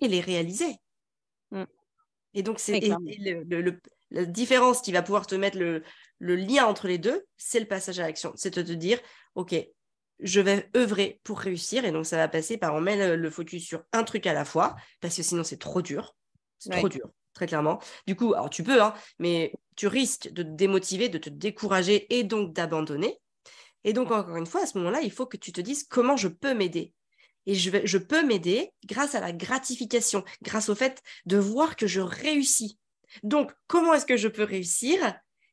et 0.00 0.08
les 0.08 0.20
réaliser. 0.20 0.76
Mmh. 1.50 1.64
Et 2.34 2.42
donc, 2.42 2.58
c'est 2.58 2.80
la 4.10 4.24
différence 4.24 4.80
qui 4.80 4.92
va 4.92 5.02
pouvoir 5.02 5.26
te 5.26 5.34
mettre 5.34 5.58
le, 5.58 5.82
lien 6.20 6.66
entre 6.66 6.88
les 6.88 6.98
deux, 6.98 7.24
c'est 7.36 7.60
le 7.60 7.66
passage 7.66 7.98
à 7.98 8.02
l'action. 8.02 8.32
C'est 8.36 8.54
de 8.54 8.62
te 8.62 8.72
dire, 8.72 8.98
OK, 9.34 9.54
je 10.20 10.40
vais 10.40 10.68
œuvrer 10.76 11.20
pour 11.24 11.40
réussir. 11.40 11.84
Et 11.84 11.92
donc, 11.92 12.06
ça 12.06 12.16
va 12.16 12.28
passer 12.28 12.58
par 12.58 12.74
on 12.74 12.80
met 12.80 13.16
le, 13.16 13.30
focus 13.30 13.64
sur 13.64 13.82
un 13.92 14.04
truc 14.04 14.26
à 14.26 14.32
la 14.32 14.44
fois, 14.44 14.76
parce 15.00 15.16
que 15.16 15.22
sinon, 15.22 15.44
c'est 15.44 15.58
trop 15.58 15.82
dur. 15.82 16.14
C'est 16.58 16.70
trop 16.70 16.88
dur, 16.88 17.08
très 17.34 17.46
clairement. 17.46 17.78
Du 18.06 18.16
coup, 18.16 18.34
alors 18.34 18.50
tu 18.50 18.64
peux, 18.64 18.82
hein, 18.82 18.94
mais 19.18 19.52
tu 19.76 19.86
risques 19.86 20.32
de 20.32 20.42
te 20.42 20.48
démotiver, 20.48 21.08
de 21.08 21.18
te 21.18 21.30
décourager 21.30 22.12
et 22.18 22.24
donc 22.24 22.52
d'abandonner. 22.52 23.16
Et 23.88 23.94
donc, 23.94 24.10
encore 24.10 24.36
une 24.36 24.44
fois, 24.44 24.64
à 24.64 24.66
ce 24.66 24.76
moment-là, 24.76 25.00
il 25.00 25.10
faut 25.10 25.24
que 25.24 25.38
tu 25.38 25.50
te 25.50 25.62
dises 25.62 25.82
comment 25.82 26.14
je 26.14 26.28
peux 26.28 26.52
m'aider. 26.52 26.92
Et 27.46 27.54
je, 27.54 27.96
peux 27.96 28.22
m'aider 28.22 28.70
grâce 28.84 29.14
à 29.14 29.20
la 29.20 29.32
gratification, 29.32 30.22
grâce 30.42 30.68
au 30.68 30.74
fait 30.74 31.02
de 31.24 31.38
voir 31.38 31.74
que 31.74 31.86
je 31.86 32.02
réussis. 32.02 32.78
Donc, 33.22 33.50
comment 33.66 33.94
est-ce 33.94 34.04
que 34.04 34.18
je 34.18 34.28
peux 34.28 34.42
réussir? 34.42 34.98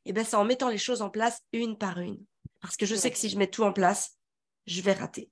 Eh 0.04 0.12
bien, 0.12 0.26
c'est 0.26 0.36
en 0.36 0.44
mettant 0.44 0.68
les 0.68 0.78
choses 0.78 1.02
en 1.02 1.10
place 1.10 1.44
une 1.54 1.78
par 1.78 2.02
une. 2.02 2.18
Parce 2.60 2.76
que 2.76 2.86
je 2.86 2.94
sais 2.94 3.10
que 3.10 3.18
si 3.18 3.30
je 3.30 3.38
mets 3.38 3.50
tout 3.50 3.64
en 3.64 3.72
place, 3.72 4.18
je 4.68 4.82
vais 4.82 4.92
rater 4.92 5.32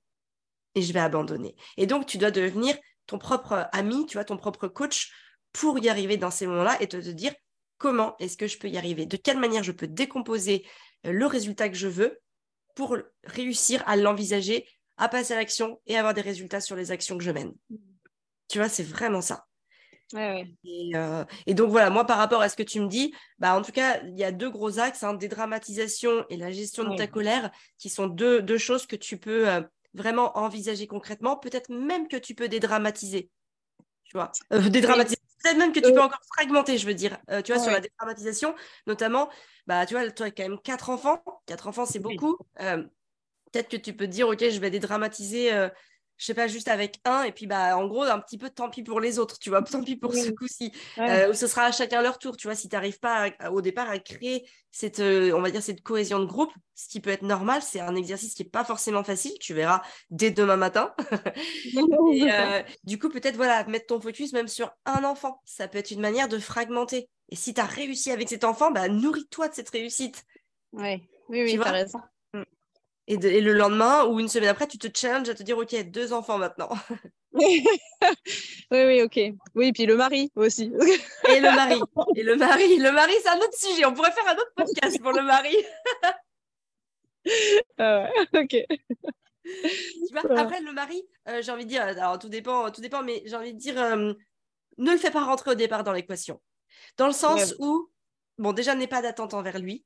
et 0.74 0.80
je 0.80 0.90
vais 0.94 1.00
abandonner. 1.00 1.56
Et 1.76 1.84
donc, 1.84 2.06
tu 2.06 2.16
dois 2.16 2.30
devenir 2.30 2.74
ton 3.04 3.18
propre 3.18 3.68
ami, 3.72 4.06
tu 4.06 4.16
vois, 4.16 4.24
ton 4.24 4.38
propre 4.38 4.66
coach 4.66 5.12
pour 5.52 5.78
y 5.78 5.90
arriver 5.90 6.16
dans 6.16 6.30
ces 6.30 6.46
moments-là 6.46 6.80
et 6.80 6.88
te, 6.88 6.96
dire 6.96 7.34
comment 7.76 8.16
est-ce 8.18 8.38
que 8.38 8.46
je 8.46 8.56
peux 8.56 8.70
y 8.70 8.78
arriver, 8.78 9.04
de 9.04 9.18
quelle 9.18 9.38
manière 9.38 9.62
je 9.62 9.72
peux 9.72 9.88
décomposer 9.88 10.66
le 11.04 11.26
résultat 11.26 11.68
que 11.68 11.76
je 11.76 11.88
veux 11.88 12.18
pour 12.74 12.96
réussir 13.24 13.82
à 13.86 13.96
l'envisager, 13.96 14.66
à 14.96 15.08
passer 15.08 15.34
à 15.34 15.36
l'action 15.36 15.80
et 15.86 15.96
avoir 15.96 16.14
des 16.14 16.20
résultats 16.20 16.60
sur 16.60 16.76
les 16.76 16.90
actions 16.90 17.18
que 17.18 17.24
je 17.24 17.30
mène. 17.30 17.52
Tu 18.48 18.58
vois, 18.58 18.68
c'est 18.68 18.82
vraiment 18.82 19.20
ça. 19.20 19.46
Euh, 20.14 21.24
et, 21.46 21.54
donc 21.54 21.70
voilà, 21.70 21.90
moi 21.90 22.04
par 22.04 22.18
rapport 22.18 22.40
à 22.40 22.48
ce 22.48 22.56
que 22.56 22.62
tu 22.62 22.80
me 22.80 22.86
dis, 22.86 23.12
bah, 23.38 23.56
en 23.56 23.62
tout 23.62 23.72
cas, 23.72 24.00
il 24.04 24.16
y 24.16 24.24
a 24.24 24.32
deux 24.32 24.50
gros 24.50 24.78
axes, 24.78 25.02
hein, 25.02 25.14
dédramatisation 25.14 26.24
et 26.28 26.36
la 26.36 26.52
gestion 26.52 26.84
de 26.84 26.96
ta 26.96 27.06
colère, 27.06 27.50
qui 27.78 27.88
sont 27.88 28.06
deux, 28.06 28.42
deux 28.42 28.58
choses 28.58 28.86
que 28.86 28.96
tu 28.96 29.18
peux 29.18 29.48
euh, 29.48 29.60
vraiment 29.94 30.36
envisager 30.38 30.86
concrètement, 30.86 31.36
peut-être 31.36 31.70
même 31.70 32.08
que 32.08 32.16
tu 32.16 32.34
peux 32.34 32.48
dédramatiser. 32.48 33.30
Tu 34.04 34.16
vois, 34.16 34.30
euh, 34.52 34.68
dédramatiser. 34.68 35.18
Peut-être 35.44 35.58
même 35.58 35.72
que 35.72 35.80
tu 35.80 35.92
peux 35.92 36.00
encore 36.00 36.22
fragmenter, 36.34 36.78
je 36.78 36.86
veux 36.86 36.94
dire. 36.94 37.18
tu 37.44 37.52
vois, 37.52 37.62
sur 37.62 37.70
la 37.70 37.80
dédramatisation, 37.80 38.54
notamment, 38.86 39.28
bah, 39.66 39.86
tu 39.86 39.94
vois, 39.94 40.10
tu 40.10 40.22
as 40.22 40.30
quand 40.30 40.42
même 40.42 40.58
quatre 40.58 40.90
enfants. 40.90 41.22
Quatre 41.46 41.68
enfants, 41.68 41.86
c'est 41.86 42.00
beaucoup. 42.00 42.36
Peut-être 42.56 43.68
que 43.68 43.76
tu 43.76 43.92
peux 43.92 44.08
dire, 44.08 44.26
OK, 44.28 44.40
je 44.40 44.58
vais 44.58 44.70
dédramatiser 44.70 45.52
je 46.16 46.26
sais 46.26 46.34
pas, 46.34 46.46
juste 46.46 46.68
avec 46.68 47.00
un, 47.04 47.22
et 47.22 47.32
puis 47.32 47.46
bah 47.46 47.76
en 47.76 47.86
gros, 47.86 48.02
un 48.02 48.20
petit 48.20 48.38
peu 48.38 48.50
tant 48.50 48.70
pis 48.70 48.82
pour 48.82 49.00
les 49.00 49.18
autres, 49.18 49.38
tu 49.38 49.50
vois, 49.50 49.62
tant 49.62 49.82
pis 49.82 49.96
pour 49.96 50.14
ce 50.14 50.30
coup-ci. 50.30 50.72
Euh, 50.98 51.32
ce 51.32 51.46
sera 51.46 51.64
à 51.64 51.72
chacun 51.72 52.02
leur 52.02 52.18
tour, 52.18 52.36
tu 52.36 52.46
vois, 52.46 52.54
si 52.54 52.68
tu 52.68 52.76
n'arrives 52.76 53.00
pas 53.00 53.30
au 53.50 53.60
départ 53.60 53.90
à 53.90 53.98
créer 53.98 54.48
cette, 54.70 55.00
euh, 55.00 55.32
on 55.32 55.40
va 55.40 55.50
dire, 55.50 55.62
cette 55.62 55.82
cohésion 55.82 56.18
de 56.18 56.24
groupe, 56.24 56.52
ce 56.74 56.88
qui 56.88 57.00
peut 57.00 57.10
être 57.10 57.22
normal, 57.22 57.62
c'est 57.62 57.80
un 57.80 57.94
exercice 57.94 58.34
qui 58.34 58.42
n'est 58.42 58.50
pas 58.50 58.64
forcément 58.64 59.04
facile, 59.04 59.32
tu 59.40 59.54
verras 59.54 59.82
dès 60.10 60.30
demain 60.30 60.56
matin. 60.56 60.94
et, 62.12 62.30
euh, 62.30 62.62
du 62.84 62.98
coup, 62.98 63.08
peut-être, 63.08 63.36
voilà, 63.36 63.64
mettre 63.64 63.86
ton 63.86 64.00
focus 64.00 64.32
même 64.32 64.48
sur 64.48 64.70
un 64.84 65.04
enfant, 65.04 65.40
ça 65.44 65.68
peut 65.68 65.78
être 65.78 65.90
une 65.90 66.00
manière 66.00 66.28
de 66.28 66.38
fragmenter. 66.38 67.08
Et 67.30 67.36
si 67.36 67.54
tu 67.54 67.60
as 67.60 67.66
réussi 67.66 68.10
avec 68.10 68.28
cet 68.28 68.44
enfant, 68.44 68.70
bah 68.70 68.88
nourris-toi 68.88 69.48
de 69.48 69.54
cette 69.54 69.70
réussite. 69.70 70.24
Ouais. 70.72 71.08
Oui, 71.28 71.42
oui, 71.42 71.54
tu 71.54 71.62
as 71.62 71.72
raison. 71.72 72.00
Et, 73.06 73.16
le 73.18 73.52
lendemain 73.52 74.04
ou 74.06 74.18
une 74.18 74.28
semaine 74.28 74.48
après, 74.48 74.66
tu 74.66 74.78
te 74.78 74.88
challenges 74.96 75.28
à 75.28 75.34
te 75.34 75.42
dire, 75.42 75.58
OK, 75.58 75.74
deux 75.90 76.12
enfants 76.12 76.38
maintenant. 76.38 76.70
oui, 77.34 77.66
oui, 78.70 79.02
OK. 79.02 79.20
Oui, 79.54 79.72
puis 79.72 79.86
le 79.86 79.96
mari 79.96 80.30
aussi. 80.36 80.72
et 81.28 81.40
le 81.40 81.54
mari. 81.54 81.80
Et 82.16 82.22
le 82.22 82.36
mari. 82.36 82.78
Le 82.78 82.92
mari, 82.92 83.12
c'est 83.22 83.28
un 83.28 83.36
autre 83.36 83.58
sujet. 83.58 83.84
On 83.84 83.92
pourrait 83.92 84.12
faire 84.12 84.28
un 84.28 84.34
autre 84.34 84.52
podcast 84.56 85.00
pour 85.02 85.12
le 85.12 85.22
mari. 85.22 85.56
ah 87.78 88.08
OK. 88.34 88.56
Tu 89.44 90.12
vois, 90.12 90.38
après, 90.38 90.60
le 90.60 90.72
mari, 90.72 91.02
euh, 91.28 91.42
j'ai 91.42 91.52
envie 91.52 91.64
de 91.64 91.70
dire, 91.70 91.82
alors 91.82 92.18
tout 92.18 92.28
dépend, 92.28 92.70
tout 92.70 92.80
dépend 92.80 93.02
mais 93.02 93.22
j'ai 93.26 93.36
envie 93.36 93.52
de 93.52 93.58
dire, 93.58 93.78
euh, 93.82 94.14
ne 94.78 94.92
le 94.92 94.96
fais 94.96 95.10
pas 95.10 95.24
rentrer 95.24 95.50
au 95.50 95.54
départ 95.54 95.84
dans 95.84 95.92
l'équation. 95.92 96.40
Dans 96.96 97.06
le 97.06 97.12
sens 97.12 97.54
où, 97.58 97.90
bon, 98.38 98.52
déjà, 98.52 98.74
n'aie 98.74 98.86
pas 98.86 99.02
d'attente 99.02 99.34
envers 99.34 99.58
lui 99.58 99.84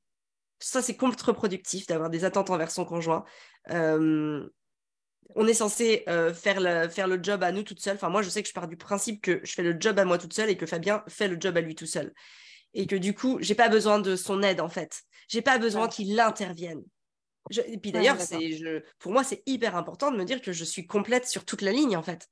ça, 0.59 0.81
c'est 0.81 0.95
contre-productif 0.95 1.87
d'avoir 1.87 2.09
des 2.09 2.25
attentes 2.25 2.49
envers 2.49 2.71
son 2.71 2.85
conjoint. 2.85 3.23
Euh, 3.71 4.47
on 5.35 5.47
est 5.47 5.53
censé 5.53 6.03
euh, 6.09 6.33
faire, 6.33 6.59
le, 6.59 6.89
faire 6.89 7.07
le 7.07 7.19
job 7.21 7.43
à 7.43 7.51
nous 7.51 7.63
toute 7.63 7.79
seule. 7.79 7.95
Enfin, 7.95 8.09
moi, 8.09 8.21
je 8.21 8.29
sais 8.29 8.41
que 8.41 8.49
je 8.49 8.53
pars 8.53 8.67
du 8.67 8.77
principe 8.77 9.21
que 9.21 9.39
je 9.43 9.53
fais 9.53 9.63
le 9.63 9.75
job 9.79 9.97
à 9.99 10.05
moi 10.05 10.17
toute 10.17 10.33
seule 10.33 10.49
et 10.49 10.57
que 10.57 10.65
Fabien 10.65 11.03
fait 11.07 11.27
le 11.27 11.37
job 11.39 11.55
à 11.55 11.61
lui 11.61 11.75
tout 11.75 11.85
seul. 11.85 12.13
Et 12.73 12.87
que 12.87 12.95
du 12.95 13.13
coup, 13.13 13.37
j'ai 13.41 13.55
pas 13.55 13.69
besoin 13.69 13.99
de 13.99 14.15
son 14.15 14.41
aide, 14.43 14.59
en 14.59 14.69
fait. 14.69 15.01
J'ai 15.27 15.41
pas 15.41 15.57
besoin 15.57 15.87
qu'il 15.87 16.19
intervienne. 16.19 16.83
Et 17.65 17.77
puis 17.77 17.91
d'ailleurs, 17.91 18.17
pour 18.99 19.11
moi, 19.11 19.23
c'est 19.23 19.41
hyper 19.45 19.75
important 19.75 20.11
de 20.11 20.17
me 20.17 20.25
dire 20.25 20.41
que 20.41 20.51
je 20.51 20.63
suis 20.63 20.85
complète 20.85 21.27
sur 21.27 21.45
toute 21.45 21.61
la 21.61 21.71
ligne, 21.71 21.95
en 21.95 22.03
fait. 22.03 22.27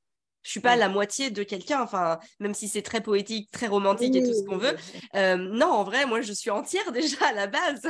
Je 0.48 0.52
suis 0.52 0.62
pas 0.62 0.78
la 0.78 0.88
moitié 0.88 1.30
de 1.30 1.44
quelqu'un, 1.44 1.82
enfin, 1.82 2.20
même 2.40 2.54
si 2.54 2.70
c'est 2.70 2.82
très 2.82 3.02
poétique, 3.02 3.52
très 3.52 3.68
romantique 3.68 4.16
et 4.16 4.24
tout 4.24 4.34
ce 4.34 4.46
qu'on 4.46 4.56
veut. 4.56 4.78
Euh, 5.14 5.36
non, 5.36 5.68
en 5.68 5.84
vrai, 5.84 6.06
moi, 6.06 6.22
je 6.22 6.32
suis 6.32 6.50
entière 6.50 6.90
déjà 6.94 7.18
à 7.28 7.34
la 7.34 7.48
base. 7.48 7.86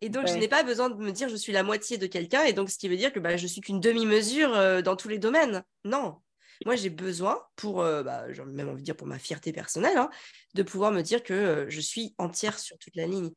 Et 0.00 0.10
donc, 0.10 0.28
je 0.28 0.34
n'ai 0.34 0.46
pas 0.46 0.62
besoin 0.62 0.90
de 0.90 0.94
me 0.94 1.10
dire 1.10 1.28
je 1.28 1.34
suis 1.34 1.52
la 1.52 1.64
moitié 1.64 1.98
de 1.98 2.06
quelqu'un, 2.06 2.44
et 2.44 2.52
donc 2.52 2.70
ce 2.70 2.78
qui 2.78 2.86
veut 2.86 2.96
dire 2.96 3.12
que 3.12 3.18
bah, 3.18 3.36
je 3.36 3.48
suis 3.48 3.60
qu'une 3.60 3.80
demi-mesure 3.80 4.54
euh, 4.54 4.80
dans 4.80 4.94
tous 4.94 5.08
les 5.08 5.18
domaines. 5.18 5.64
Non. 5.84 6.20
Moi, 6.66 6.76
j'ai 6.76 6.88
besoin, 6.88 7.42
pour, 7.56 7.82
euh, 7.82 8.04
bah, 8.04 8.32
j'ai 8.32 8.44
même 8.44 8.68
envie 8.68 8.82
de 8.82 8.84
dire 8.84 8.96
pour 8.96 9.08
ma 9.08 9.18
fierté 9.18 9.52
personnelle, 9.52 9.98
hein, 9.98 10.10
de 10.54 10.62
pouvoir 10.62 10.92
me 10.92 11.02
dire 11.02 11.24
que 11.24 11.66
je 11.68 11.80
suis 11.80 12.14
entière 12.16 12.60
sur 12.60 12.78
toute 12.78 12.94
la 12.94 13.08
ligne. 13.08 13.32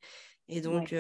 Et 0.49 0.61
donc, 0.61 0.93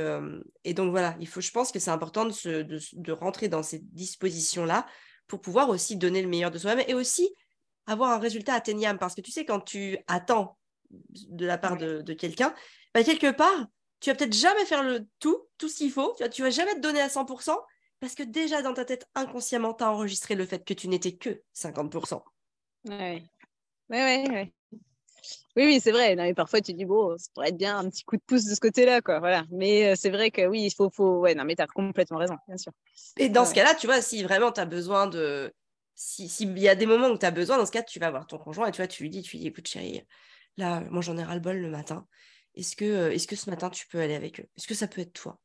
et 0.63 0.73
donc 0.73 0.89
voilà, 0.89 1.15
il 1.21 1.27
faut, 1.27 1.41
je 1.41 1.51
pense 1.51 1.71
que 1.71 1.79
c'est 1.79 1.91
important 1.91 2.25
de, 2.25 2.31
se, 2.31 2.63
de, 2.63 2.79
de, 2.93 3.11
rentrer 3.13 3.47
dans 3.47 3.63
ces 3.63 3.79
dispositions-là 3.79 4.85
pour 5.27 5.41
pouvoir 5.41 5.69
aussi 5.69 5.97
donner 5.97 6.21
le 6.21 6.27
meilleur 6.27 6.51
de 6.51 6.57
soi-même 6.57 6.85
et 6.87 6.93
aussi 6.93 7.33
avoir 7.85 8.11
un 8.11 8.19
résultat 8.19 8.53
atteignable. 8.53 8.99
Parce 8.99 9.15
que 9.15 9.21
tu 9.21 9.31
sais, 9.31 9.45
quand 9.45 9.59
tu 9.59 9.97
attends 10.07 10.57
de 10.89 11.45
la 11.45 11.57
part 11.57 11.77
de, 11.77 12.13
quelqu'un, 12.13 12.53
bah, 12.93 13.03
quelque 13.03 13.31
part, 13.31 13.67
tu 13.99 14.09
vas 14.09 14.15
peut-être 14.15 14.33
jamais 14.33 14.65
faire 14.65 14.83
le 14.83 15.07
tout, 15.19 15.47
tout 15.57 15.69
ce 15.69 15.77
qu'il 15.77 15.91
faut, 15.91 16.13
tu 16.17 16.23
vas, 16.23 16.29
tu 16.29 16.41
vas 16.41 16.49
jamais 16.49 16.75
te 16.75 16.79
donner 16.79 17.01
à 17.01 17.07
100%, 17.07 17.55
parce 17.99 18.13
que 18.13 18.23
déjà 18.23 18.61
dans 18.61 18.73
ta 18.73 18.85
tête, 18.85 19.07
inconsciemment, 19.15 19.73
tu 19.73 19.83
as 19.83 19.91
enregistré 19.91 20.35
le 20.35 20.45
fait 20.45 20.63
que 20.63 20.73
tu 20.73 20.87
n'étais 20.87 21.15
que 21.15 21.41
50%. 21.55 22.21
Oui, 22.85 23.23
oui, 23.89 24.25
oui. 24.29 24.53
Oui, 25.55 25.65
oui, 25.65 25.79
c'est 25.81 25.91
vrai. 25.91 26.15
Non, 26.15 26.31
parfois, 26.33 26.61
tu 26.61 26.73
dis, 26.73 26.85
bon, 26.85 27.17
ça 27.17 27.27
pourrait 27.33 27.49
être 27.49 27.57
bien 27.57 27.77
un 27.77 27.89
petit 27.89 28.03
coup 28.03 28.15
de 28.15 28.21
pouce 28.21 28.45
de 28.45 28.53
ce 28.53 28.59
côté-là, 28.59 29.01
quoi. 29.01 29.19
Voilà. 29.19 29.45
Mais 29.51 29.91
euh, 29.91 29.95
c'est 29.95 30.09
vrai 30.09 30.31
que 30.31 30.45
oui, 30.45 30.63
il 30.63 30.71
faut, 30.71 30.89
faut. 30.89 31.19
Ouais, 31.19 31.35
non, 31.35 31.43
mais 31.43 31.55
tu 31.55 31.61
as 31.61 31.67
complètement 31.67 32.17
raison, 32.17 32.35
bien 32.47 32.57
sûr. 32.57 32.71
Et 33.17 33.29
dans 33.29 33.45
ce 33.45 33.53
cas-là, 33.53 33.75
tu 33.75 33.87
vois, 33.87 34.01
si 34.01 34.23
vraiment 34.23 34.51
tu 34.51 34.59
as 34.61 34.65
besoin 34.65 35.07
de. 35.07 35.53
S'il 35.95 36.29
si 36.29 36.45
y 36.45 36.69
a 36.69 36.75
des 36.75 36.85
moments 36.85 37.07
où 37.07 37.17
tu 37.17 37.25
as 37.25 37.31
besoin, 37.31 37.57
dans 37.57 37.65
ce 37.65 37.71
cas, 37.71 37.81
tu 37.81 37.97
vas 37.97 38.11
voir 38.11 38.27
ton 38.27 38.37
conjoint 38.37 38.67
et 38.67 38.71
tu 38.71 38.77
vois, 38.77 38.87
tu 38.87 39.01
lui 39.01 39.09
dis, 39.09 39.23
tu 39.23 39.31
lui 39.31 39.39
dis, 39.39 39.47
écoute, 39.47 39.67
chérie, 39.67 40.03
là, 40.57 40.83
moi, 40.91 41.01
j'en 41.01 41.17
ai 41.17 41.23
ras-le-bol 41.23 41.57
le 41.57 41.69
matin. 41.69 42.05
Est-ce 42.53 42.75
que, 42.75 42.85
euh, 42.85 43.11
est-ce 43.11 43.27
que 43.27 43.35
ce 43.35 43.49
matin, 43.49 43.71
tu 43.71 43.87
peux 43.87 43.99
aller 43.99 44.13
avec 44.13 44.39
eux? 44.39 44.45
Est-ce 44.57 44.67
que 44.67 44.75
ça 44.75 44.87
peut 44.87 45.01
être 45.01 45.13
toi? 45.13 45.39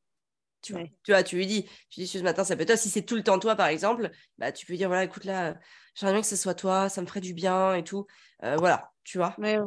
Tu 0.61 0.75
vois, 0.75 0.83
tu 1.03 1.13
vois, 1.13 1.23
tu 1.23 1.37
lui 1.37 1.47
dis, 1.47 1.65
tu 1.91 2.01
dis 2.01 2.07
ce 2.07 2.19
matin, 2.19 2.45
ça 2.45 2.55
peut 2.55 2.63
être 2.63 2.69
toi. 2.69 2.77
Si 2.77 2.91
c'est 2.91 3.03
tout 3.03 3.17
le 3.17 3.23
temps 3.23 3.39
toi, 3.39 3.57
par 3.57 3.67
exemple, 3.67 4.11
bah, 4.39 4.53
tu 4.53 4.67
peux 4.67 4.77
dire, 4.77 4.89
voilà, 4.89 5.05
écoute, 5.05 5.25
là, 5.25 5.59
j'aimerais 5.95 6.15
bien 6.15 6.21
que 6.23 6.27
ce 6.27 6.37
soit 6.37 6.55
toi, 6.55 6.89
ça 6.89 7.01
me 7.01 7.07
ferait 7.07 7.21
du 7.21 7.35
bien 7.35 7.75
et 7.75 7.85
tout. 7.85 8.07
Euh, 8.45 8.57
voilà, 8.57 8.93
tu 9.05 9.19
vois. 9.19 9.35
Mais 9.39 9.59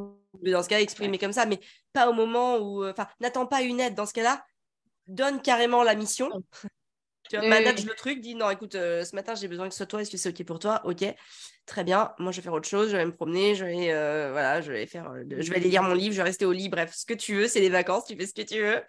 dans 0.43 0.63
ce 0.63 0.69
cas, 0.69 0.79
exprimer 0.79 1.17
comme 1.17 1.33
ça, 1.33 1.45
mais 1.45 1.59
pas 1.93 2.09
au 2.09 2.13
moment 2.13 2.57
où. 2.57 2.83
Euh, 2.83 2.91
enfin, 2.91 3.07
n'attends 3.19 3.45
pas 3.47 3.61
une 3.61 3.79
aide 3.79 3.95
dans 3.95 4.05
ce 4.05 4.13
cas-là. 4.13 4.45
Donne 5.07 5.41
carrément 5.41 5.83
la 5.83 5.95
mission. 5.95 6.29
Tu 7.29 7.37
vois, 7.37 7.47
manage 7.47 7.85
le 7.85 7.93
truc, 7.95 8.21
dis 8.21 8.35
non, 8.35 8.49
écoute, 8.49 8.75
euh, 8.75 9.03
ce 9.03 9.15
matin 9.15 9.33
j'ai 9.35 9.47
besoin 9.47 9.67
que 9.67 9.73
ce 9.73 9.77
soit 9.77 9.85
toi, 9.85 10.01
est-ce 10.01 10.11
que 10.11 10.17
c'est 10.17 10.29
OK 10.29 10.45
pour 10.45 10.59
toi 10.59 10.81
OK, 10.83 11.03
très 11.65 11.83
bien. 11.83 12.13
Moi 12.19 12.31
je 12.31 12.37
vais 12.37 12.43
faire 12.43 12.53
autre 12.53 12.67
chose, 12.67 12.91
je 12.91 12.97
vais 12.97 13.05
me 13.05 13.13
promener, 13.13 13.55
je 13.55 13.65
vais, 13.65 13.91
euh, 13.91 14.29
voilà, 14.31 14.61
je 14.61 14.71
vais, 14.71 14.85
faire, 14.85 15.11
je 15.27 15.49
vais 15.49 15.55
aller 15.55 15.69
lire 15.69 15.81
mon 15.81 15.93
livre, 15.93 16.11
je 16.13 16.17
vais 16.17 16.23
rester 16.23 16.45
au 16.45 16.51
lit, 16.51 16.69
bref, 16.69 16.93
ce 16.93 17.05
que 17.05 17.13
tu 17.13 17.35
veux, 17.35 17.47
c'est 17.47 17.61
les 17.61 17.69
vacances, 17.69 18.05
tu 18.05 18.15
fais 18.15 18.27
ce 18.27 18.33
que 18.33 18.43
tu 18.43 18.61
veux. 18.61 18.81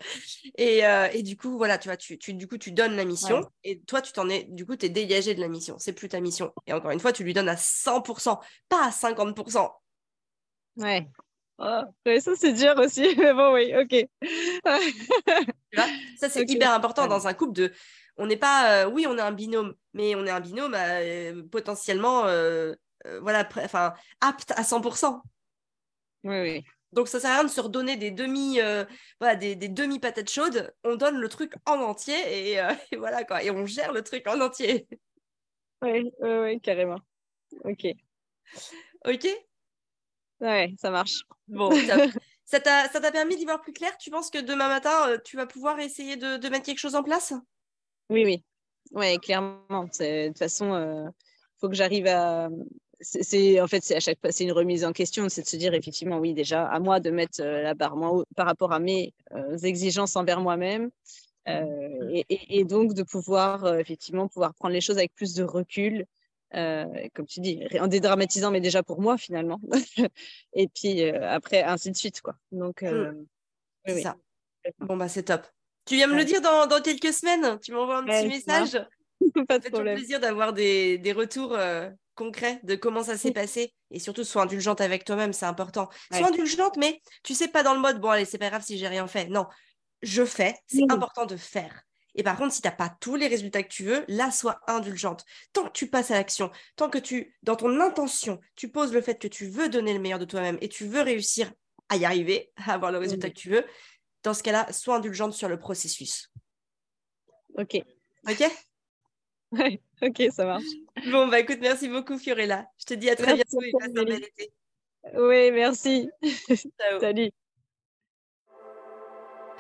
Et, 0.59 0.83
et 1.12 1.22
du 1.22 1.37
coup, 1.37 1.57
voilà, 1.57 1.79
tu 1.79 1.88
vois, 1.88 1.96
tu, 1.96 2.18
tu, 2.18 2.35
du 2.35 2.46
coup, 2.46 2.59
tu 2.59 2.72
donnes 2.72 2.96
la 2.96 3.05
mission 3.05 3.49
et 3.64 3.81
toi, 3.81 4.03
tu 4.03 4.12
t'en 4.12 4.29
es, 4.29 4.44
du 4.44 4.66
coup, 4.66 4.77
tu 4.77 4.87
es 4.87 4.90
dégagé 4.90 5.35
de 5.35 5.40
la 5.40 5.49
mission, 5.49 5.77
c'est 5.79 5.92
plus 5.92 6.09
ta 6.09 6.20
mission. 6.20 6.53
Et 6.66 6.72
encore 6.72 6.90
une 6.90 7.01
fois, 7.01 7.12
tu 7.12 7.25
lui 7.25 7.33
donnes 7.33 7.49
à 7.49 7.57
100%, 7.57 8.38
pas 8.68 8.87
à 8.87 8.90
50%. 8.90 9.70
Ouais. 10.77 11.09
Oh, 11.59 11.83
ça 12.20 12.37
c'est 12.37 12.53
dur 12.53 12.75
aussi, 12.77 13.14
mais 13.18 13.33
bon, 13.33 13.55
oui, 13.55 13.72
ok. 13.75 14.07
ça 16.18 16.29
c'est 16.29 16.44
hyper 16.51 16.72
important 16.72 17.07
dans 17.07 17.27
un 17.27 17.35
couple 17.35 17.55
de. 17.55 17.72
On 18.18 18.26
n'est 18.26 18.37
pas, 18.37 18.85
euh, 18.85 18.90
oui, 18.90 19.07
on 19.07 19.16
est 19.18 19.22
un 19.22 19.33
binôme, 19.33 19.74
mais 19.92 20.14
on 20.14 20.24
est 20.24 20.31
un 20.31 20.40
binôme 20.40 20.74
euh, 20.74 21.42
potentiellement, 21.50 22.24
euh, 22.26 22.74
voilà, 23.20 23.46
enfin, 23.57 23.92
apte 24.20 24.52
à 24.52 24.62
100%. 24.62 25.20
Oui, 26.24 26.40
oui. 26.40 26.64
Donc 26.92 27.09
ça 27.09 27.20
sert 27.20 27.31
à 27.31 27.35
rien 27.35 27.44
de 27.44 27.50
se 27.50 27.61
redonner 27.61 27.96
des 27.96 28.11
demi, 28.11 28.59
voilà, 29.20 29.37
des, 29.37 29.55
des, 29.55 29.68
demi 29.68 29.98
patates 29.98 30.31
chaudes. 30.31 30.72
On 30.83 30.96
donne 30.96 31.16
le 31.18 31.29
truc 31.29 31.55
en 31.66 31.79
entier 31.81 32.16
et, 32.26 32.52
et, 32.92 32.96
voilà 32.96 33.24
quoi, 33.24 33.42
et 33.42 33.50
on 33.50 33.66
gère 33.66 33.92
le 33.92 34.02
truc 34.02 34.26
en 34.26 34.40
entier. 34.40 34.88
Oui, 35.83 36.11
oui, 36.20 36.31
oui, 36.31 36.61
carrément. 36.61 36.98
Ok. 37.64 37.87
Ok. 39.05 39.26
Ouais, 40.40 40.74
ça 40.79 40.90
marche. 40.90 41.22
Bon, 41.48 41.70
ça 42.44 42.61
t'a 42.61 43.12
permis 43.12 43.37
d'y 43.37 43.44
voir 43.44 43.61
plus 43.61 43.72
clair? 43.72 43.96
Tu 43.98 44.11
penses 44.11 44.31
que 44.31 44.38
demain 44.38 44.68
matin, 44.68 45.16
tu 45.24 45.37
vas 45.37 45.46
pouvoir 45.46 45.79
essayer 45.81 46.16
de, 46.16 46.38
de, 46.38 46.48
mettre 46.48 46.64
quelque 46.64 46.79
chose 46.79 46.94
en 46.94 47.02
place? 47.02 47.35
Oui, 48.10 48.24
oui. 48.24 48.42
Ouais, 48.92 49.18
clairement. 49.18 49.84
De 49.84 50.28
toute 50.28 50.38
façon, 50.38 50.68
il 50.68 50.82
euh, 50.82 51.10
faut 51.60 51.68
que 51.68 51.74
j'arrive 51.74 52.06
à. 52.06 52.48
C'est 53.00 53.60
en 53.60 53.66
fait 53.66 53.84
c'est 53.84 53.96
à 53.96 54.00
chaque 54.00 54.18
fois 54.18 54.32
c'est 54.32 54.44
une 54.44 54.52
remise 54.52 54.82
en 54.82 54.92
question, 54.92 55.28
c'est 55.28 55.42
de 55.42 55.46
se 55.46 55.56
dire 55.58 55.74
effectivement 55.74 56.16
oui 56.16 56.32
déjà 56.32 56.66
à 56.66 56.80
moi 56.80 56.98
de 56.98 57.10
mettre 57.10 57.42
euh, 57.42 57.60
la 57.60 57.74
barre 57.74 57.94
moins 57.94 58.24
par 58.36 58.46
rapport 58.46 58.72
à 58.72 58.78
mes 58.78 59.12
exigences 59.62 60.16
envers 60.16 60.40
moi-même 60.40 60.88
et, 61.46 62.24
et, 62.30 62.58
et, 62.58 62.64
donc 62.64 62.94
de 62.94 63.02
pouvoir 63.02 63.76
effectivement 63.76 64.28
pouvoir 64.28 64.54
prendre 64.54 64.72
les 64.72 64.80
choses 64.80 64.96
avec 64.96 65.14
plus 65.14 65.34
de 65.34 65.44
recul 65.44 66.06
euh, 66.54 67.08
comme 67.14 67.26
tu 67.26 67.40
dis, 67.40 67.60
en 67.80 67.86
dédramatisant, 67.88 68.50
mais 68.50 68.60
déjà 68.60 68.82
pour 68.82 69.00
moi 69.00 69.18
finalement. 69.18 69.60
et 70.54 70.68
puis 70.68 71.02
euh, 71.02 71.28
après, 71.28 71.62
ainsi 71.62 71.90
de 71.90 71.96
suite. 71.96 72.20
Quoi. 72.20 72.36
Donc, 72.52 72.82
mmh. 72.82 72.86
euh, 73.88 74.00
ça. 74.00 74.16
Bon, 74.78 74.96
bah 74.96 75.08
c'est 75.08 75.24
top. 75.24 75.46
Tu 75.87 75.94
viens 75.94 76.07
me 76.09 76.16
le 76.16 76.25
dire 76.25 76.40
dans, 76.40 76.66
dans, 76.66 76.83
quelques 76.83 77.12
semaines 77.12 77.59
Tu 77.61 77.72
m'envoies 77.72 77.99
un 77.99 78.05
petit 78.05 78.29
message 78.29 78.79
Pas 79.49 79.59
de 79.59 79.68
problème. 79.68 79.96
plaisir 79.96 80.20
d'avoir 80.20 80.53
des, 80.53 80.99
des, 80.99 81.12
retours 81.12 81.57
concrets 82.14 82.61
de 82.64 82.75
comment 82.75 83.03
ça 83.03 83.16
s'est 83.16 83.33
passé. 83.33 83.72
Et 83.90 83.99
surtout, 83.99 84.25
sois 84.25 84.42
indulgente 84.42 84.81
avec 84.81 85.05
toi-même, 85.05 85.33
c'est 85.33 85.46
important. 85.46 85.88
Sois 86.12 86.27
indulgente, 86.27 86.77
mais 86.77 87.01
tu 87.22 87.35
sais 87.35 87.49
pas 87.49 87.62
dans 87.62 87.75
le 87.75 87.81
mode, 87.81 88.01
bon, 88.01 88.11
allez, 88.11 88.25
c'est 88.25 88.38
pas 88.38 88.51
grave 88.51 88.64
si 88.64 88.77
j'ai 88.77 88.88
rien 88.88 89.07
fait. 89.07 89.29
Non, 89.29 89.46
je 90.03 90.25
fais. 90.25 90.57
C'est 90.66 90.90
important 90.90 91.27
de 91.27 91.37
faire. 91.37 91.83
Et 92.16 92.22
par 92.22 92.37
contre, 92.37 92.55
si 92.55 92.62
tu 92.62 92.68
n'as 92.68 92.75
pas 92.75 92.94
tous 93.01 93.14
les 93.14 93.29
résultats 93.29 93.62
que 93.62 93.68
tu 93.68 93.85
veux, 93.85 94.05
là, 94.09 94.31
sois 94.31 94.61
indulgente. 94.66 95.25
Tant 95.53 95.64
que 95.64 95.72
tu 95.72 95.87
passes 95.87 96.11
à 96.11 96.14
l'action, 96.14 96.51
tant 96.75 96.88
que 96.88 96.99
tu, 96.99 97.37
dans 97.42 97.57
ton 97.57 97.79
intention, 97.81 98.40
tu 98.57 98.70
poses 98.70 98.92
le 98.92 99.03
fait 99.03 99.20
que 99.20 99.29
tu 99.29 99.46
veux 99.46 99.68
donner 99.68 99.92
le 99.92 100.01
meilleur 100.01 100.18
de 100.18 100.25
toi-même 100.25 100.57
et 100.62 100.68
tu 100.68 100.87
veux 100.87 101.03
réussir 101.03 101.53
à 101.88 101.96
y 101.96 102.05
arriver, 102.05 102.51
à 102.57 102.72
avoir 102.72 102.90
le 102.90 102.99
résultat 102.99 103.29
que 103.29 103.38
tu 103.38 103.51
veux, 103.51 103.64
dans 104.22 104.35
ce 104.35 104.42
cas-là, 104.42 104.72
sois 104.72 104.96
indulgente 104.96 105.33
sur 105.33 105.48
le 105.48 105.59
processus. 105.59 106.31
Ok. 107.57 107.76
Ok? 108.29 108.44
Ouais, 109.52 109.81
ok, 110.02 110.22
ça 110.33 110.44
marche. 110.44 110.64
Bon, 111.11 111.29
bah 111.29 111.40
écoute, 111.40 111.59
merci 111.61 111.88
beaucoup, 111.88 112.18
Fiorella. 112.18 112.66
Je 112.79 112.85
te 112.85 112.94
dis 112.94 113.09
à 113.09 113.16
très 113.16 113.35
bientôt 113.35 113.62
et 113.62 113.70
passe 113.79 113.90
un 113.96 114.05
bel 114.05 114.24
été. 114.24 114.52
Oui, 115.14 115.50
merci. 115.52 116.11
Salut. 117.00 117.31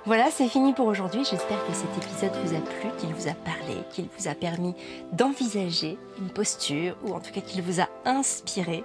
Voilà, 0.06 0.30
c'est 0.30 0.46
fini 0.48 0.72
pour 0.72 0.86
aujourd'hui. 0.86 1.24
J'espère 1.28 1.64
que 1.66 1.72
cet 1.72 1.96
épisode 1.96 2.32
vous 2.44 2.54
a 2.54 2.60
plu, 2.60 2.90
qu'il 2.96 3.12
vous 3.12 3.28
a 3.28 3.34
parlé, 3.34 3.74
qu'il 3.90 4.06
vous 4.16 4.28
a 4.28 4.36
permis 4.36 4.72
d'envisager 5.12 5.98
une 6.18 6.30
posture 6.30 6.96
ou 7.02 7.12
en 7.12 7.18
tout 7.18 7.32
cas 7.32 7.40
qu'il 7.40 7.60
vous 7.62 7.80
a 7.80 7.88
inspiré 8.04 8.84